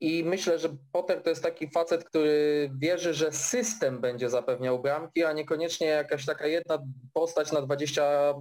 I 0.00 0.24
myślę, 0.24 0.58
że 0.58 0.68
Potter 0.92 1.22
to 1.22 1.30
jest 1.30 1.42
taki 1.42 1.68
facet, 1.68 2.04
który 2.04 2.70
wierzy, 2.78 3.14
że 3.14 3.32
system 3.32 4.00
będzie 4.00 4.30
zapewniał 4.30 4.82
bramki, 4.82 5.24
a 5.24 5.32
niekoniecznie 5.32 5.86
jakaś 5.86 6.26
taka 6.26 6.46
jedna 6.46 6.78
postać 7.12 7.52
na 7.52 7.62
20, 7.62 8.34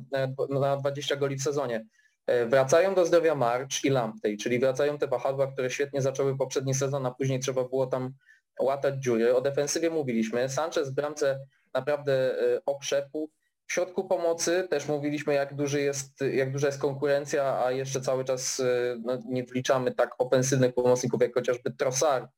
na 0.50 0.78
20 0.78 1.16
goli 1.16 1.36
w 1.36 1.44
sezonie. 1.44 1.86
E, 2.28 2.46
wracają 2.46 2.96
do 2.96 3.06
zdrowia 3.06 3.36
March 3.36 3.84
i 3.84 3.90
Lamptey, 3.90 4.38
czyli 4.38 4.60
wracają 4.60 4.98
te 4.98 5.08
wahadła, 5.08 5.52
które 5.52 5.70
świetnie 5.70 6.02
zaczęły 6.02 6.38
poprzedni 6.38 6.74
sezon, 6.74 7.06
a 7.06 7.12
później 7.12 7.40
trzeba 7.40 7.64
było 7.64 7.88
tam 7.88 8.14
łatać 8.60 8.96
dziury. 8.96 9.36
O 9.36 9.42
defensywie 9.42 9.90
mówiliśmy. 9.90 10.50
Sanchez 10.50 10.90
w 10.90 10.94
bramce 10.94 11.40
naprawdę 11.74 12.14
e, 12.14 12.62
okrzepł. 12.66 13.30
W 13.72 13.74
środku 13.74 14.04
pomocy 14.04 14.68
też 14.70 14.88
mówiliśmy, 14.88 15.34
jak, 15.34 15.54
duży 15.54 15.82
jest, 15.82 16.22
jak 16.34 16.52
duża 16.52 16.68
jest 16.68 16.82
konkurencja, 16.82 17.64
a 17.66 17.72
jeszcze 17.72 18.02
cały 18.02 18.26
czas 18.26 18.60
e, 18.60 18.96
no, 19.04 19.20
nie 19.26 19.44
wliczamy 19.44 19.92
tak 19.96 20.16
ofensywnych 20.18 20.74
pomocników 20.74 21.22
jak 21.22 21.34
chociażby 21.34 21.72
Trossard. 21.72 22.32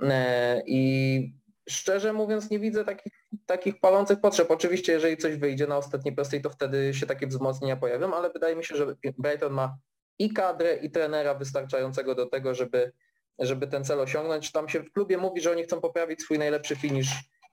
E, 0.00 0.62
I 0.66 1.32
szczerze 1.68 2.12
mówiąc 2.12 2.50
nie 2.50 2.58
widzę 2.58 2.84
takich, 2.84 3.12
takich 3.46 3.80
palących 3.80 4.20
potrzeb. 4.20 4.50
Oczywiście 4.50 4.92
jeżeli 4.92 5.16
coś 5.16 5.36
wyjdzie 5.36 5.66
na 5.66 5.76
ostatniej 5.76 6.14
prostej, 6.14 6.42
to 6.42 6.50
wtedy 6.50 6.94
się 6.94 7.06
takie 7.06 7.26
wzmocnienia 7.26 7.76
pojawią, 7.76 8.14
ale 8.14 8.30
wydaje 8.30 8.56
mi 8.56 8.64
się, 8.64 8.76
że 8.76 8.86
Brighton 9.18 9.52
ma 9.52 9.76
i 10.18 10.32
kadrę, 10.32 10.76
i 10.76 10.90
trenera 10.90 11.34
wystarczającego 11.34 12.14
do 12.14 12.26
tego, 12.26 12.54
żeby, 12.54 12.92
żeby 13.38 13.66
ten 13.66 13.84
cel 13.84 14.00
osiągnąć. 14.00 14.52
Tam 14.52 14.68
się 14.68 14.80
w 14.80 14.92
klubie 14.92 15.18
mówi, 15.18 15.40
że 15.40 15.50
oni 15.50 15.62
chcą 15.62 15.80
poprawić 15.80 16.22
swój 16.22 16.38
najlepszy 16.38 16.76
finish 16.76 17.08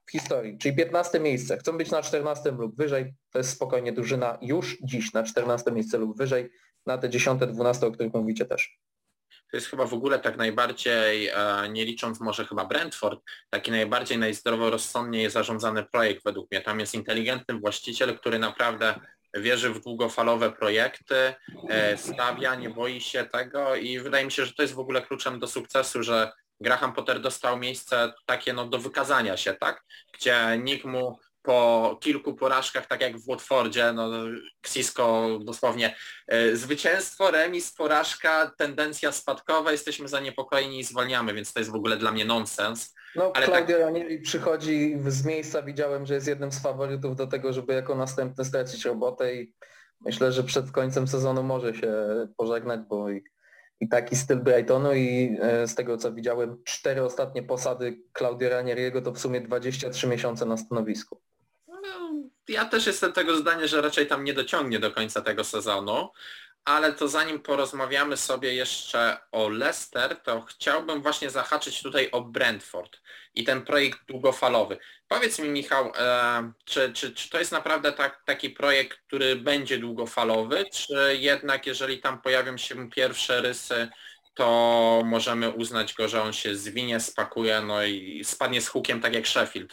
w 0.05 0.11
historii, 0.11 0.57
czyli 0.57 0.75
15 0.75 1.19
miejsce. 1.19 1.57
Chcą 1.57 1.77
być 1.77 1.91
na 1.91 2.01
14 2.01 2.51
lub 2.51 2.75
wyżej, 2.75 3.13
to 3.31 3.39
jest 3.39 3.49
spokojnie 3.49 3.93
drużyna 3.93 4.37
już 4.41 4.77
dziś 4.83 5.13
na 5.13 5.23
14 5.23 5.71
miejsce 5.71 5.97
lub 5.97 6.17
wyżej, 6.17 6.49
na 6.85 6.97
te 6.97 7.09
10, 7.09 7.41
12, 7.41 7.87
o 7.87 7.91
których 7.91 8.13
mówicie 8.13 8.45
też. 8.45 8.79
To 9.51 9.57
jest 9.57 9.67
chyba 9.67 9.85
w 9.85 9.93
ogóle 9.93 10.19
tak 10.19 10.37
najbardziej, 10.37 11.27
e, 11.27 11.69
nie 11.69 11.85
licząc 11.85 12.19
może 12.19 12.45
chyba 12.45 12.65
Brentford, 12.65 13.19
taki 13.49 13.71
najbardziej 13.71 14.17
najzdroworozsądniej 14.17 15.29
zarządzany 15.29 15.83
projekt 15.83 16.23
według 16.25 16.51
mnie. 16.51 16.61
Tam 16.61 16.79
jest 16.79 16.93
inteligentny 16.93 17.59
właściciel, 17.59 18.17
który 18.17 18.39
naprawdę 18.39 18.99
wierzy 19.33 19.69
w 19.69 19.83
długofalowe 19.83 20.51
projekty, 20.51 21.33
e, 21.69 21.97
stawia, 21.97 22.55
nie 22.55 22.69
boi 22.69 23.01
się 23.01 23.25
tego 23.25 23.75
i 23.75 23.99
wydaje 23.99 24.25
mi 24.25 24.31
się, 24.31 24.45
że 24.45 24.53
to 24.53 24.61
jest 24.61 24.73
w 24.73 24.79
ogóle 24.79 25.01
kluczem 25.01 25.39
do 25.39 25.47
sukcesu, 25.47 26.03
że 26.03 26.31
Graham 26.59 26.93
Potter 26.93 27.21
dostał 27.21 27.57
miejsce 27.57 28.13
takie 28.25 28.53
no, 28.53 28.65
do 28.65 28.79
wykazania 28.79 29.37
się, 29.37 29.53
tak? 29.53 29.83
Gdzie 30.13 30.59
nikt 30.63 30.85
mu 30.85 31.19
po 31.45 31.97
kilku 32.01 32.33
porażkach, 32.33 32.87
tak 32.87 33.01
jak 33.01 33.17
w 33.17 33.27
Watfordzie, 33.27 33.93
no 33.93 34.09
Xisko 34.61 35.29
dosłownie 35.43 35.95
e, 36.27 36.55
zwycięstwo, 36.55 37.31
remis, 37.31 37.73
porażka, 37.73 38.51
tendencja 38.57 39.11
spadkowa, 39.11 39.71
jesteśmy 39.71 40.07
zaniepokojeni 40.07 40.79
i 40.79 40.83
zwalniamy, 40.83 41.33
więc 41.33 41.53
to 41.53 41.59
jest 41.59 41.71
w 41.71 41.75
ogóle 41.75 41.97
dla 41.97 42.11
mnie 42.11 42.25
nonsens. 42.25 42.95
No 43.15 43.31
Ale 43.35 43.45
Claudio 43.45 43.77
tak... 43.77 43.85
Ranieri 43.85 44.21
przychodzi 44.21 44.97
z 45.07 45.25
miejsca, 45.25 45.61
widziałem, 45.61 46.05
że 46.05 46.13
jest 46.13 46.27
jednym 46.27 46.51
z 46.51 46.61
faworytów 46.61 47.15
do 47.15 47.27
tego, 47.27 47.53
żeby 47.53 47.73
jako 47.73 47.95
następny 47.95 48.45
stracić 48.45 48.85
robotę 48.85 49.35
i 49.35 49.53
myślę, 50.01 50.31
że 50.31 50.43
przed 50.43 50.71
końcem 50.71 51.07
sezonu 51.07 51.43
może 51.43 51.75
się 51.75 51.93
pożegnać, 52.37 52.79
bo 52.89 53.09
i, 53.09 53.23
i 53.79 53.89
taki 53.89 54.15
styl 54.15 54.39
Brightonu 54.39 54.93
i 54.93 55.37
e, 55.41 55.67
z 55.67 55.75
tego 55.75 55.97
co 55.97 56.13
widziałem 56.13 56.63
cztery 56.63 57.03
ostatnie 57.03 57.43
posady 57.43 57.99
Claudio 58.17 58.49
Ranieriego 58.49 59.01
to 59.01 59.11
w 59.11 59.19
sumie 59.19 59.41
23 59.41 60.07
miesiące 60.07 60.45
na 60.45 60.57
stanowisku. 60.57 61.21
No, 61.67 62.11
ja 62.47 62.65
też 62.65 62.87
jestem 62.87 63.13
tego 63.13 63.35
zdania, 63.35 63.67
że 63.67 63.81
raczej 63.81 64.07
tam 64.07 64.23
nie 64.23 64.33
dociągnie 64.33 64.79
do 64.79 64.91
końca 64.91 65.21
tego 65.21 65.43
sezonu 65.43 66.09
ale 66.65 66.93
to 66.93 67.07
zanim 67.07 67.39
porozmawiamy 67.39 68.17
sobie 68.17 68.53
jeszcze 68.53 69.17
o 69.31 69.49
Leicester, 69.49 70.21
to 70.21 70.41
chciałbym 70.41 71.01
właśnie 71.01 71.29
zahaczyć 71.29 71.81
tutaj 71.81 72.11
o 72.11 72.21
Brentford 72.21 73.01
i 73.35 73.43
ten 73.43 73.61
projekt 73.61 73.99
długofalowy. 74.07 74.77
Powiedz 75.07 75.39
mi 75.39 75.49
Michał, 75.49 75.91
e, 75.97 76.51
czy, 76.65 76.93
czy, 76.93 77.13
czy 77.13 77.29
to 77.29 77.39
jest 77.39 77.51
naprawdę 77.51 77.93
tak, 77.93 78.23
taki 78.25 78.49
projekt, 78.49 78.97
który 79.07 79.35
będzie 79.35 79.77
długofalowy, 79.77 80.65
czy 80.73 81.17
jednak 81.19 81.67
jeżeli 81.67 81.99
tam 81.99 82.21
pojawią 82.21 82.57
się 82.57 82.89
pierwsze 82.89 83.41
rysy, 83.41 83.87
to 84.35 85.01
możemy 85.05 85.49
uznać 85.49 85.93
go, 85.93 86.07
że 86.07 86.21
on 86.21 86.33
się 86.33 86.55
zwinie, 86.55 86.99
spakuje, 86.99 87.61
no 87.61 87.83
i 87.83 88.21
spadnie 88.23 88.61
z 88.61 88.67
hukiem 88.67 89.01
tak 89.01 89.13
jak 89.13 89.27
Sheffield 89.27 89.71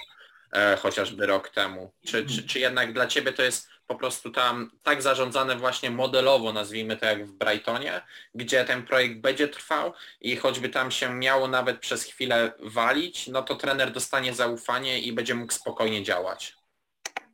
e, 0.53 0.77
chociażby 0.77 1.27
rok 1.27 1.49
temu. 1.49 1.93
Czy, 2.07 2.27
czy, 2.27 2.43
czy 2.43 2.59
jednak 2.59 2.93
dla 2.93 3.07
Ciebie 3.07 3.33
to 3.33 3.43
jest 3.43 3.72
po 3.93 3.99
prostu 3.99 4.31
tam 4.31 4.71
tak 4.83 5.03
zarządzane 5.03 5.57
właśnie 5.57 5.91
modelowo, 5.91 6.53
nazwijmy 6.53 6.97
to 6.97 7.07
jak 7.07 7.27
w 7.27 7.33
Brightonie, 7.33 8.01
gdzie 8.35 8.65
ten 8.65 8.87
projekt 8.87 9.21
będzie 9.21 9.49
trwał 9.49 9.93
i 10.21 10.37
choćby 10.37 10.69
tam 10.69 10.91
się 10.91 11.15
miało 11.15 11.49
nawet 11.49 11.79
przez 11.79 12.05
chwilę 12.05 12.53
walić, 12.63 13.29
no 13.29 13.43
to 13.43 13.55
trener 13.55 13.93
dostanie 13.93 14.35
zaufanie 14.35 15.01
i 15.01 15.13
będzie 15.13 15.35
mógł 15.35 15.53
spokojnie 15.53 16.03
działać. 16.03 16.57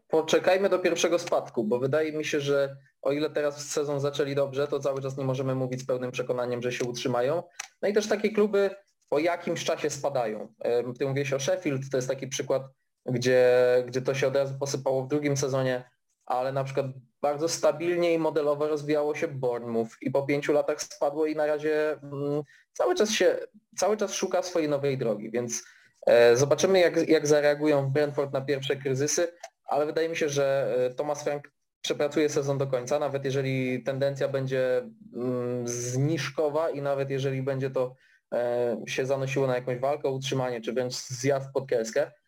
Poczekajmy 0.08 0.68
do 0.68 0.78
pierwszego 0.78 1.18
spadku, 1.18 1.64
bo 1.64 1.78
wydaje 1.78 2.12
mi 2.12 2.24
się, 2.24 2.40
że 2.40 2.76
o 3.02 3.12
ile 3.12 3.30
teraz 3.30 3.68
sezon 3.68 4.00
zaczęli 4.00 4.34
dobrze, 4.34 4.68
to 4.68 4.80
cały 4.80 5.02
czas 5.02 5.16
nie 5.16 5.24
możemy 5.24 5.54
mówić 5.54 5.80
z 5.80 5.86
pełnym 5.86 6.10
przekonaniem, 6.10 6.62
że 6.62 6.72
się 6.72 6.84
utrzymają. 6.84 7.42
No 7.82 7.88
i 7.88 7.92
też 7.92 8.08
takie 8.08 8.30
kluby 8.30 8.70
po 9.08 9.18
jakimś 9.18 9.64
czasie 9.64 9.90
spadają. 9.90 10.54
Ty 10.98 11.06
mówiłeś 11.06 11.32
o 11.32 11.40
Sheffield, 11.40 11.90
to 11.90 11.96
jest 11.98 12.08
taki 12.08 12.28
przykład, 12.28 12.62
gdzie, 13.06 13.52
gdzie 13.86 14.02
to 14.02 14.14
się 14.14 14.26
od 14.26 14.36
razu 14.36 14.54
posypało 14.60 15.02
w 15.02 15.08
drugim 15.08 15.36
sezonie 15.36 15.90
ale 16.28 16.52
na 16.52 16.64
przykład 16.64 16.86
bardzo 17.22 17.48
stabilnie 17.48 18.14
i 18.14 18.18
modelowo 18.18 18.68
rozwijało 18.68 19.14
się 19.14 19.28
Bournemouth 19.28 19.90
i 20.00 20.10
po 20.10 20.22
pięciu 20.22 20.52
latach 20.52 20.82
spadło 20.82 21.26
i 21.26 21.36
na 21.36 21.46
razie 21.46 21.92
mm, 21.92 22.42
cały 22.72 22.94
czas 22.94 23.10
się, 23.10 23.38
cały 23.76 23.96
czas 23.96 24.12
szuka 24.12 24.42
swojej 24.42 24.68
nowej 24.68 24.98
drogi, 24.98 25.30
więc 25.30 25.64
e, 26.06 26.36
zobaczymy 26.36 26.80
jak, 26.80 27.08
jak 27.08 27.26
zareagują 27.26 27.86
w 27.86 27.92
Brentford 27.92 28.32
na 28.32 28.40
pierwsze 28.40 28.76
kryzysy, 28.76 29.28
ale 29.64 29.86
wydaje 29.86 30.08
mi 30.08 30.16
się, 30.16 30.28
że 30.28 30.74
e, 30.90 30.94
Thomas 30.94 31.24
Frank 31.24 31.52
przepracuje 31.82 32.28
sezon 32.28 32.58
do 32.58 32.66
końca, 32.66 32.98
nawet 32.98 33.24
jeżeli 33.24 33.82
tendencja 33.82 34.28
będzie 34.28 34.90
mm, 35.14 35.68
zniżkowa 35.68 36.70
i 36.70 36.82
nawet 36.82 37.10
jeżeli 37.10 37.42
będzie 37.42 37.70
to 37.70 37.94
e, 38.32 38.76
się 38.86 39.06
zanosiło 39.06 39.46
na 39.46 39.54
jakąś 39.54 39.78
walkę 39.78 40.08
o 40.08 40.12
utrzymanie, 40.12 40.60
czy 40.60 40.72
wręcz 40.72 40.94
zjazd 40.94 41.52
pod 41.52 41.68
kreskę, 41.68 42.10
E, 42.10 42.27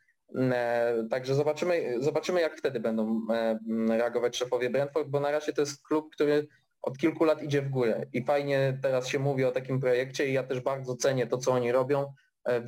także 1.10 1.34
zobaczymy, 1.34 2.02
zobaczymy 2.02 2.40
jak 2.40 2.56
wtedy 2.56 2.80
będą 2.80 3.20
e, 3.32 3.58
reagować 3.88 4.36
szefowie 4.36 4.70
Brentford, 4.70 5.08
bo 5.08 5.20
na 5.20 5.30
razie 5.30 5.52
to 5.52 5.60
jest 5.60 5.82
klub, 5.82 6.12
który 6.12 6.46
od 6.82 6.98
kilku 6.98 7.24
lat 7.24 7.42
idzie 7.42 7.62
w 7.62 7.68
górę 7.68 8.06
i 8.12 8.24
fajnie 8.24 8.78
teraz 8.82 9.08
się 9.08 9.18
mówi 9.18 9.44
o 9.44 9.52
takim 9.52 9.80
projekcie 9.80 10.28
i 10.28 10.32
ja 10.32 10.42
też 10.42 10.60
bardzo 10.60 10.96
cenię 10.96 11.26
to, 11.26 11.38
co 11.38 11.52
oni 11.52 11.72
robią. 11.72 12.12
E, 12.48 12.62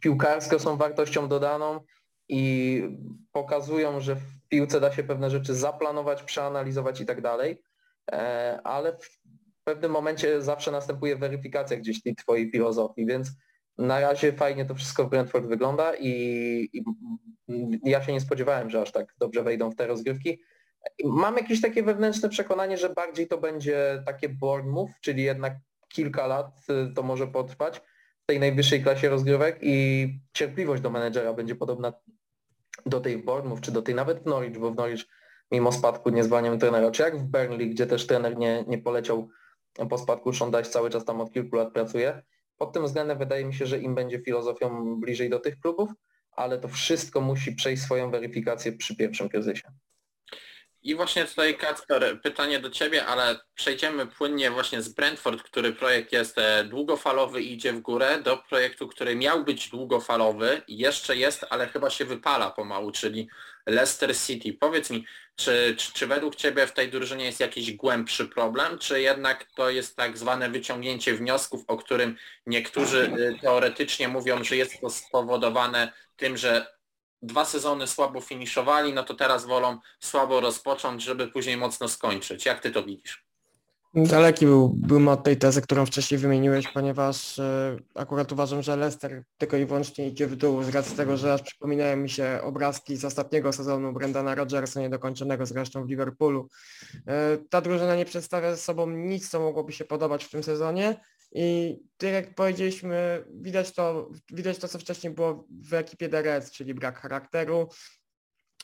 piłkarsko 0.00 0.58
są 0.58 0.76
wartością 0.76 1.28
dodaną 1.28 1.80
i 2.28 2.82
pokazują, 3.32 4.00
że 4.00 4.16
w 4.16 4.48
piłce 4.48 4.80
da 4.80 4.92
się 4.92 5.02
pewne 5.02 5.30
rzeczy 5.30 5.54
zaplanować, 5.54 6.22
przeanalizować 6.22 7.00
i 7.00 7.06
tak 7.06 7.20
dalej, 7.20 7.62
ale 8.64 8.96
w 8.98 9.20
pewnym 9.64 9.90
momencie 9.90 10.42
zawsze 10.42 10.70
następuje 10.70 11.16
weryfikacja 11.16 11.76
gdzieś 11.76 12.02
tej 12.02 12.14
twojej 12.14 12.50
filozofii, 12.50 13.06
więc 13.06 13.28
na 13.78 14.00
razie 14.00 14.32
fajnie 14.32 14.64
to 14.64 14.74
wszystko 14.74 15.04
w 15.04 15.10
Brentford 15.10 15.46
wygląda 15.46 15.94
i, 15.94 16.10
i, 16.72 16.84
ja 17.84 18.02
się 18.02 18.12
nie 18.12 18.20
spodziewałem, 18.20 18.70
że 18.70 18.82
aż 18.82 18.92
tak 18.92 19.14
dobrze 19.18 19.42
wejdą 19.42 19.70
w 19.70 19.76
te 19.76 19.86
rozgrywki. 19.86 20.42
Mam 21.04 21.36
jakieś 21.36 21.60
takie 21.60 21.82
wewnętrzne 21.82 22.28
przekonanie, 22.28 22.78
że 22.78 22.90
bardziej 22.90 23.28
to 23.28 23.38
będzie 23.38 24.02
takie 24.06 24.28
Bournemouth, 24.28 24.90
czyli 25.00 25.22
jednak 25.22 25.56
kilka 25.88 26.26
lat 26.26 26.66
y, 26.90 26.94
to 26.94 27.02
może 27.02 27.26
potrwać 27.26 27.78
w 28.22 28.26
tej 28.26 28.40
najwyższej 28.40 28.82
klasie 28.82 29.08
rozgrywek 29.08 29.58
i 29.62 30.08
cierpliwość 30.32 30.82
do 30.82 30.90
menedżera 30.90 31.32
będzie 31.32 31.54
podobna 31.54 31.92
do 32.86 33.00
tej 33.00 33.16
w 33.16 33.24
Bournemouth, 33.24 33.60
czy 33.60 33.72
do 33.72 33.82
tej 33.82 33.94
nawet 33.94 34.22
w 34.22 34.26
Norwich, 34.26 34.58
bo 34.58 34.70
w 34.70 34.76
Norwich 34.76 35.04
mimo 35.50 35.72
spadku 35.72 36.10
nie 36.10 36.24
zwalniamy 36.24 36.58
trenera, 36.58 36.90
czy 36.90 37.02
jak 37.02 37.18
w 37.18 37.24
Burnley, 37.24 37.70
gdzie 37.70 37.86
też 37.86 38.06
trener 38.06 38.36
nie, 38.36 38.64
nie 38.68 38.78
poleciał 38.78 39.28
po 39.90 39.98
spadku, 39.98 40.32
Szondać 40.32 40.68
cały 40.68 40.90
czas 40.90 41.04
tam 41.04 41.20
od 41.20 41.32
kilku 41.32 41.56
lat 41.56 41.72
pracuje. 41.72 42.22
Pod 42.56 42.72
tym 42.72 42.84
względem 42.84 43.18
wydaje 43.18 43.44
mi 43.44 43.54
się, 43.54 43.66
że 43.66 43.78
im 43.78 43.94
będzie 43.94 44.18
filozofią 44.18 45.00
bliżej 45.00 45.30
do 45.30 45.38
tych 45.38 45.60
klubów, 45.60 45.90
ale 46.32 46.58
to 46.58 46.68
wszystko 46.68 47.20
musi 47.20 47.52
przejść 47.52 47.82
swoją 47.82 48.10
weryfikację 48.10 48.72
przy 48.72 48.96
pierwszym 48.96 49.28
kryzysie. 49.28 49.72
I 50.86 50.94
właśnie 50.94 51.24
tutaj 51.24 51.56
Kacper, 51.56 52.20
pytanie 52.22 52.60
do 52.60 52.70
Ciebie, 52.70 53.06
ale 53.06 53.40
przejdziemy 53.54 54.06
płynnie 54.06 54.50
właśnie 54.50 54.82
z 54.82 54.88
Brentford, 54.88 55.42
który 55.42 55.72
projekt 55.72 56.12
jest 56.12 56.38
e, 56.38 56.64
długofalowy 56.64 57.42
i 57.42 57.52
idzie 57.52 57.72
w 57.72 57.80
górę, 57.80 58.22
do 58.22 58.36
projektu, 58.36 58.88
który 58.88 59.16
miał 59.16 59.44
być 59.44 59.68
długofalowy, 59.68 60.62
jeszcze 60.68 61.16
jest, 61.16 61.46
ale 61.50 61.66
chyba 61.66 61.90
się 61.90 62.04
wypala 62.04 62.50
pomału, 62.50 62.92
czyli 62.92 63.28
Leicester 63.66 64.16
City. 64.16 64.56
Powiedz 64.60 64.90
mi, 64.90 65.04
czy, 65.36 65.74
czy, 65.78 65.92
czy, 65.92 66.06
według 66.06 66.36
Ciebie 66.36 66.66
w 66.66 66.72
tej 66.72 66.90
drużynie 66.90 67.24
jest 67.24 67.40
jakiś 67.40 67.72
głębszy 67.72 68.28
problem, 68.28 68.78
czy 68.78 69.00
jednak 69.00 69.44
to 69.54 69.70
jest 69.70 69.96
tak 69.96 70.18
zwane 70.18 70.50
wyciągnięcie 70.50 71.14
wniosków, 71.14 71.64
o 71.68 71.76
którym 71.76 72.16
niektórzy 72.46 73.12
y, 73.18 73.38
teoretycznie 73.40 74.08
mówią, 74.08 74.44
że 74.44 74.56
jest 74.56 74.80
to 74.80 74.90
spowodowane 74.90 75.92
tym, 76.16 76.36
że 76.36 76.76
dwa 77.22 77.44
sezony 77.44 77.86
słabo 77.86 78.20
finiszowali, 78.20 78.92
no 78.92 79.02
to 79.02 79.14
teraz 79.14 79.46
wolą 79.46 79.78
słabo 80.00 80.40
rozpocząć, 80.40 81.02
żeby 81.02 81.28
później 81.28 81.56
mocno 81.56 81.88
skończyć. 81.88 82.46
Jak 82.46 82.60
Ty 82.60 82.70
to 82.70 82.82
widzisz? 82.82 83.25
Daleki 83.96 84.46
był, 84.46 84.68
był 84.68 85.10
od 85.10 85.24
tej 85.24 85.36
tezy, 85.36 85.62
którą 85.62 85.86
wcześniej 85.86 86.18
wymieniłeś, 86.18 86.68
ponieważ 86.74 87.38
e, 87.38 87.76
akurat 87.94 88.32
uważam, 88.32 88.62
że 88.62 88.76
Leicester 88.76 89.22
tylko 89.38 89.56
i 89.56 89.66
wyłącznie 89.66 90.08
idzie 90.08 90.26
w 90.26 90.36
dół 90.36 90.62
z 90.62 90.68
racji 90.68 90.96
tego, 90.96 91.16
że 91.16 91.32
aż 91.32 91.42
przypominają 91.42 91.96
mi 91.96 92.10
się 92.10 92.40
obrazki 92.42 92.96
z 92.96 93.04
ostatniego 93.04 93.52
sezonu 93.52 93.92
Brendana 93.92 94.34
Rodgersa, 94.34 94.80
niedokończonego 94.80 95.46
zresztą 95.46 95.84
w 95.84 95.88
Liverpoolu. 95.88 96.48
E, 97.06 97.38
ta 97.50 97.60
drużyna 97.60 97.96
nie 97.96 98.04
przedstawia 98.04 98.50
ze 98.50 98.56
sobą 98.56 98.90
nic, 98.90 99.28
co 99.28 99.40
mogłoby 99.40 99.72
się 99.72 99.84
podobać 99.84 100.24
w 100.24 100.30
tym 100.30 100.42
sezonie 100.42 101.00
i 101.32 101.78
tak 101.96 102.12
jak 102.12 102.34
powiedzieliśmy, 102.34 103.24
widać 103.34 103.72
to, 103.72 104.10
widać 104.32 104.58
to, 104.58 104.68
co 104.68 104.78
wcześniej 104.78 105.12
było 105.12 105.46
w 105.50 105.74
ekipie 105.74 106.08
DRS, 106.08 106.50
czyli 106.50 106.74
brak 106.74 106.98
charakteru, 106.98 107.68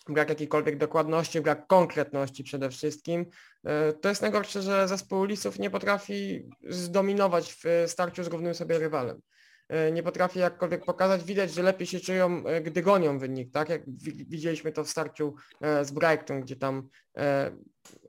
brak 0.09 0.29
jakiejkolwiek 0.29 0.77
dokładności, 0.77 1.41
brak 1.41 1.67
konkretności 1.67 2.45
przede 2.45 2.71
wszystkim. 2.71 3.27
E, 3.65 3.93
to 3.93 4.09
jest 4.09 4.23
najgorsze, 4.23 4.63
że 4.63 4.89
zespół 4.89 5.25
Lisów 5.25 5.59
nie 5.59 5.71
potrafi 5.71 6.49
zdominować 6.69 7.53
w 7.53 7.65
starciu 7.87 8.25
z 8.25 8.27
równym 8.27 8.55
sobie 8.55 8.79
rywalem. 8.79 9.21
E, 9.69 9.93
nie 9.93 10.03
potrafi 10.03 10.39
jakkolwiek 10.39 10.85
pokazać, 10.85 11.25
widać, 11.25 11.55
że 11.55 11.63
lepiej 11.63 11.87
się 11.87 12.01
czują, 12.01 12.47
e, 12.47 12.61
gdy 12.61 12.83
gonią 12.83 13.19
wynik, 13.19 13.53
tak 13.53 13.69
jak 13.69 13.83
widzieliśmy 14.29 14.73
to 14.73 14.85
w 14.85 14.89
starciu 14.89 15.35
z 15.83 15.91
Brighton, 15.91 16.41
gdzie 16.41 16.57
tam 16.57 16.89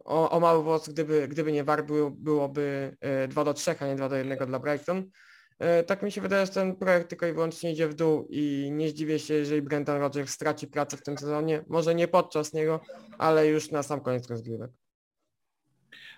o, 0.06 0.30
o 0.30 0.40
mały 0.40 0.64
włos, 0.64 0.90
gdyby, 0.90 1.28
gdyby 1.28 1.52
nie 1.52 1.64
war, 1.64 1.86
byłoby 2.12 2.98
2 3.28 3.44
do 3.44 3.54
3, 3.54 3.76
a 3.80 3.88
nie 3.88 3.96
2 3.96 4.10
do 4.10 4.16
1 4.16 4.48
dla 4.48 4.60
Brighton. 4.60 5.10
E, 5.60 5.84
tak 5.84 6.02
mi 6.02 6.12
się 6.12 6.22
wydaje, 6.22 6.46
że 6.46 6.52
ten 6.52 6.76
projekt 6.76 7.10
tylko 7.10 7.28
i 7.28 7.34
wyłącznie 7.34 7.72
idzie 7.72 7.88
w 7.88 7.94
dół 7.94 8.28
i 8.30 8.70
nie 8.72 8.90
zdziwię 8.90 9.20
się, 9.20 9.34
jeżeli 9.34 9.62
Brendan 9.62 10.00
Rodgers 10.00 10.32
straci 10.32 10.68
pracę 10.68 10.98
w 10.98 11.04
tym 11.04 11.18
sezonie. 11.18 11.64
Może 11.68 11.96
nie 11.96 12.08
podczas 12.08 12.54
niego, 12.54 12.80
ale 13.18 13.48
już 13.48 13.72
na 13.72 13.84
sam 13.84 14.02
koniec 14.02 14.30
rozgrywek. 14.30 14.72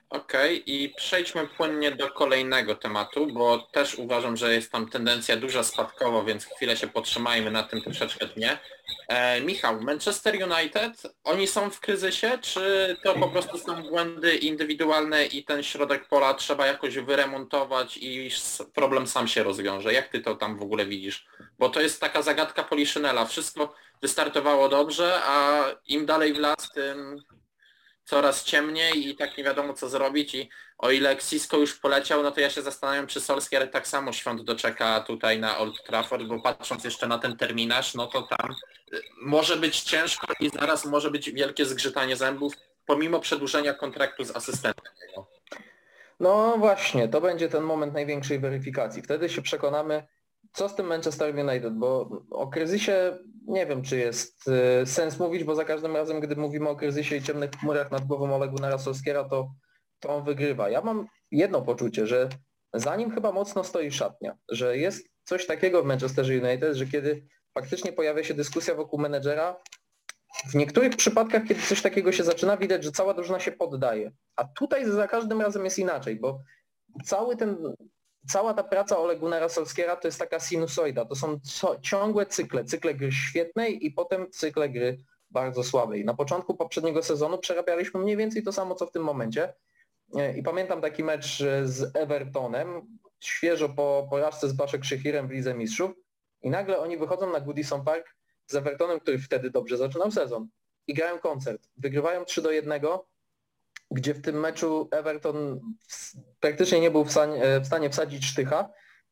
Okej, 0.10 0.64
i 0.66 0.90
przejdźmy 0.90 1.48
płynnie 1.48 1.92
do 1.92 2.10
kolejnego 2.10 2.76
tematu, 2.76 3.28
bo 3.28 3.58
też 3.58 3.96
uważam, 3.96 4.38
że 4.38 4.54
jest 4.54 4.72
tam 4.72 4.90
tendencja 4.90 5.38
duża 5.38 5.64
spadkowo, 5.64 6.24
więc 6.24 6.46
chwilę 6.46 6.78
się 6.78 6.88
potrzymajmy 6.88 7.52
na 7.52 7.64
tym 7.64 7.82
troszeczkę 7.82 8.28
dnie. 8.28 8.58
E, 9.08 9.42
Michał, 9.42 9.82
Manchester 9.82 10.36
United, 10.36 11.02
oni 11.24 11.48
są 11.48 11.70
w 11.70 11.80
kryzysie, 11.80 12.38
czy 12.42 12.96
to 13.04 13.14
po 13.14 13.28
prostu 13.28 13.58
są 13.58 13.84
błędy 13.84 14.36
indywidualne 14.36 15.26
i 15.26 15.44
ten 15.44 15.64
środek 15.64 16.08
pola 16.08 16.34
trzeba 16.34 16.66
jakoś 16.68 16.98
wyremontować 16.98 17.98
i 18.02 18.30
problem 18.74 19.08
sam 19.08 19.28
się 19.28 19.44
rozwiąże? 19.44 19.94
Jak 19.94 20.08
ty 20.08 20.22
to 20.22 20.36
tam 20.36 20.58
w 20.58 20.62
ogóle 20.62 20.86
widzisz? 20.86 21.28
Bo 21.60 21.70
to 21.70 21.82
jest 21.82 22.02
taka 22.02 22.22
zagadka 22.22 22.64
Poliszynela. 22.64 23.26
Wszystko 23.26 23.74
wystartowało 24.02 24.70
dobrze, 24.70 25.22
a 25.24 25.64
im 25.88 26.06
dalej 26.06 26.34
w 26.34 26.40
las, 26.40 26.72
tym 26.74 27.24
coraz 28.06 28.44
ciemniej 28.44 29.10
i 29.10 29.16
tak 29.16 29.38
nie 29.38 29.44
wiadomo 29.44 29.74
co 29.74 29.90
zrobić 29.90 30.36
i 30.36 30.50
o 30.78 30.92
ile 30.92 31.12
Xisko 31.12 31.58
już 31.58 31.74
poleciał, 31.74 32.24
no 32.24 32.32
to 32.32 32.40
ja 32.40 32.50
się 32.50 32.62
zastanawiam, 32.62 33.08
czy 33.08 33.22
Solskjaer 33.22 33.72
tak 33.72 33.88
samo 33.88 34.14
świąt 34.14 34.44
doczeka 34.44 35.00
tutaj 35.00 35.40
na 35.40 35.58
Old 35.58 35.84
Trafford, 35.84 36.24
bo 36.24 36.42
patrząc 36.42 36.84
jeszcze 36.84 37.08
na 37.08 37.20
ten 37.20 37.38
terminarz, 37.38 37.96
no 37.96 38.08
to 38.08 38.22
tam 38.22 38.56
y, 38.94 39.02
może 39.22 39.58
być 39.58 39.82
ciężko 39.82 40.28
i 40.40 40.50
zaraz 40.50 40.86
może 40.86 41.12
być 41.12 41.32
wielkie 41.32 41.66
zgrzytanie 41.66 42.16
zębów, 42.16 42.54
pomimo 42.86 43.20
przedłużenia 43.20 43.74
kontraktu 43.74 44.24
z 44.24 44.36
asystentem. 44.36 44.94
No 46.20 46.58
właśnie, 46.58 47.08
to 47.08 47.22
będzie 47.22 47.50
ten 47.50 47.64
moment 47.64 47.94
największej 47.94 48.40
weryfikacji. 48.40 49.02
Wtedy 49.02 49.30
się 49.30 49.42
przekonamy, 49.42 50.08
co 50.56 50.70
z 50.70 50.76
tym 50.76 50.86
Manchester 50.86 51.36
United, 51.36 51.74
bo 51.74 52.10
o 52.32 52.48
kryzysie 52.48 53.18
nie 53.48 53.66
wiem, 53.66 53.82
czy 53.82 53.98
jest 53.98 54.48
y, 54.84 54.86
sens 54.86 55.20
mówić, 55.20 55.44
bo 55.44 55.56
za 55.56 55.66
każdym 55.66 55.96
razem, 55.96 56.20
gdy 56.20 56.36
mówimy 56.36 56.70
o 56.70 56.76
kryzysie 56.76 57.16
i 57.16 57.22
ciemnych 57.22 57.52
chmurach 57.52 57.92
nad 57.92 58.06
głową 58.06 58.36
Olegu 58.36 58.56
Narasowskiera, 58.56 59.24
to, 59.24 59.52
to 60.00 60.10
on 60.10 60.24
wygrywa. 60.24 60.70
Ja 60.70 60.82
mam 60.82 61.08
jedno 61.32 61.62
poczucie, 61.62 62.08
że 62.08 62.30
za 62.74 62.96
nim 62.96 63.12
chyba 63.12 63.32
mocno 63.32 63.64
stoi 63.64 63.92
szatnia, 63.92 64.38
że 64.50 64.78
jest 64.78 65.10
coś 65.24 65.48
takiego 65.48 65.84
w 65.84 65.86
Manchester 65.86 66.26
United, 66.26 66.76
że 66.76 66.86
kiedy 66.86 67.28
faktycznie 67.54 67.94
pojawia 67.94 68.24
się 68.24 68.34
dyskusja 68.34 68.76
wokół 68.76 69.00
menedżera, 69.00 69.56
w 70.52 70.56
niektórych 70.56 70.96
przypadkach, 70.96 71.44
kiedy 71.48 71.62
coś 71.62 71.82
takiego 71.82 72.12
się 72.12 72.24
zaczyna, 72.24 72.58
widać, 72.58 72.84
że 72.84 72.92
cała 72.92 73.14
drużyna 73.14 73.40
się 73.40 73.52
poddaje. 73.52 74.12
A 74.36 74.44
tutaj 74.44 74.86
za 74.86 75.08
każdym 75.08 75.42
razem 75.42 75.66
jest 75.66 75.80
inaczej, 75.80 76.20
bo 76.20 76.40
cały 77.06 77.38
ten, 77.38 77.58
cała 78.28 78.54
ta 78.54 78.64
praca 78.64 78.98
Ole 78.98 79.16
Gunnara 79.16 79.50
Solskiera 79.50 79.96
to 79.96 80.08
jest 80.08 80.20
taka 80.20 80.40
sinusoida. 80.40 81.06
To 81.06 81.16
są 81.16 81.40
ciągłe 81.82 82.26
cykle. 82.26 82.66
Cykle 82.66 82.94
gry 82.94 83.12
świetnej 83.12 83.86
i 83.86 83.92
potem 83.92 84.32
cykle 84.32 84.70
gry 84.70 85.00
bardzo 85.30 85.64
słabej. 85.64 86.06
Na 86.06 86.14
początku 86.14 86.56
poprzedniego 86.56 87.04
sezonu 87.04 87.38
przerabialiśmy 87.38 88.00
mniej 88.00 88.18
więcej 88.18 88.44
to 88.44 88.52
samo, 88.52 88.76
co 88.76 88.86
w 88.86 88.92
tym 88.92 89.04
momencie. 89.04 89.54
E, 90.16 90.38
I 90.38 90.44
pamiętam 90.44 90.82
taki 90.82 91.04
mecz 91.04 91.42
e, 91.42 91.68
z 91.68 91.96
Evertonem, 91.96 92.98
świeżo 93.20 93.70
po 93.70 94.08
porażce 94.10 94.50
z 94.50 94.54
Baszek 94.54 94.86
Szechirem 94.86 95.28
w 95.28 95.32
Lidze 95.32 95.54
Mistrzów 95.54 95.92
i 96.42 96.50
nagle 96.50 96.80
oni 96.80 96.98
wychodzą 96.98 97.32
na 97.32 97.40
Goodison 97.40 97.84
Park 97.84 98.16
z 98.48 98.56
Evertonem, 98.56 99.00
który 99.00 99.20
wtedy 99.20 99.50
dobrze 99.50 99.78
zaczynał 99.78 100.12
sezon 100.12 100.48
i 100.88 100.94
grają 100.94 101.20
koncert. 101.20 101.70
Wygrywają 101.78 102.26
3 102.26 102.42
do 102.42 102.52
1, 102.52 102.82
gdzie 103.92 104.14
w 104.14 104.22
tym 104.22 104.40
meczu 104.40 104.88
Everton 104.92 105.60
praktycznie 106.40 106.80
nie 106.80 106.92
był 106.92 107.06
w 107.06 107.12
stanie, 107.12 107.60
w 107.60 107.66
stanie 107.66 107.90
wsadzić 107.90 108.26
sztycha 108.26 108.70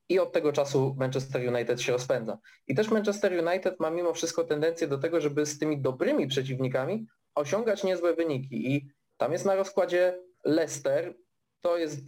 i 0.10 0.20
od 0.20 0.32
tego 0.32 0.54
czasu 0.54 0.96
Manchester 1.00 1.54
United 1.54 1.82
się 1.82 1.92
rozpędza. 1.92 2.38
I 2.68 2.76
też 2.76 2.92
Manchester 2.92 3.46
United 3.48 3.80
ma 3.80 3.90
mimo 3.90 4.14
wszystko 4.14 4.44
tendencję 4.44 4.88
do 4.88 4.98
tego, 4.98 5.22
żeby 5.22 5.46
z 5.46 5.60
tymi 5.60 5.82
dobrymi 5.82 6.28
przeciwnikami 6.28 7.08
osiągać 7.36 7.84
niezłe 7.84 8.14
wyniki. 8.14 8.76
I 8.76 8.90
tam 9.18 9.32
jest 9.32 9.46
na 9.46 9.56
rozkładzie 9.56 10.20
Leicester, 10.46 11.16
to 11.62 11.78
jest 11.78 12.00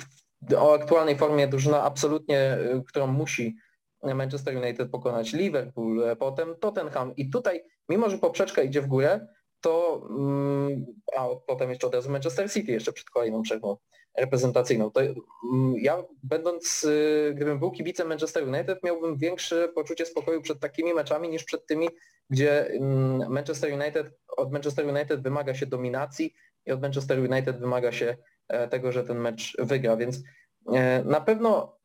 o 0.58 0.74
aktualnej 0.74 1.18
formie 1.18 1.48
drużyna 1.48 1.84
absolutnie, 1.84 2.58
y, 2.58 2.84
którą 2.88 3.08
musi 3.08 3.56
Manchester 4.04 4.58
United 4.58 4.92
pokonać 4.92 5.34
Liverpool, 5.34 6.04
e, 6.04 6.16
potem 6.16 6.56
Tottenham. 6.60 7.16
I 7.16 7.30
tutaj, 7.30 7.64
mimo 7.90 8.10
że 8.10 8.18
poprzeczka 8.18 8.62
idzie 8.62 8.82
w 8.82 8.88
górę, 8.88 9.28
to 9.62 10.02
mm, 10.10 10.86
a 11.18 11.28
potem 11.48 11.70
jeszcze 11.70 11.88
od 11.88 11.96
razu 11.96 12.12
Manchester 12.12 12.52
City 12.52 12.72
jeszcze 12.72 12.94
przed 12.94 13.10
kolejną 13.10 13.42
przerwą 13.42 13.78
reprezentacyjną. 14.18 14.92
To 14.92 15.02
mm, 15.02 15.16
ja 15.78 16.04
będąc, 16.24 16.84
y, 16.84 17.34
gdybym 17.36 17.60
był 17.60 17.72
kibicem 17.72 18.08
Manchester 18.08 18.48
United, 18.48 18.84
miałbym 18.84 19.18
większe 19.18 19.68
poczucie 19.68 20.06
spokoju 20.06 20.42
przed 20.42 20.60
takimi 20.60 20.94
meczami 20.94 21.30
niż 21.30 21.44
przed 21.44 21.68
tymi, 21.68 21.90
gdzie 22.30 22.68
mm, 22.70 23.32
Manchester 23.32 23.74
United, 23.74 24.08
od 24.38 24.52
Manchester 24.52 24.88
United 24.88 25.22
wymaga 25.22 25.54
się 25.54 25.66
dominacji 25.66 26.34
i 26.66 26.72
od 26.72 26.82
Manchester 26.82 27.20
United 27.20 27.60
wymaga 27.60 27.92
się 27.92 28.18
e, 28.48 28.68
tego, 28.68 28.92
że 28.92 29.04
ten 29.04 29.20
mecz 29.20 29.58
wygra, 29.60 29.98
więc 29.98 30.20
e, 30.74 31.04
na 31.04 31.22
pewno 31.22 31.76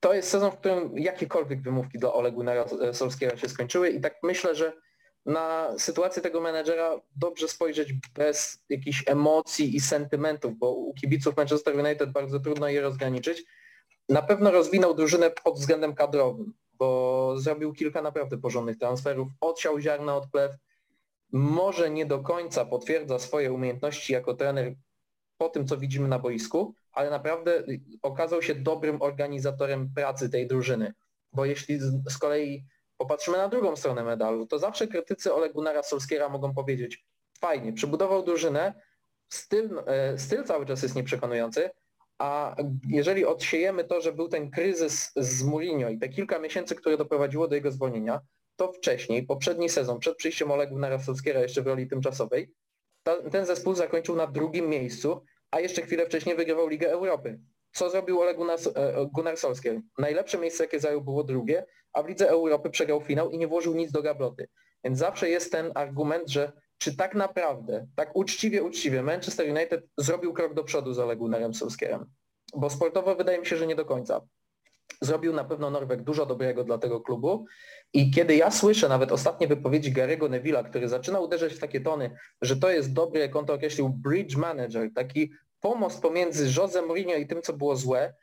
to 0.00 0.14
jest 0.14 0.30
sezon, 0.30 0.50
w 0.50 0.56
którym 0.56 0.98
jakiekolwiek 0.98 1.62
wymówki 1.62 1.98
dla 1.98 2.12
Ole 2.12 2.32
Gunnara 2.32 2.64
Solskiera 2.92 3.36
się 3.36 3.48
skończyły 3.48 3.90
i 3.90 4.00
tak 4.00 4.14
myślę, 4.22 4.54
że 4.54 4.72
na 5.26 5.74
sytuację 5.78 6.22
tego 6.22 6.40
menedżera 6.40 7.00
dobrze 7.16 7.48
spojrzeć 7.48 7.92
bez 8.14 8.64
jakichś 8.68 9.04
emocji 9.06 9.76
i 9.76 9.80
sentymentów, 9.80 10.58
bo 10.58 10.72
u 10.72 10.94
kibiców 10.94 11.36
Manchester 11.36 11.76
United 11.76 12.12
bardzo 12.12 12.40
trudno 12.40 12.68
je 12.68 12.80
rozgraniczyć. 12.80 13.44
Na 14.08 14.22
pewno 14.22 14.50
rozwinął 14.50 14.94
drużynę 14.94 15.30
pod 15.44 15.58
względem 15.58 15.94
kadrowym, 15.94 16.52
bo 16.72 17.34
zrobił 17.38 17.72
kilka 17.72 18.02
naprawdę 18.02 18.38
porządnych 18.38 18.78
transferów, 18.78 19.28
odsiał 19.40 19.80
ziarna 19.80 20.16
od 20.16 20.30
plew, 20.30 20.52
może 21.32 21.90
nie 21.90 22.06
do 22.06 22.18
końca 22.18 22.64
potwierdza 22.64 23.18
swoje 23.18 23.52
umiejętności 23.52 24.12
jako 24.12 24.34
trener 24.34 24.74
po 25.36 25.48
tym, 25.48 25.66
co 25.66 25.76
widzimy 25.76 26.08
na 26.08 26.18
boisku, 26.18 26.74
ale 26.92 27.10
naprawdę 27.10 27.64
okazał 28.02 28.42
się 28.42 28.54
dobrym 28.54 29.02
organizatorem 29.02 29.94
pracy 29.94 30.30
tej 30.30 30.46
drużyny. 30.46 30.94
Bo 31.32 31.44
jeśli 31.44 31.78
z, 31.78 32.18
kolei 32.18 32.64
popatrzymy 33.00 33.38
na 33.38 33.48
drugą 33.48 33.76
stronę 33.76 34.04
medalu, 34.04 34.46
to 34.46 34.58
zawsze 34.58 34.86
krytycy 34.86 35.34
Ole 35.34 35.50
Gunnara 35.50 35.82
Solskiera 35.82 36.28
mogą 36.28 36.54
powiedzieć 36.54 37.04
fajnie, 37.38 37.72
przebudował 37.72 38.22
drużynę, 38.22 38.74
styl, 39.28 39.82
e, 39.86 40.18
styl 40.18 40.44
cały 40.44 40.66
czas 40.66 40.82
jest 40.82 40.94
nieprzekonujący, 40.94 41.70
a 42.18 42.56
jeżeli 42.88 43.24
odsiejemy 43.26 43.84
to, 43.84 44.00
że 44.00 44.12
był 44.12 44.28
ten 44.28 44.50
kryzys 44.50 45.12
z 45.16 45.42
Mourinho 45.42 45.88
i 45.88 45.98
te 45.98 46.08
kilka 46.08 46.38
miesięcy, 46.38 46.74
które 46.74 46.96
doprowadziło 46.96 47.48
do 47.48 47.54
jego 47.54 47.70
zwolnienia, 47.70 48.20
to 48.56 48.72
wcześniej, 48.72 49.22
poprzedni 49.22 49.68
sezon, 49.68 49.98
przed 49.98 50.16
przyjściem 50.16 50.50
Ole 50.50 50.66
Gunnara 50.66 50.98
Solskiera 50.98 51.40
jeszcze 51.40 51.62
w 51.62 51.66
roli 51.66 51.88
tymczasowej, 51.88 52.54
ta, 53.02 53.30
ten 53.30 53.46
zespół 53.46 53.74
zakończył 53.74 54.16
na 54.16 54.26
drugim 54.26 54.68
miejscu, 54.68 55.24
a 55.50 55.60
jeszcze 55.60 55.82
chwilę 55.82 56.06
wcześniej 56.06 56.36
wygrywał 56.36 56.68
Ligę 56.68 56.90
Europy. 56.90 57.40
Co 57.72 57.90
zrobił 57.90 58.20
Ole 58.20 58.34
Gunnar, 58.34 58.58
e, 58.74 59.06
Gunnar 59.12 59.36
Solskjaer? 59.36 59.80
Najlepsze 59.98 60.38
miejsce, 60.38 60.64
jakie 60.64 60.80
zajął, 60.80 61.00
było 61.00 61.24
drugie, 61.24 61.66
a 61.92 62.02
w 62.02 62.08
Lidze 62.08 62.28
Europy 62.28 62.70
przegrał 62.70 63.00
finał 63.00 63.30
i 63.30 63.38
nie 63.38 63.48
włożył 63.48 63.74
nic 63.74 63.92
do 63.92 64.02
gabloty. 64.02 64.48
Więc 64.84 64.98
zawsze 64.98 65.28
jest 65.28 65.52
ten 65.52 65.72
argument, 65.74 66.28
że 66.28 66.52
czy 66.78 66.96
tak 66.96 67.14
naprawdę, 67.14 67.86
tak 67.96 68.16
uczciwie, 68.16 68.62
uczciwie 68.62 69.02
Manchester 69.02 69.50
United 69.50 69.84
zrobił 69.96 70.32
krok 70.32 70.54
do 70.54 70.64
przodu 70.64 70.94
z 70.94 70.98
Ole 70.98 71.16
Gunnarem 71.16 71.54
Solskjaerem? 71.54 72.06
Bo 72.56 72.70
sportowo 72.70 73.16
wydaje 73.16 73.38
mi 73.38 73.46
się, 73.46 73.56
że 73.56 73.66
nie 73.66 73.74
do 73.74 73.84
końca. 73.84 74.20
Zrobił 75.00 75.32
na 75.32 75.44
pewno 75.44 75.70
Norweg 75.70 76.02
dużo 76.02 76.26
dobrego 76.26 76.64
dla 76.64 76.78
tego 76.78 77.00
klubu 77.00 77.46
i 77.92 78.10
kiedy 78.10 78.36
ja 78.36 78.50
słyszę 78.50 78.88
nawet 78.88 79.12
ostatnie 79.12 79.46
wypowiedzi 79.46 79.92
Gary'ego 79.92 80.28
Neville'a, 80.28 80.70
który 80.70 80.88
zaczyna 80.88 81.20
uderzać 81.20 81.54
w 81.54 81.58
takie 81.58 81.80
tony, 81.80 82.16
że 82.42 82.56
to 82.56 82.70
jest 82.70 82.92
dobry, 82.92 83.20
jak 83.20 83.36
on 83.36 83.46
to 83.46 83.54
określił, 83.54 83.88
bridge 83.88 84.36
manager, 84.36 84.90
taki 84.94 85.32
pomost 85.60 86.02
pomiędzy 86.02 86.60
Jose 86.60 86.82
Mourinho 86.82 87.14
i 87.14 87.26
tym, 87.26 87.42
co 87.42 87.52
było 87.52 87.76
złe, 87.76 88.14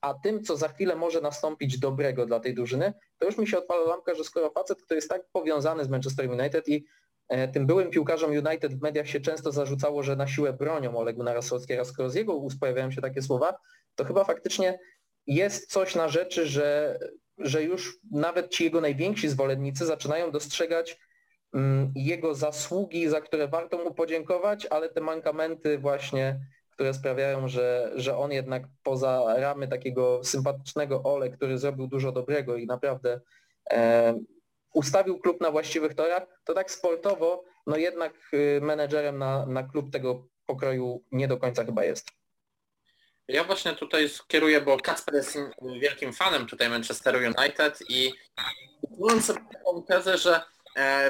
a 0.00 0.14
tym, 0.14 0.42
co 0.42 0.56
za 0.56 0.68
chwilę 0.68 0.96
może 0.96 1.20
nastąpić 1.20 1.78
dobrego 1.78 2.26
dla 2.26 2.40
tej 2.40 2.54
drużyny, 2.54 2.92
to 3.18 3.26
już 3.26 3.38
mi 3.38 3.48
się 3.48 3.58
odpala 3.58 3.86
lampka, 3.88 4.14
że 4.14 4.24
skoro 4.24 4.50
facet, 4.50 4.82
który 4.82 4.98
jest 4.98 5.08
tak 5.08 5.22
powiązany 5.32 5.84
z 5.84 5.88
Manchester 5.88 6.30
United 6.30 6.68
i 6.68 6.84
e, 7.28 7.48
tym 7.48 7.66
byłym 7.66 7.90
piłkarzom 7.90 8.30
United 8.30 8.74
w 8.74 8.82
mediach 8.82 9.08
się 9.08 9.20
często 9.20 9.52
zarzucało, 9.52 10.02
że 10.02 10.16
na 10.16 10.26
siłę 10.26 10.52
bronią 10.52 10.96
Ole 10.96 11.14
Gunnara 11.14 11.42
Solskjaera, 11.42 11.84
skoro 11.84 12.10
z 12.10 12.14
jego 12.14 12.34
ust 12.34 12.60
pojawiają 12.60 12.90
się 12.90 13.00
takie 13.00 13.22
słowa, 13.22 13.56
to 13.94 14.04
chyba 14.04 14.24
faktycznie 14.24 14.78
jest 15.26 15.72
coś 15.72 15.94
na 15.94 16.08
rzeczy, 16.08 16.46
że, 16.46 16.98
że 17.38 17.62
już 17.62 17.98
nawet 18.10 18.50
ci 18.50 18.64
jego 18.64 18.80
najwięksi 18.80 19.28
zwolennicy 19.28 19.86
zaczynają 19.86 20.30
dostrzegać 20.30 20.98
mm, 21.54 21.92
jego 21.94 22.34
zasługi, 22.34 23.08
za 23.08 23.20
które 23.20 23.48
warto 23.48 23.78
mu 23.78 23.94
podziękować, 23.94 24.66
ale 24.66 24.88
te 24.88 25.00
mankamenty 25.00 25.78
właśnie, 25.78 26.40
które 26.76 26.94
sprawiają, 26.94 27.48
że, 27.48 27.92
że 27.94 28.18
on 28.18 28.32
jednak 28.32 28.62
poza 28.82 29.24
ramy 29.36 29.68
takiego 29.68 30.24
sympatycznego 30.24 31.02
Ole, 31.02 31.30
który 31.30 31.58
zrobił 31.58 31.86
dużo 31.86 32.12
dobrego 32.12 32.56
i 32.56 32.66
naprawdę 32.66 33.20
e, 33.72 34.14
ustawił 34.74 35.18
klub 35.18 35.40
na 35.40 35.50
właściwych 35.50 35.94
torach, 35.94 36.22
to 36.44 36.54
tak 36.54 36.70
sportowo, 36.70 37.44
no 37.66 37.76
jednak 37.76 38.12
y, 38.34 38.60
menedżerem 38.62 39.18
na, 39.18 39.46
na 39.46 39.62
klub 39.62 39.92
tego 39.92 40.28
pokroju 40.46 41.04
nie 41.12 41.28
do 41.28 41.36
końca 41.36 41.64
chyba 41.64 41.84
jest. 41.84 42.08
Ja 43.28 43.44
właśnie 43.44 43.72
tutaj 43.72 44.08
skieruję, 44.08 44.60
bo 44.60 44.76
Kacper 44.76 45.14
jest 45.14 45.38
wielkim 45.80 46.12
fanem 46.12 46.46
tutaj 46.46 46.68
Manchesteru 46.68 47.18
United 47.18 47.78
i 47.88 48.12
mam 48.98 49.22
sobie 49.22 49.40
taką 49.52 49.82
tezę, 49.82 50.18
że 50.18 50.40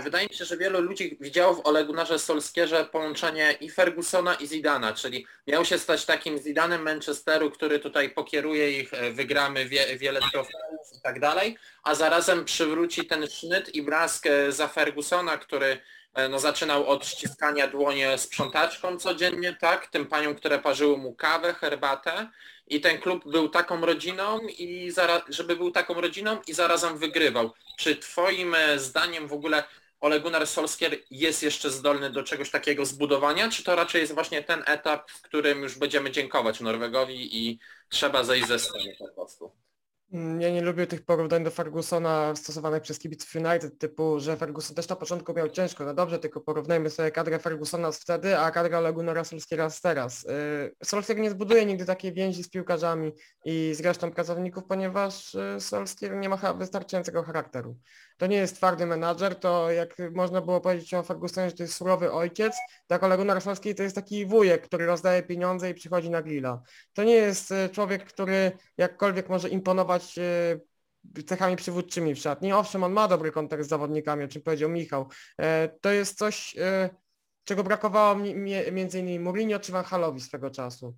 wydaje 0.02 0.28
mi 0.28 0.34
się, 0.34 0.44
że 0.44 0.56
wielu 0.56 0.80
ludzi 0.80 1.16
widziało 1.20 1.54
w 1.54 1.66
Ole 1.66 1.84
Gunnarze 1.84 2.18
Solskierze 2.18 2.84
połączenie 2.84 3.52
i 3.60 3.70
Fergusona 3.70 4.34
i 4.34 4.46
Zidana, 4.46 4.92
czyli 4.92 5.26
miał 5.46 5.64
się 5.64 5.78
stać 5.78 6.04
takim 6.04 6.38
Zidanem 6.38 6.82
Manchesteru, 6.82 7.50
który 7.50 7.78
tutaj 7.78 8.10
pokieruje 8.10 8.80
ich, 8.80 8.94
e, 8.94 9.10
wygramy 9.10 9.66
wie, 9.68 9.98
wiele 9.98 10.20
trofeów 10.20 10.92
i 10.98 11.00
tak 11.02 11.20
dalej, 11.20 11.58
a 11.82 11.94
zarazem 11.94 12.44
przywróci 12.44 13.06
ten 13.06 13.26
sznyt 13.30 13.74
i 13.74 13.82
blask 13.82 14.26
e, 14.26 14.52
za 14.52 14.68
Fergusona, 14.68 15.38
który 15.38 15.80
e, 16.14 16.28
no, 16.28 16.38
zaczynał 16.38 16.86
od 16.86 17.06
ściskania 17.06 17.68
dłonie 17.68 18.18
sprzątaczką 18.18 18.98
codziennie, 18.98 19.56
tak, 19.60 19.86
tym 19.86 20.06
paniom, 20.06 20.34
które 20.34 20.58
parzyły 20.58 20.96
mu 20.96 21.14
kawę, 21.14 21.54
herbatę 21.54 22.28
i 22.66 22.80
ten 22.80 23.00
klub 23.00 23.30
był 23.30 23.48
taką 23.48 23.86
rodziną 23.86 24.40
i 24.40 24.90
zara, 24.90 25.22
żeby 25.28 25.56
był 25.56 25.70
taką 25.70 26.00
rodziną 26.00 26.38
i 26.46 26.54
zarazem 26.54 26.98
wygrywał. 26.98 27.50
Czy 27.78 27.96
twoim 27.96 28.54
e, 28.54 28.78
zdaniem 28.78 29.28
w 29.28 29.32
ogóle 29.32 29.64
Ole 30.00 30.20
Gunnar 30.20 30.46
jest 31.10 31.42
jeszcze 31.42 31.70
zdolny 31.70 32.10
do 32.10 32.22
czegoś 32.22 32.50
takiego 32.50 32.86
zbudowania, 32.86 33.50
czy 33.50 33.64
to 33.64 33.76
raczej 33.76 34.00
jest 34.00 34.14
właśnie 34.14 34.42
ten 34.42 34.62
etap, 34.66 35.10
w 35.10 35.22
którym 35.22 35.62
już 35.62 35.78
będziemy 35.78 36.10
dziękować 36.10 36.60
Norwegowi 36.60 37.36
i 37.36 37.58
trzeba 37.88 38.24
zejść 38.24 38.48
ze 38.48 38.58
sceny 38.58 38.96
po 38.98 39.08
prostu? 39.08 39.65
Ja 40.12 40.50
nie 40.50 40.62
lubię 40.62 40.86
tych 40.86 41.04
porównań 41.04 41.44
do 41.44 41.50
Fergusona 41.50 42.36
stosowanych 42.36 42.82
przez 42.82 42.98
kibiców 42.98 43.34
United, 43.34 43.78
typu, 43.78 44.20
że 44.20 44.36
Ferguson 44.36 44.76
też 44.76 44.88
na 44.88 44.96
początku 44.96 45.34
miał 45.34 45.48
ciężko. 45.48 45.84
No 45.84 45.94
dobrze, 45.94 46.18
tylko 46.18 46.40
porównajmy 46.40 46.90
sobie 46.90 47.10
kadrę 47.10 47.38
Fergusona 47.38 47.92
z 47.92 47.98
wtedy, 47.98 48.38
a 48.38 48.50
kadrę 48.50 48.78
Ole 48.78 48.92
Gunnara 48.92 49.24
Solskjaera 49.24 49.70
z 49.70 49.80
teraz. 49.80 50.26
Yy, 51.14 51.20
nie 51.20 51.30
zbuduje 51.30 51.66
nigdy 51.66 51.84
takiej 51.84 52.12
więzi 52.12 52.42
z 52.42 52.48
piłkarzami 52.48 53.12
i 53.44 53.74
z 53.74 53.80
resztą 53.80 54.10
pracowników, 54.10 54.64
ponieważ 54.64 55.34
yy, 55.34 55.60
Solskjaer 55.60 56.16
nie 56.16 56.28
ma 56.28 56.52
wystarczającego 56.52 57.22
charakteru. 57.22 57.76
To 58.16 58.26
nie 58.26 58.36
jest 58.36 58.56
twardy 58.56 58.86
menadżer, 58.86 59.40
to 59.40 59.70
jak 59.70 59.96
można 60.14 60.40
było 60.40 60.60
powiedzieć 60.60 60.94
o 60.94 61.02
Fergusonie, 61.02 61.50
że 61.50 61.56
to 61.56 61.62
jest 61.62 61.74
surowy 61.74 62.12
ojciec, 62.12 62.56
tak 62.86 63.16
Gunnar 63.16 63.42
Solskjaer 63.42 63.76
to 63.76 63.82
jest 63.82 63.94
taki 63.96 64.26
wujek, 64.26 64.62
który 64.62 64.86
rozdaje 64.86 65.22
pieniądze 65.22 65.70
i 65.70 65.74
przychodzi 65.74 66.10
na 66.10 66.22
grilla. 66.22 66.62
To 66.92 67.04
nie 67.04 67.14
jest 67.14 67.50
yy, 67.50 67.68
człowiek, 67.68 68.04
który 68.04 68.52
jakkolwiek 68.78 69.28
może 69.28 69.48
imponować 69.48 70.16
yy, 70.16 71.24
cechami 71.26 71.56
przywódczymi 71.56 72.14
w 72.14 72.18
szatni. 72.18 72.52
Owszem, 72.52 72.84
on 72.84 72.92
ma 72.92 73.08
dobry 73.08 73.32
kontakt 73.32 73.64
z 73.64 73.68
zawodnikami, 73.68 74.24
o 74.24 74.28
czym 74.28 74.42
powiedział 74.42 74.70
Michał. 74.70 75.08
E, 75.40 75.68
To 75.80 75.90
jest 75.90 76.18
coś, 76.18 76.56
e, 76.58 76.90
czego 77.44 77.64
brakowało 77.64 78.14
mi- 78.14 78.34
między 78.72 78.98
innymi 79.00 79.20
Mourinho 79.20 79.58
czy 79.58 79.72
Van 79.72 79.84
Halowi 79.84 80.20
swego 80.20 80.50
czasu. 80.50 80.96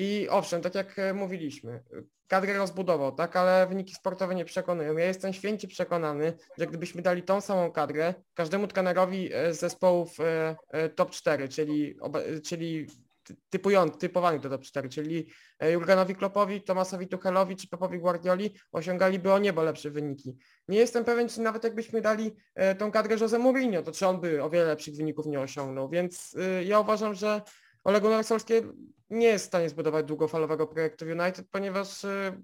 I 0.00 0.28
owszem, 0.30 0.62
tak 0.62 0.74
jak 0.74 0.98
e, 0.98 1.14
mówiliśmy, 1.14 1.82
kadrę 2.26 2.58
rozbudował, 2.58 3.12
tak, 3.12 3.36
ale 3.36 3.66
wyniki 3.66 3.94
sportowe 3.94 4.34
nie 4.34 4.44
przekonują. 4.44 4.96
Ja 4.96 5.04
jestem 5.04 5.32
święcie 5.32 5.68
przekonany, 5.68 6.32
że 6.58 6.66
gdybyśmy 6.66 7.02
dali 7.02 7.22
tą 7.22 7.40
samą 7.40 7.72
kadrę 7.72 8.14
każdemu 8.34 8.66
trenerowi 8.66 9.30
e, 9.34 9.54
z 9.54 9.58
zespołów 9.58 10.16
e, 10.20 10.88
top 10.88 11.10
4, 11.10 11.48
czyli, 11.48 11.96
czyli 12.44 12.86
ty- 13.22 13.36
typują, 13.50 13.90
typowany 13.90 14.38
do 14.38 14.48
top 14.50 14.62
4, 14.62 14.88
czyli 14.88 15.26
Jurgenowi 15.72 16.14
Kloppowi, 16.14 16.62
Tomasowi 16.62 17.08
Tuchelowi 17.08 17.56
czy 17.56 17.68
Pepowi 17.68 17.98
Guardioli 17.98 18.54
osiągaliby 18.72 19.32
o 19.32 19.38
niebo 19.38 19.62
lepsze 19.62 19.90
wyniki. 19.90 20.36
Nie 20.68 20.78
jestem 20.78 21.04
pewien, 21.04 21.28
czy 21.28 21.40
nawet 21.40 21.64
jakbyśmy 21.64 22.00
dali 22.00 22.34
tą 22.78 22.90
kadrę 22.90 23.16
Jose 23.20 23.38
Mourinho, 23.38 23.82
to 23.82 23.92
czy 23.92 24.06
on 24.06 24.20
by 24.20 24.42
o 24.42 24.50
wiele 24.50 24.64
lepszych 24.64 24.94
wyników 24.94 25.26
nie 25.26 25.40
osiągnął. 25.40 25.88
Więc 25.88 26.36
ja 26.64 26.80
uważam, 26.80 27.14
że 27.14 27.42
Ole 27.88 28.00
Gunnar 28.00 28.24
Solskjaer 28.24 28.64
nie 29.10 29.26
jest 29.26 29.44
w 29.44 29.48
stanie 29.48 29.68
zbudować 29.68 30.06
długofalowego 30.06 30.66
projektu 30.66 31.04
United, 31.04 31.48
ponieważ 31.50 32.04
y, 32.04 32.42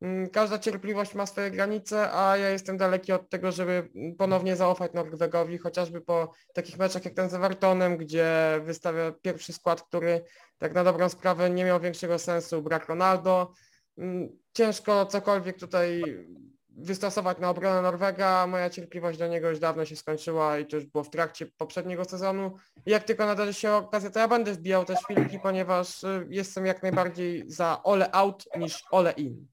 mm, 0.00 0.30
każda 0.30 0.58
cierpliwość 0.58 1.14
ma 1.14 1.26
swoje 1.26 1.50
granice, 1.50 2.12
a 2.12 2.36
ja 2.36 2.50
jestem 2.50 2.76
daleki 2.76 3.12
od 3.12 3.30
tego, 3.30 3.52
żeby 3.52 3.88
ponownie 4.18 4.56
zaufać 4.56 4.92
Norwegowi, 4.92 5.58
chociażby 5.58 6.00
po 6.00 6.32
takich 6.54 6.78
meczach 6.78 7.04
jak 7.04 7.14
ten 7.14 7.30
z 7.30 7.34
Evertonem, 7.34 7.96
gdzie 7.96 8.60
wystawia 8.64 9.12
pierwszy 9.22 9.52
skład, 9.52 9.82
który 9.82 10.24
tak 10.58 10.74
na 10.74 10.84
dobrą 10.84 11.08
sprawę 11.08 11.50
nie 11.50 11.64
miał 11.64 11.80
większego 11.80 12.18
sensu, 12.18 12.62
brak 12.62 12.88
Ronaldo. 12.88 13.52
Mm, 13.98 14.28
Ciężko 14.52 15.06
cokolwiek 15.06 15.58
tutaj 15.58 16.02
wystosować 16.76 17.38
na 17.38 17.50
obronę 17.50 17.82
Norwega. 17.82 18.46
Moja 18.46 18.70
cierpliwość 18.70 19.18
do 19.18 19.26
niego 19.26 19.50
już 19.50 19.58
dawno 19.58 19.84
się 19.84 19.96
skończyła 19.96 20.58
i 20.58 20.66
to 20.66 20.76
już 20.76 20.86
było 20.86 21.04
w 21.04 21.10
trakcie 21.10 21.46
poprzedniego 21.46 22.04
sezonu. 22.04 22.56
Jak 22.86 23.04
tylko 23.04 23.26
nadarzy 23.26 23.54
się 23.54 23.72
okazja, 23.72 24.10
to 24.10 24.18
ja 24.18 24.28
będę 24.28 24.52
wbijał 24.52 24.84
te 24.84 24.96
szpilki, 24.96 25.38
ponieważ 25.38 26.04
y, 26.04 26.26
jestem 26.30 26.66
jak 26.66 26.82
najbardziej 26.82 27.44
za 27.46 27.82
ole 27.82 28.12
out 28.12 28.44
niż 28.56 28.84
ole 28.90 29.12
in. 29.12 29.46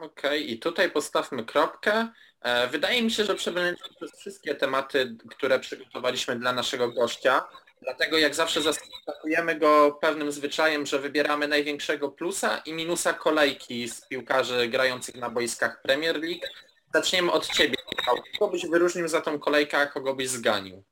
Okej, 0.00 0.52
i 0.52 0.58
tutaj 0.58 0.90
postawmy 0.90 1.44
kropkę. 1.44 2.08
E, 2.40 2.68
Wydaje 2.68 3.02
mi 3.02 3.10
się, 3.10 3.24
że 3.24 3.34
przebrnęliśmy 3.34 3.88
przez 3.96 4.20
wszystkie 4.20 4.54
tematy, 4.54 5.16
które 5.30 5.58
przygotowaliśmy 5.58 6.36
dla 6.36 6.52
naszego 6.52 6.92
gościa. 6.92 7.48
Dlatego 7.82 8.18
jak 8.18 8.34
zawsze 8.34 8.62
zaskakujemy 8.62 9.58
go 9.58 9.98
pewnym 10.00 10.32
zwyczajem, 10.32 10.86
że 10.86 10.98
wybieramy 10.98 11.48
największego 11.48 12.08
plusa 12.10 12.58
i 12.58 12.72
minusa 12.72 13.12
kolejki 13.12 13.88
z 13.88 14.08
piłkarzy 14.08 14.68
grających 14.68 15.14
na 15.14 15.30
boiskach 15.30 15.82
Premier 15.82 16.20
League. 16.20 16.40
Zaczniemy 16.94 17.32
od 17.32 17.46
Ciebie. 17.46 17.76
Kogo 18.38 18.52
byś 18.52 18.66
wyróżnił 18.66 19.08
za 19.08 19.20
tą 19.20 19.38
kolejkę, 19.38 19.78
a 19.78 19.86
kogo 19.86 20.14
byś 20.14 20.28
zganił? 20.28 20.84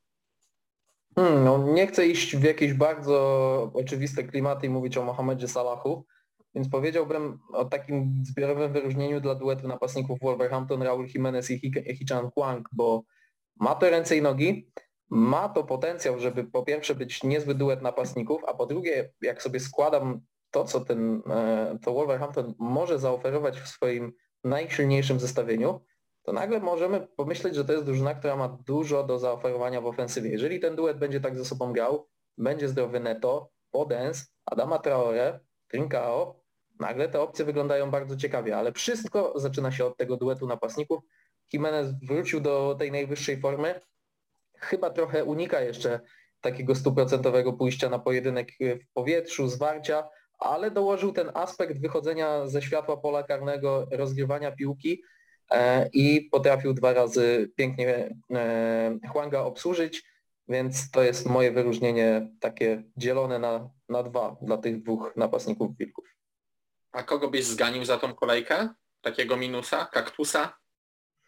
Hmm, 1.16 1.44
no 1.44 1.72
nie 1.72 1.86
chcę 1.86 2.06
iść 2.06 2.36
w 2.36 2.42
jakieś 2.42 2.72
bardzo 2.72 3.70
oczywiste 3.74 4.24
klimaty 4.24 4.66
i 4.66 4.70
mówić 4.70 4.96
o 4.96 5.04
Mohamedzie 5.04 5.48
Salachu, 5.48 6.06
więc 6.54 6.68
powiedziałbym 6.68 7.38
o 7.52 7.64
takim 7.64 8.22
zbiorowym 8.24 8.72
wyróżnieniu 8.72 9.20
dla 9.20 9.34
duetu 9.34 9.68
napastników 9.68 10.20
Wolverhampton, 10.20 10.82
Raul 10.82 11.06
Jimenez 11.06 11.50
i 11.50 11.60
Hi- 11.60 11.96
Hichan 11.96 12.30
Huang, 12.30 12.68
bo 12.72 13.02
ma 13.60 13.74
to 13.74 13.90
ręce 13.90 14.16
i 14.16 14.22
nogi, 14.22 14.70
ma 15.14 15.48
to 15.48 15.64
potencjał, 15.64 16.18
żeby 16.18 16.44
po 16.44 16.62
pierwsze 16.62 16.94
być 16.94 17.22
niezły 17.22 17.54
duet 17.54 17.82
napastników, 17.82 18.42
a 18.46 18.54
po 18.54 18.66
drugie, 18.66 19.12
jak 19.22 19.42
sobie 19.42 19.60
składam 19.60 20.20
to, 20.50 20.64
co 20.64 20.80
ten, 20.80 21.22
e, 21.30 21.78
to 21.82 21.94
Wolverhampton 21.94 22.54
może 22.58 22.98
zaoferować 22.98 23.60
w 23.60 23.68
swoim 23.68 24.12
najsilniejszym 24.44 25.20
zestawieniu, 25.20 25.80
to 26.22 26.32
nagle 26.32 26.60
możemy 26.60 27.06
pomyśleć, 27.16 27.54
że 27.54 27.64
to 27.64 27.72
jest 27.72 27.84
drużyna, 27.84 28.14
która 28.14 28.36
ma 28.36 28.58
dużo 28.66 29.04
do 29.04 29.18
zaoferowania 29.18 29.80
w 29.80 29.86
ofensywie. 29.86 30.30
Jeżeli 30.30 30.60
ten 30.60 30.76
duet 30.76 30.98
będzie 30.98 31.20
tak 31.20 31.36
ze 31.36 31.44
sobą 31.44 31.72
grał, 31.72 32.08
będzie 32.38 32.68
zdrowy 32.68 33.00
Neto, 33.00 33.50
Podens, 33.70 34.34
Adama 34.46 34.78
Traore, 34.78 35.40
Trincao, 35.68 36.40
nagle 36.80 37.08
te 37.08 37.20
opcje 37.20 37.44
wyglądają 37.44 37.90
bardzo 37.90 38.16
ciekawie, 38.16 38.56
ale 38.56 38.72
wszystko 38.72 39.32
zaczyna 39.36 39.72
się 39.72 39.84
od 39.84 39.96
tego 39.96 40.16
duetu 40.16 40.46
napastników. 40.46 41.02
Jimenez 41.52 41.92
wrócił 42.08 42.40
do 42.40 42.76
tej 42.78 42.92
najwyższej 42.92 43.40
formy, 43.40 43.80
chyba 44.64 44.90
trochę 44.90 45.24
unika 45.24 45.60
jeszcze 45.60 46.00
takiego 46.40 46.74
stuprocentowego 46.74 47.52
pójścia 47.52 47.88
na 47.88 47.98
pojedynek 47.98 48.48
w 48.60 48.92
powietrzu, 48.92 49.48
zwarcia, 49.48 50.08
ale 50.38 50.70
dołożył 50.70 51.12
ten 51.12 51.30
aspekt 51.34 51.80
wychodzenia 51.80 52.46
ze 52.46 52.62
światła 52.62 52.96
pola 52.96 53.22
karnego, 53.22 53.86
rozgrywania 53.90 54.52
piłki 54.52 55.02
e, 55.50 55.88
i 55.92 56.28
potrafił 56.32 56.74
dwa 56.74 56.92
razy 56.92 57.52
pięknie 57.56 58.16
e, 58.34 58.98
Huanga 59.12 59.40
obsłużyć, 59.40 60.02
więc 60.48 60.90
to 60.90 61.02
jest 61.02 61.26
moje 61.26 61.52
wyróżnienie 61.52 62.30
takie 62.40 62.82
dzielone 62.96 63.38
na, 63.38 63.70
na 63.88 64.02
dwa 64.02 64.36
dla 64.42 64.58
tych 64.58 64.82
dwóch 64.82 65.12
napastników 65.16 65.76
wilków. 65.76 66.04
A 66.92 67.02
kogo 67.02 67.28
byś 67.28 67.44
zganił 67.44 67.84
za 67.84 67.98
tą 67.98 68.14
kolejkę? 68.14 68.68
Takiego 69.00 69.36
minusa, 69.36 69.84
kaktusa? 69.92 70.58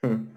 Hmm. 0.01 0.35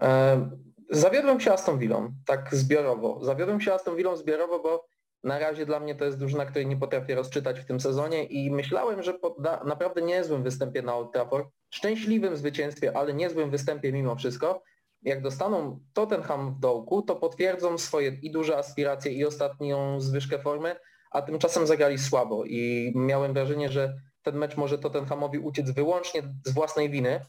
E, 0.00 0.50
Zawiodłem 0.94 1.40
się 1.40 1.52
Aston 1.52 1.78
Villą, 1.78 2.12
tak 2.26 2.54
zbiorowo. 2.54 3.24
Zawiodłem 3.24 3.60
się 3.60 3.74
Aston 3.74 3.96
Villą 3.96 4.16
zbiorowo, 4.16 4.58
bo 4.60 4.86
na 5.24 5.38
razie 5.38 5.66
dla 5.66 5.80
mnie 5.80 5.94
to 5.94 6.04
jest 6.04 6.18
drużyna, 6.18 6.46
której 6.46 6.66
nie 6.66 6.76
potrafię 6.76 7.14
rozczytać 7.14 7.60
w 7.60 7.64
tym 7.64 7.80
sezonie 7.80 8.24
i 8.24 8.50
myślałem, 8.50 9.02
że 9.02 9.14
po 9.14 9.36
naprawdę 9.64 10.02
niezłym 10.02 10.42
występie 10.42 10.82
na 10.82 10.96
Old 10.96 11.12
Trafford, 11.12 11.48
szczęśliwym 11.70 12.36
zwycięstwie, 12.36 12.96
ale 12.96 13.14
niezłym 13.14 13.50
występie 13.50 13.92
mimo 13.92 14.16
wszystko, 14.16 14.62
jak 15.02 15.22
dostaną 15.22 15.80
Tottenham 15.92 16.54
w 16.54 16.58
dołku, 16.58 17.02
to 17.02 17.16
potwierdzą 17.16 17.78
swoje 17.78 18.08
i 18.22 18.30
duże 18.30 18.58
aspiracje 18.58 19.12
i 19.12 19.24
ostatnią 19.24 20.00
zwyżkę 20.00 20.38
formy, 20.38 20.76
a 21.10 21.22
tymczasem 21.22 21.66
zagrali 21.66 21.98
słabo 21.98 22.44
i 22.44 22.92
miałem 22.94 23.32
wrażenie, 23.32 23.68
że 23.68 23.94
ten 24.22 24.36
mecz 24.36 24.56
może 24.56 24.78
Tottenhamowi 24.78 25.38
uciec 25.38 25.70
wyłącznie 25.70 26.22
z 26.44 26.54
własnej 26.54 26.90
winy, 26.90 27.20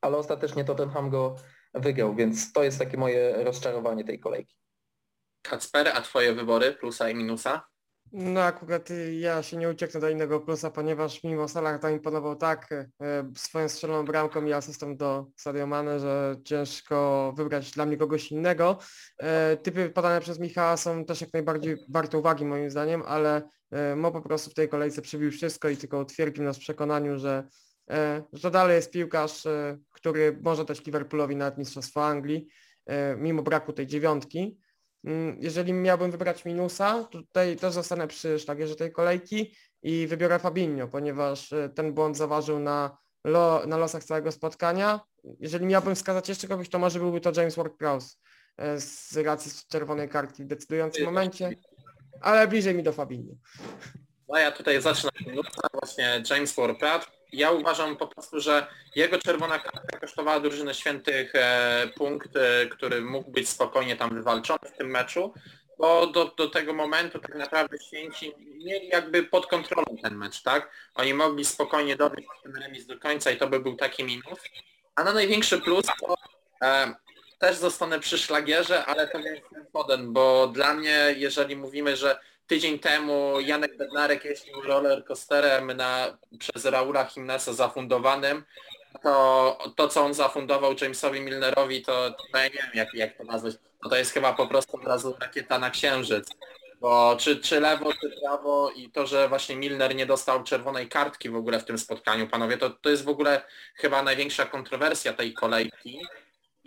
ale 0.00 0.16
ostatecznie 0.16 0.64
Tottenham 0.64 1.10
go 1.10 1.36
wygrał, 1.74 2.14
więc 2.14 2.52
to 2.52 2.64
jest 2.64 2.78
takie 2.78 2.96
moje 2.96 3.44
rozczarowanie 3.44 4.04
tej 4.04 4.20
kolejki. 4.20 4.56
Kacper, 5.42 5.88
a 5.88 6.00
Twoje 6.00 6.34
wybory, 6.34 6.72
plusa 6.72 7.10
i 7.10 7.14
minusa? 7.14 7.62
No 8.12 8.42
akurat 8.42 8.88
ja 9.18 9.42
się 9.42 9.56
nie 9.56 9.68
ucieknę 9.68 10.00
do 10.00 10.08
innego 10.08 10.40
plusa, 10.40 10.70
ponieważ 10.70 11.24
mimo 11.24 11.48
Salah 11.48 11.82
zaimponował 11.82 12.36
tak 12.36 12.72
e, 12.72 12.86
swoją 13.36 13.68
strzeloną 13.68 14.04
bramką 14.04 14.44
i 14.44 14.52
asystą 14.52 14.96
do 14.96 15.26
Sadio 15.36 15.66
Mane, 15.66 16.00
że 16.00 16.36
ciężko 16.44 17.32
wybrać 17.36 17.70
dla 17.70 17.86
mnie 17.86 17.96
kogoś 17.96 18.32
innego. 18.32 18.78
E, 19.18 19.56
Typy 19.56 19.90
podane 19.90 20.20
przez 20.20 20.38
Michała 20.38 20.76
są 20.76 21.04
też 21.04 21.20
jak 21.20 21.32
najbardziej 21.32 21.76
warte 21.88 22.18
uwagi 22.18 22.44
moim 22.44 22.70
zdaniem, 22.70 23.02
ale 23.06 23.48
e, 23.70 23.96
Mo 23.96 24.12
po 24.12 24.22
prostu 24.22 24.50
w 24.50 24.54
tej 24.54 24.68
kolejce 24.68 25.02
przebił 25.02 25.30
wszystko 25.30 25.68
i 25.68 25.76
tylko 25.76 25.98
utwierdził 25.98 26.44
nas 26.44 26.56
w 26.56 26.60
przekonaniu, 26.60 27.18
że, 27.18 27.48
że 28.32 28.42
to 28.42 28.50
dalej 28.50 28.76
jest 28.76 28.90
piłkarz, 28.90 29.46
e, 29.46 29.78
który 29.92 30.38
może 30.42 30.64
dać 30.64 30.86
Liverpoolowi 30.86 31.36
nawet 31.36 31.58
Mistrzostwo 31.58 32.06
Anglii 32.06 32.48
e, 32.86 33.16
mimo 33.16 33.42
braku 33.42 33.72
tej 33.72 33.86
dziewiątki. 33.86 34.58
Mm, 35.04 35.36
Jeżeli 35.40 35.72
miałbym 35.72 36.10
wybrać 36.10 36.44
minusa, 36.44 37.04
to 37.04 37.18
tutaj 37.18 37.56
też 37.56 37.72
zostanę 37.72 38.08
przy 38.08 38.38
szlagierze 38.38 38.76
tej 38.76 38.92
kolejki 38.92 39.54
i 39.82 40.06
wybiorę 40.06 40.38
Fabinho, 40.38 40.88
ponieważ 40.88 41.52
e, 41.52 41.68
ten 41.68 41.94
błąd 41.94 42.16
zaważył 42.16 42.58
na, 42.58 42.98
lo, 43.24 43.66
na 43.66 43.76
losach 43.76 44.04
całego 44.04 44.32
spotkania. 44.32 45.00
Jeżeli 45.40 45.66
miałbym 45.66 45.94
wskazać 45.94 46.28
jeszcze 46.28 46.48
kogoś, 46.48 46.68
to 46.68 46.78
może 46.78 46.98
byłby 46.98 47.20
to 47.20 47.32
James 47.36 47.56
Ward-Prowse 47.56 48.16
e, 48.56 48.80
z 48.80 49.16
racji 49.16 49.52
czerwonej 49.68 50.08
kartki 50.08 50.44
w 50.44 50.46
decydującym 50.46 51.04
momencie, 51.04 51.50
ale 52.20 52.48
bliżej 52.48 52.74
mi 52.74 52.82
do 52.82 52.92
Fabinho. 52.92 53.34
No 54.28 54.38
ja 54.38 54.52
tutaj 54.52 54.82
zacznę 54.82 55.10
od 55.20 55.26
minuta, 55.26 55.68
właśnie 55.72 56.22
James 56.30 56.56
Ward-Prowse. 56.56 57.17
Ja 57.32 57.50
uważam 57.50 57.96
po 57.96 58.06
prostu, 58.06 58.40
że 58.40 58.66
jego 58.96 59.18
czerwona 59.18 59.58
kartka 59.58 59.98
kosztowała 59.98 60.40
drużynę 60.40 60.74
świętych 60.74 61.34
e, 61.34 61.88
punkt, 61.96 62.36
e, 62.36 62.66
który 62.66 63.00
mógł 63.00 63.30
być 63.30 63.48
spokojnie 63.48 63.96
tam 63.96 64.14
wywalczony 64.14 64.70
w 64.74 64.78
tym 64.78 64.90
meczu, 64.90 65.34
bo 65.78 66.06
do, 66.06 66.24
do 66.24 66.48
tego 66.48 66.72
momentu 66.72 67.18
tak 67.18 67.34
naprawdę 67.34 67.78
święci 67.78 68.34
mieli 68.38 68.88
jakby 68.88 69.22
pod 69.22 69.46
kontrolą 69.46 69.84
ten 70.02 70.14
mecz, 70.14 70.42
tak? 70.42 70.70
Oni 70.94 71.14
mogli 71.14 71.44
spokojnie 71.44 71.96
dowieść 71.96 72.28
ten 72.42 72.56
remis 72.56 72.86
do 72.86 72.98
końca 72.98 73.30
i 73.30 73.36
to 73.36 73.46
by 73.48 73.60
był 73.60 73.76
taki 73.76 74.04
minus. 74.04 74.38
A 74.94 75.04
na 75.04 75.12
największy 75.12 75.60
plus 75.60 75.86
to 76.00 76.16
e, 76.62 76.94
też 77.38 77.56
zostanę 77.56 78.00
przy 78.00 78.18
szlagierze, 78.18 78.86
ale 78.86 79.08
to 79.08 79.18
jest 79.18 79.42
ten 79.52 79.66
Foden, 79.72 80.12
bo 80.12 80.46
dla 80.46 80.74
mnie, 80.74 81.14
jeżeli 81.16 81.56
mówimy, 81.56 81.96
że 81.96 82.18
tydzień 82.48 82.78
temu 82.78 83.40
Janek 83.40 83.76
Bednarek 83.76 84.24
jeździł 84.24 84.62
roller 84.62 85.04
coasterem 85.04 85.76
na, 85.76 86.18
przez 86.38 86.64
Raula 86.64 87.08
Jimeneza 87.16 87.52
zafundowanym, 87.52 88.44
to 89.02 89.58
to, 89.76 89.88
co 89.88 90.04
on 90.04 90.14
zafundował 90.14 90.74
Jamesowi 90.80 91.20
Milnerowi, 91.20 91.82
to, 91.82 92.10
to 92.10 92.38
ja 92.38 92.44
nie 92.44 92.50
wiem, 92.50 92.70
jak, 92.74 92.94
jak 92.94 93.16
to 93.16 93.24
nazwać. 93.24 93.54
No 93.84 93.90
to 93.90 93.96
jest 93.96 94.12
chyba 94.12 94.32
po 94.32 94.46
prostu 94.46 94.76
od 94.76 94.84
razu 94.84 95.16
rakieta 95.20 95.58
na 95.58 95.70
księżyc. 95.70 96.28
Bo 96.80 97.16
czy, 97.20 97.36
czy 97.36 97.60
lewo, 97.60 97.92
czy 98.00 98.10
prawo 98.20 98.70
i 98.70 98.90
to, 98.90 99.06
że 99.06 99.28
właśnie 99.28 99.56
Milner 99.56 99.94
nie 99.94 100.06
dostał 100.06 100.44
czerwonej 100.44 100.88
kartki 100.88 101.30
w 101.30 101.36
ogóle 101.36 101.60
w 101.60 101.64
tym 101.64 101.78
spotkaniu, 101.78 102.28
panowie, 102.28 102.58
to, 102.58 102.70
to 102.70 102.90
jest 102.90 103.04
w 103.04 103.08
ogóle 103.08 103.42
chyba 103.74 104.02
największa 104.02 104.46
kontrowersja 104.46 105.12
tej 105.12 105.34
kolejki. 105.34 106.00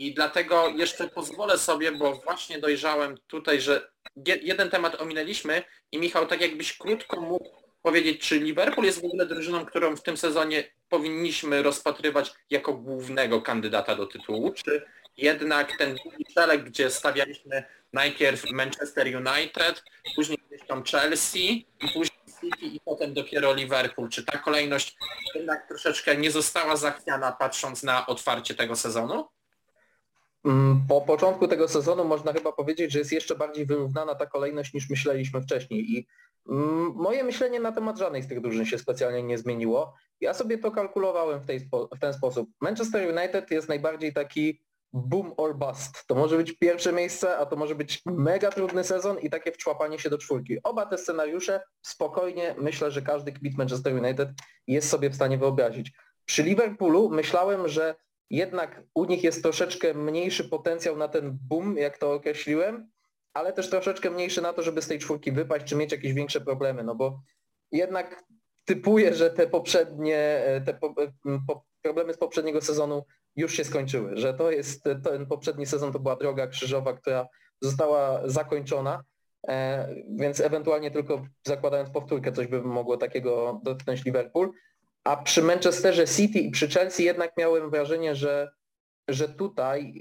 I 0.02 0.14
dlatego 0.14 0.68
jeszcze 0.70 1.08
pozwolę 1.08 1.58
sobie, 1.58 1.92
bo 1.92 2.16
właśnie 2.16 2.60
dojrzałem 2.60 3.18
tutaj, 3.28 3.62
że 3.62 3.92
je- 4.28 4.40
jeden 4.42 4.70
temat 4.70 5.02
ominęliśmy 5.02 5.64
i 5.92 5.98
Michał, 6.00 6.28
tak 6.28 6.42
jakbyś 6.42 6.78
krótko 6.78 7.22
mógł 7.22 7.50
powiedzieć, 7.82 8.22
czy 8.22 8.40
Liverpool 8.40 8.86
jest 8.86 9.02
w 9.02 9.06
ogóle 9.06 9.26
drużyną, 9.26 9.66
którą 9.66 9.96
w 9.96 10.04
tym 10.04 10.18
sezonie 10.18 10.64
powinniśmy 10.90 11.64
rozpatrywać 11.64 12.32
jako 12.50 12.74
głównego 12.74 13.42
kandydata 13.42 13.96
do 13.96 14.06
tytułu, 14.08 14.52
czy 14.52 14.86
jednak 15.18 15.78
ten 15.78 15.96
drugi 15.96 16.26
szereg, 16.34 16.64
gdzie 16.64 16.90
stawialiśmy 16.90 17.64
najpierw 17.94 18.52
Manchester 18.52 19.08
United, 19.08 19.84
później 20.16 20.38
gdzieś 20.48 20.68
tam 20.68 20.84
Chelsea 20.84 21.68
i 21.82 21.88
później 21.94 22.20
City 22.42 22.66
i 22.66 22.80
potem 22.86 23.14
dopiero 23.14 23.54
Liverpool. 23.54 24.10
Czy 24.10 24.26
ta 24.26 24.38
kolejność 24.38 24.96
jednak 25.36 25.68
troszeczkę 25.68 26.18
nie 26.18 26.32
została 26.32 26.76
zachwiana 26.76 27.32
patrząc 27.32 27.84
na 27.84 28.06
otwarcie 28.08 28.56
tego 28.56 28.76
sezonu? 28.76 29.28
Mm, 30.46 30.82
Po 30.88 31.02
początku 31.02 31.48
tego 31.48 31.68
sezonu 31.68 32.06
można 32.06 32.34
chyba 32.34 32.52
powiedzieć, 32.52 32.92
że 32.92 33.00
jest 33.00 33.12
jeszcze 33.12 33.36
bardziej 33.36 33.66
wyrównana 33.66 34.16
ta 34.16 34.26
kolejność 34.26 34.74
niż 34.74 34.90
myśleliśmy 34.90 35.42
wcześniej 35.42 35.92
i 35.92 36.08
mm, 36.50 36.94
moje 36.96 37.24
myślenie 37.24 37.60
na 37.60 37.72
temat 37.72 37.98
żadnej 37.98 38.24
z 38.24 38.28
tych 38.28 38.42
drużyn 38.42 38.66
się 38.66 38.78
specjalnie 38.78 39.24
nie 39.24 39.38
zmieniło. 39.38 39.94
Ja 40.22 40.34
sobie 40.34 40.58
to 40.58 40.72
kalkulowałem 40.72 41.40
w, 41.40 41.46
tej, 41.46 41.60
w 41.96 42.00
ten 42.02 42.14
sposób. 42.14 42.50
Manchester 42.62 43.18
United 43.18 43.52
jest 43.52 43.70
najbardziej 43.70 44.14
taki 44.14 44.62
boom 44.94 45.34
or 45.38 45.56
bust. 45.56 46.08
To 46.08 46.16
może 46.16 46.38
być 46.38 46.52
pierwsze 46.52 46.94
miejsce, 46.94 47.38
a 47.38 47.46
to 47.46 47.56
może 47.56 47.76
być 47.76 48.02
mega 48.06 48.52
trudny 48.52 48.84
sezon 48.84 49.20
i 49.20 49.30
takie 49.30 49.52
wczłapanie 49.52 50.00
się 50.00 50.10
do 50.10 50.18
czwórki. 50.18 50.58
Oba 50.64 50.86
te 50.86 50.98
scenariusze 50.98 51.62
spokojnie 51.82 52.56
myślę, 52.58 52.92
że 52.92 53.02
każdy 53.02 53.32
kibit 53.32 53.58
Manchester 53.58 53.94
United 53.94 54.30
jest 54.68 54.90
sobie 54.90 55.10
w 55.10 55.16
stanie 55.16 55.38
wyobrazić. 55.38 55.92
Przy 56.26 56.44
Liverpoolu 56.44 57.10
myślałem, 57.10 57.68
że 57.68 57.96
jednak 58.32 58.84
u 58.94 59.06
nich 59.06 59.24
jest 59.24 59.44
troszeczkę 59.44 59.94
mniejszy 59.94 60.50
potencjał 60.50 60.98
na 60.98 61.08
ten 61.08 61.38
boom, 61.50 61.78
jak 61.78 61.98
to 61.98 62.14
określiłem, 62.14 62.90
ale 63.34 63.54
też 63.54 63.70
troszeczkę 63.70 64.12
mniejszy 64.12 64.42
na 64.42 64.54
to, 64.54 64.62
żeby 64.62 64.82
z 64.82 64.88
tej 64.88 65.00
czwórki 65.00 65.32
wypaść, 65.32 65.66
czy 65.66 65.76
mieć 65.76 65.92
jakieś 65.92 66.14
większe 66.14 66.42
problemy, 66.42 66.84
no 66.84 66.96
bo 66.96 67.22
jednak 67.72 68.24
typuję, 68.66 69.14
że 69.14 69.30
te 69.30 69.48
poprzednie, 69.48 70.18
e, 70.18 70.62
te 70.62 70.74
po, 70.74 70.96
m, 71.26 71.40
po, 71.48 71.66
problemy 71.82 72.14
z 72.14 72.18
poprzedniego 72.18 72.62
sezonu 72.62 73.06
już 73.36 73.54
się 73.54 73.64
skończyły, 73.64 74.18
że 74.18 74.34
to 74.34 74.52
jest, 74.52 74.84
ten 75.04 75.26
poprzedni 75.26 75.66
sezon 75.66 75.92
to 75.92 76.00
była 76.00 76.16
droga 76.16 76.48
krzyżowa, 76.48 76.94
która 76.94 77.28
została 77.62 78.30
zakończona, 78.30 79.04
e, 79.48 79.88
więc 80.10 80.40
ewentualnie 80.40 80.92
tylko 80.92 81.26
zakładając 81.48 81.90
powtórkę 81.90 82.32
coś 82.32 82.48
by 82.48 82.62
mogło 82.62 82.98
takiego 82.98 83.62
dotknąć 83.64 84.06
Liverpool, 84.06 84.52
a 85.04 85.18
przy 85.18 85.42
Manchesterze 85.44 86.08
City 86.08 86.40
i 86.40 86.52
przy 86.52 86.68
Chelsea 86.68 87.04
jednak 87.04 87.38
miałem 87.38 87.70
wrażenie, 87.70 88.16
że, 88.16 88.52
że 89.08 89.30
tutaj 89.30 89.94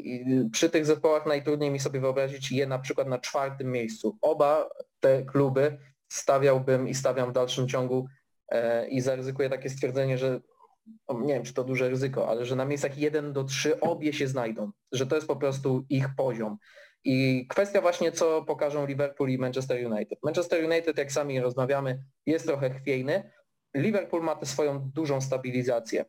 przy 0.53 0.70
tych 0.70 0.86
zespołach 0.86 1.26
najtrudniej 1.26 1.70
mi 1.70 1.80
sobie 1.80 2.01
wyobrazić 2.01 2.53
je 2.53 2.66
na 2.66 2.78
przykład 2.78 3.09
na 3.09 3.18
czwartym 3.18 3.72
miejscu. 3.72 4.18
Oba 4.20 4.68
te 5.01 5.22
kluby 5.22 5.78
stawiałbym 6.09 6.88
i 6.88 6.94
stawiam 6.94 7.30
w 7.30 7.32
dalszym 7.32 7.68
ciągu 7.68 8.07
e, 8.48 8.88
i 8.88 9.01
zaryzykuję 9.01 9.51
takie 9.51 9.70
stwierdzenie, 9.70 10.18
że 10.18 10.40
nie 11.14 11.34
wiem, 11.34 11.42
czy 11.42 11.55
to 11.55 11.64
duże 11.64 11.88
ryzyko, 11.88 12.28
ale 12.28 12.46
że 12.46 12.57
na 12.57 12.64
miejscach 12.64 12.98
1 12.98 13.32
do 13.32 13.44
3 13.44 13.80
obie 13.80 14.12
się 14.12 14.26
znajdą, 14.26 14.70
że 14.92 15.07
to 15.07 15.14
jest 15.14 15.28
po 15.28 15.36
prostu 15.36 15.84
ich 15.88 16.07
poziom. 16.16 16.59
I 17.05 17.46
kwestia 17.48 17.80
właśnie, 17.80 18.12
co 18.12 18.42
pokażą 18.42 18.86
Liverpool 18.86 19.30
i 19.30 19.38
Manchester 19.38 19.92
United. 19.92 20.18
Manchester 20.22 20.64
United, 20.64 20.98
jak 20.98 21.12
sami 21.12 21.40
rozmawiamy, 21.40 22.03
jest 22.26 22.46
trochę 22.46 22.70
chwiejny, 22.70 23.30
Liverpool 23.74 24.22
ma 24.22 24.36
tę 24.36 24.46
swoją 24.46 24.90
dużą 24.90 25.20
stabilizację. 25.20 26.04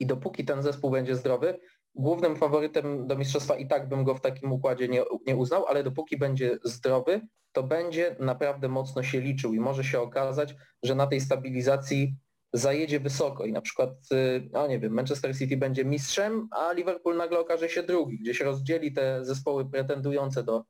I 0.00 0.06
dopóki 0.06 0.44
ten 0.44 0.62
zespół 0.62 0.90
będzie 0.90 1.16
zdrowy, 1.16 1.60
głównym 1.94 2.36
faworytem 2.36 3.06
do 3.06 3.16
mistrzostwa 3.16 3.56
i 3.56 3.66
tak 3.66 3.88
bym 3.88 4.04
go 4.04 4.14
w 4.14 4.20
takim 4.20 4.52
układzie 4.52 4.88
nie, 4.88 5.02
nie 5.26 5.36
uznał, 5.36 5.66
ale 5.66 5.84
dopóki 5.84 6.16
będzie 6.16 6.58
zdrowy, 6.64 7.20
to 7.52 7.62
będzie 7.62 8.16
naprawdę 8.18 8.68
mocno 8.68 9.02
się 9.02 9.20
liczył 9.20 9.54
i 9.54 9.60
może 9.60 9.84
się 9.84 10.00
okazać, 10.00 10.54
że 10.82 10.94
na 10.94 11.06
tej 11.06 11.20
stabilizacji 11.20 12.16
zajedzie 12.52 13.00
wysoko. 13.00 13.44
I 13.44 13.52
na 13.52 13.60
przykład, 13.60 13.90
y, 14.12 14.48
no 14.52 14.66
nie 14.66 14.78
wiem, 14.78 14.92
Manchester 14.92 15.38
City 15.38 15.56
będzie 15.56 15.84
mistrzem, 15.84 16.48
a 16.50 16.72
Liverpool 16.72 17.16
nagle 17.16 17.38
okaże 17.38 17.68
się 17.68 17.82
drugi, 17.82 18.18
gdzieś 18.18 18.40
rozdzieli 18.40 18.92
te 18.92 19.24
zespoły 19.24 19.70
pretendujące 19.70 20.42
do, 20.42 20.64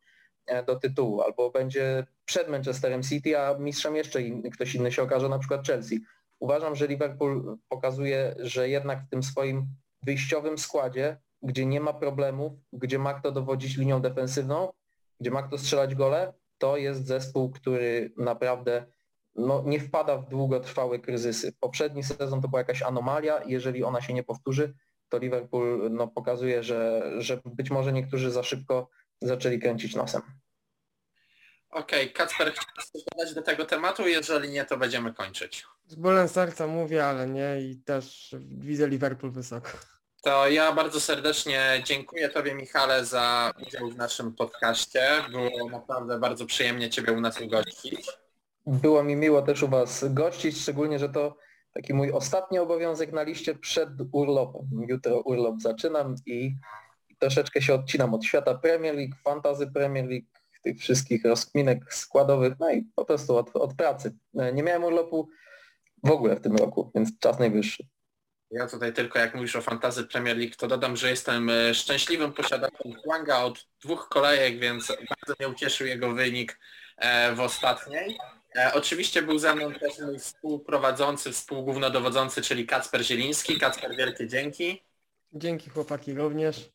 do 0.67 0.77
tytułu, 0.77 1.23
albo 1.23 1.51
będzie 1.51 2.07
przed 2.25 2.49
Manchesterem 2.49 3.03
City, 3.03 3.39
a 3.39 3.59
mistrzem 3.59 3.97
jeszcze 3.97 4.23
inny, 4.23 4.51
ktoś 4.51 4.75
inny 4.75 4.93
się 4.93 5.03
okaże, 5.03 5.29
na 5.29 5.39
przykład 5.39 5.67
Chelsea. 5.67 6.01
Uważam, 6.41 6.77
że 6.77 6.87
Liverpool 6.87 7.59
pokazuje, 7.69 8.35
że 8.39 8.69
jednak 8.69 9.03
w 9.03 9.09
tym 9.11 9.23
swoim 9.23 9.67
wyjściowym 10.03 10.59
składzie, 10.59 11.17
gdzie 11.43 11.67
nie 11.67 11.81
ma 11.81 11.93
problemów, 11.93 12.53
gdzie 12.73 12.99
ma 12.99 13.15
kto 13.15 13.33
dowodzić 13.33 13.77
linią 13.77 14.01
defensywną, 14.01 14.73
gdzie 15.21 15.31
ma 15.31 15.43
kto 15.43 15.59
strzelać 15.59 15.95
gole, 15.95 16.33
to 16.59 16.77
jest 16.77 17.07
zespół, 17.07 17.51
który 17.51 18.13
naprawdę 18.17 18.87
no, 19.35 19.63
nie 19.67 19.81
wpada 19.81 20.19
w 20.19 20.29
długotrwałe 20.29 20.99
kryzysy. 20.99 21.53
Poprzedni 21.61 22.03
sezon 22.03 22.41
to 22.41 22.49
była 22.49 22.61
jakaś 22.61 22.83
anomalia, 22.83 23.43
jeżeli 23.47 23.85
ona 23.85 24.01
się 24.01 24.15
nie 24.15 24.23
powtórzy, 24.23 24.75
to 25.09 25.19
Liverpool 25.19 25.93
no, 25.93 26.09
pokazuje, 26.09 26.63
że, 26.63 27.11
że 27.19 27.41
być 27.45 27.71
może 27.71 27.93
niektórzy 27.93 28.31
za 28.31 28.43
szybko 28.43 28.89
zaczęli 29.27 29.59
kręcić 29.59 29.95
nosem. 29.95 30.23
Okej, 31.71 32.13
Kacper, 32.13 32.53
chciałeś 32.53 32.91
coś 32.93 33.03
dodać 33.13 33.35
do 33.35 33.43
tego 33.43 33.65
tematu? 33.65 34.09
Jeżeli 34.09 34.51
nie, 34.51 34.65
to 34.65 34.77
będziemy 34.77 35.15
kończyć. 35.15 35.67
Z 35.87 35.95
bólem 35.95 36.29
serca 36.29 36.67
mówię, 36.67 37.07
ale 37.07 37.29
nie 37.29 37.61
i 37.61 37.77
też 37.77 38.37
widzę 38.41 38.89
Liverpool 38.89 39.33
wysoko. 39.33 39.71
To 40.23 40.49
ja 40.49 40.73
bardzo 40.73 41.01
serdecznie 41.01 41.83
dziękuję 41.85 42.29
Tobie 42.29 42.55
Michale 42.55 43.05
za 43.05 43.53
udział 43.67 43.91
w 43.91 43.97
naszym 43.97 44.35
podcaście. 44.35 45.25
Było 45.31 45.71
naprawdę 45.71 46.19
bardzo 46.19 46.47
przyjemnie 46.47 46.91
Ciebie 46.91 47.13
u 47.13 47.21
nas 47.21 47.41
ugościć. 47.41 48.11
Było 48.67 49.03
mi 49.03 49.17
miło 49.17 49.43
też 49.43 49.63
u 49.63 49.69
Was 49.69 50.05
gościć, 50.09 50.61
szczególnie, 50.61 50.99
że 50.99 51.09
to 51.09 51.37
taki 51.75 51.95
mój 51.95 52.13
ostatni 52.13 52.59
obowiązek 52.59 53.13
na 53.13 53.23
liście 53.23 53.55
przed 53.55 53.89
urlopem. 54.13 54.69
Jutro 54.89 55.21
urlop 55.21 55.61
zaczynam 55.61 56.15
i 56.27 56.57
troszeczkę 57.23 57.63
się 57.63 57.75
odcinam 57.75 58.15
od 58.15 58.25
świata 58.25 58.55
Premier 58.55 58.95
League, 58.95 59.15
Fantasy 59.25 59.67
Premier 59.67 60.07
League, 60.09 60.27
tych 60.63 60.79
wszystkich 60.79 61.25
rozkminek 61.25 61.95
składowych, 61.95 62.53
no 62.61 62.73
i 62.73 62.83
po 62.95 63.05
prostu 63.05 63.37
od, 63.37 63.57
od 63.57 63.75
pracy. 63.75 64.15
Nie 64.35 64.63
miałem 64.63 64.85
urlopu 64.85 65.29
w 66.05 66.11
ogóle 66.11 66.37
w 66.37 66.41
tym 66.41 66.57
roku, 66.57 66.91
więc 66.95 67.19
czas 67.19 67.39
najwyższy. 67.39 67.87
Ja 68.51 68.67
tutaj 68.67 68.93
tylko 68.93 69.19
jak 69.19 69.35
mówisz 69.35 69.57
o 69.57 69.61
Fantasy 69.61 70.05
Premier 70.05 70.37
League, 70.37 70.55
to 70.59 70.67
dodam, 70.67 70.97
że 70.97 71.11
jestem 71.11 71.51
e, 71.51 71.75
szczęśliwym 71.75 72.33
posiadaczem 72.33 72.93
Hwanga 72.93 73.39
od 73.39 73.67
dwóch 73.85 74.09
kolejek, 74.09 74.59
więc 74.59 74.89
bardzo 74.89 75.35
mnie 75.39 75.49
ucieszył 75.49 75.87
jego 75.87 76.13
wynik 76.13 76.59
e, 76.97 77.35
w 77.35 77.41
ostatniej. 77.41 78.19
E, 78.57 78.73
Oczywiście 78.75 79.23
był 79.23 79.39
ze 79.39 79.55
mną 79.55 79.73
też 79.73 79.99
mój 79.99 80.19
współprowadzący, 80.19 81.33
współgównodowodzący, 81.33 82.43
czyli 82.43 82.67
Kacper 82.67 83.05
Zieliński. 83.05 83.59
Kacper, 83.59 83.97
wielkie 83.97 84.29
dzięki. 84.29 84.83
Dzięki 85.33 85.71
chłopaki 85.71 86.15
również. 86.15 86.73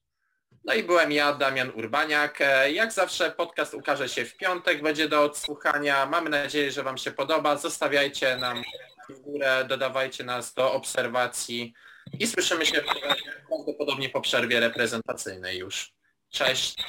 No 0.65 0.73
i 0.73 0.83
byłem 0.83 1.11
ja, 1.11 1.33
Damian 1.33 1.71
Urbaniak. 1.75 2.41
E, 2.41 2.71
Jak 2.71 2.91
zawsze 2.91 3.31
podcast 3.31 3.73
ukaże 3.73 4.09
się 4.09 4.25
w 4.25 4.37
piątek, 4.37 4.81
będzie 4.81 5.09
do 5.09 5.23
odsłuchania. 5.23 6.05
Mamy 6.05 6.29
nadzieję, 6.29 6.71
że 6.71 6.83
Wam 6.83 6.97
się 6.97 7.11
podoba. 7.11 7.57
Zostawiajcie 7.57 8.37
nam 8.37 8.61
w 9.09 9.19
górę, 9.19 9.65
dodawajcie 9.69 10.23
nas 10.23 10.53
do 10.53 10.73
obserwacji 10.73 11.73
i 12.19 12.27
słyszymy 12.27 12.65
się 12.65 12.81
prawdopodobnie 13.47 14.09
po 14.09 14.21
przerwie 14.21 14.59
reprezentacyjnej 14.59 15.57
już. 15.57 15.93
Cześć. 16.29 16.77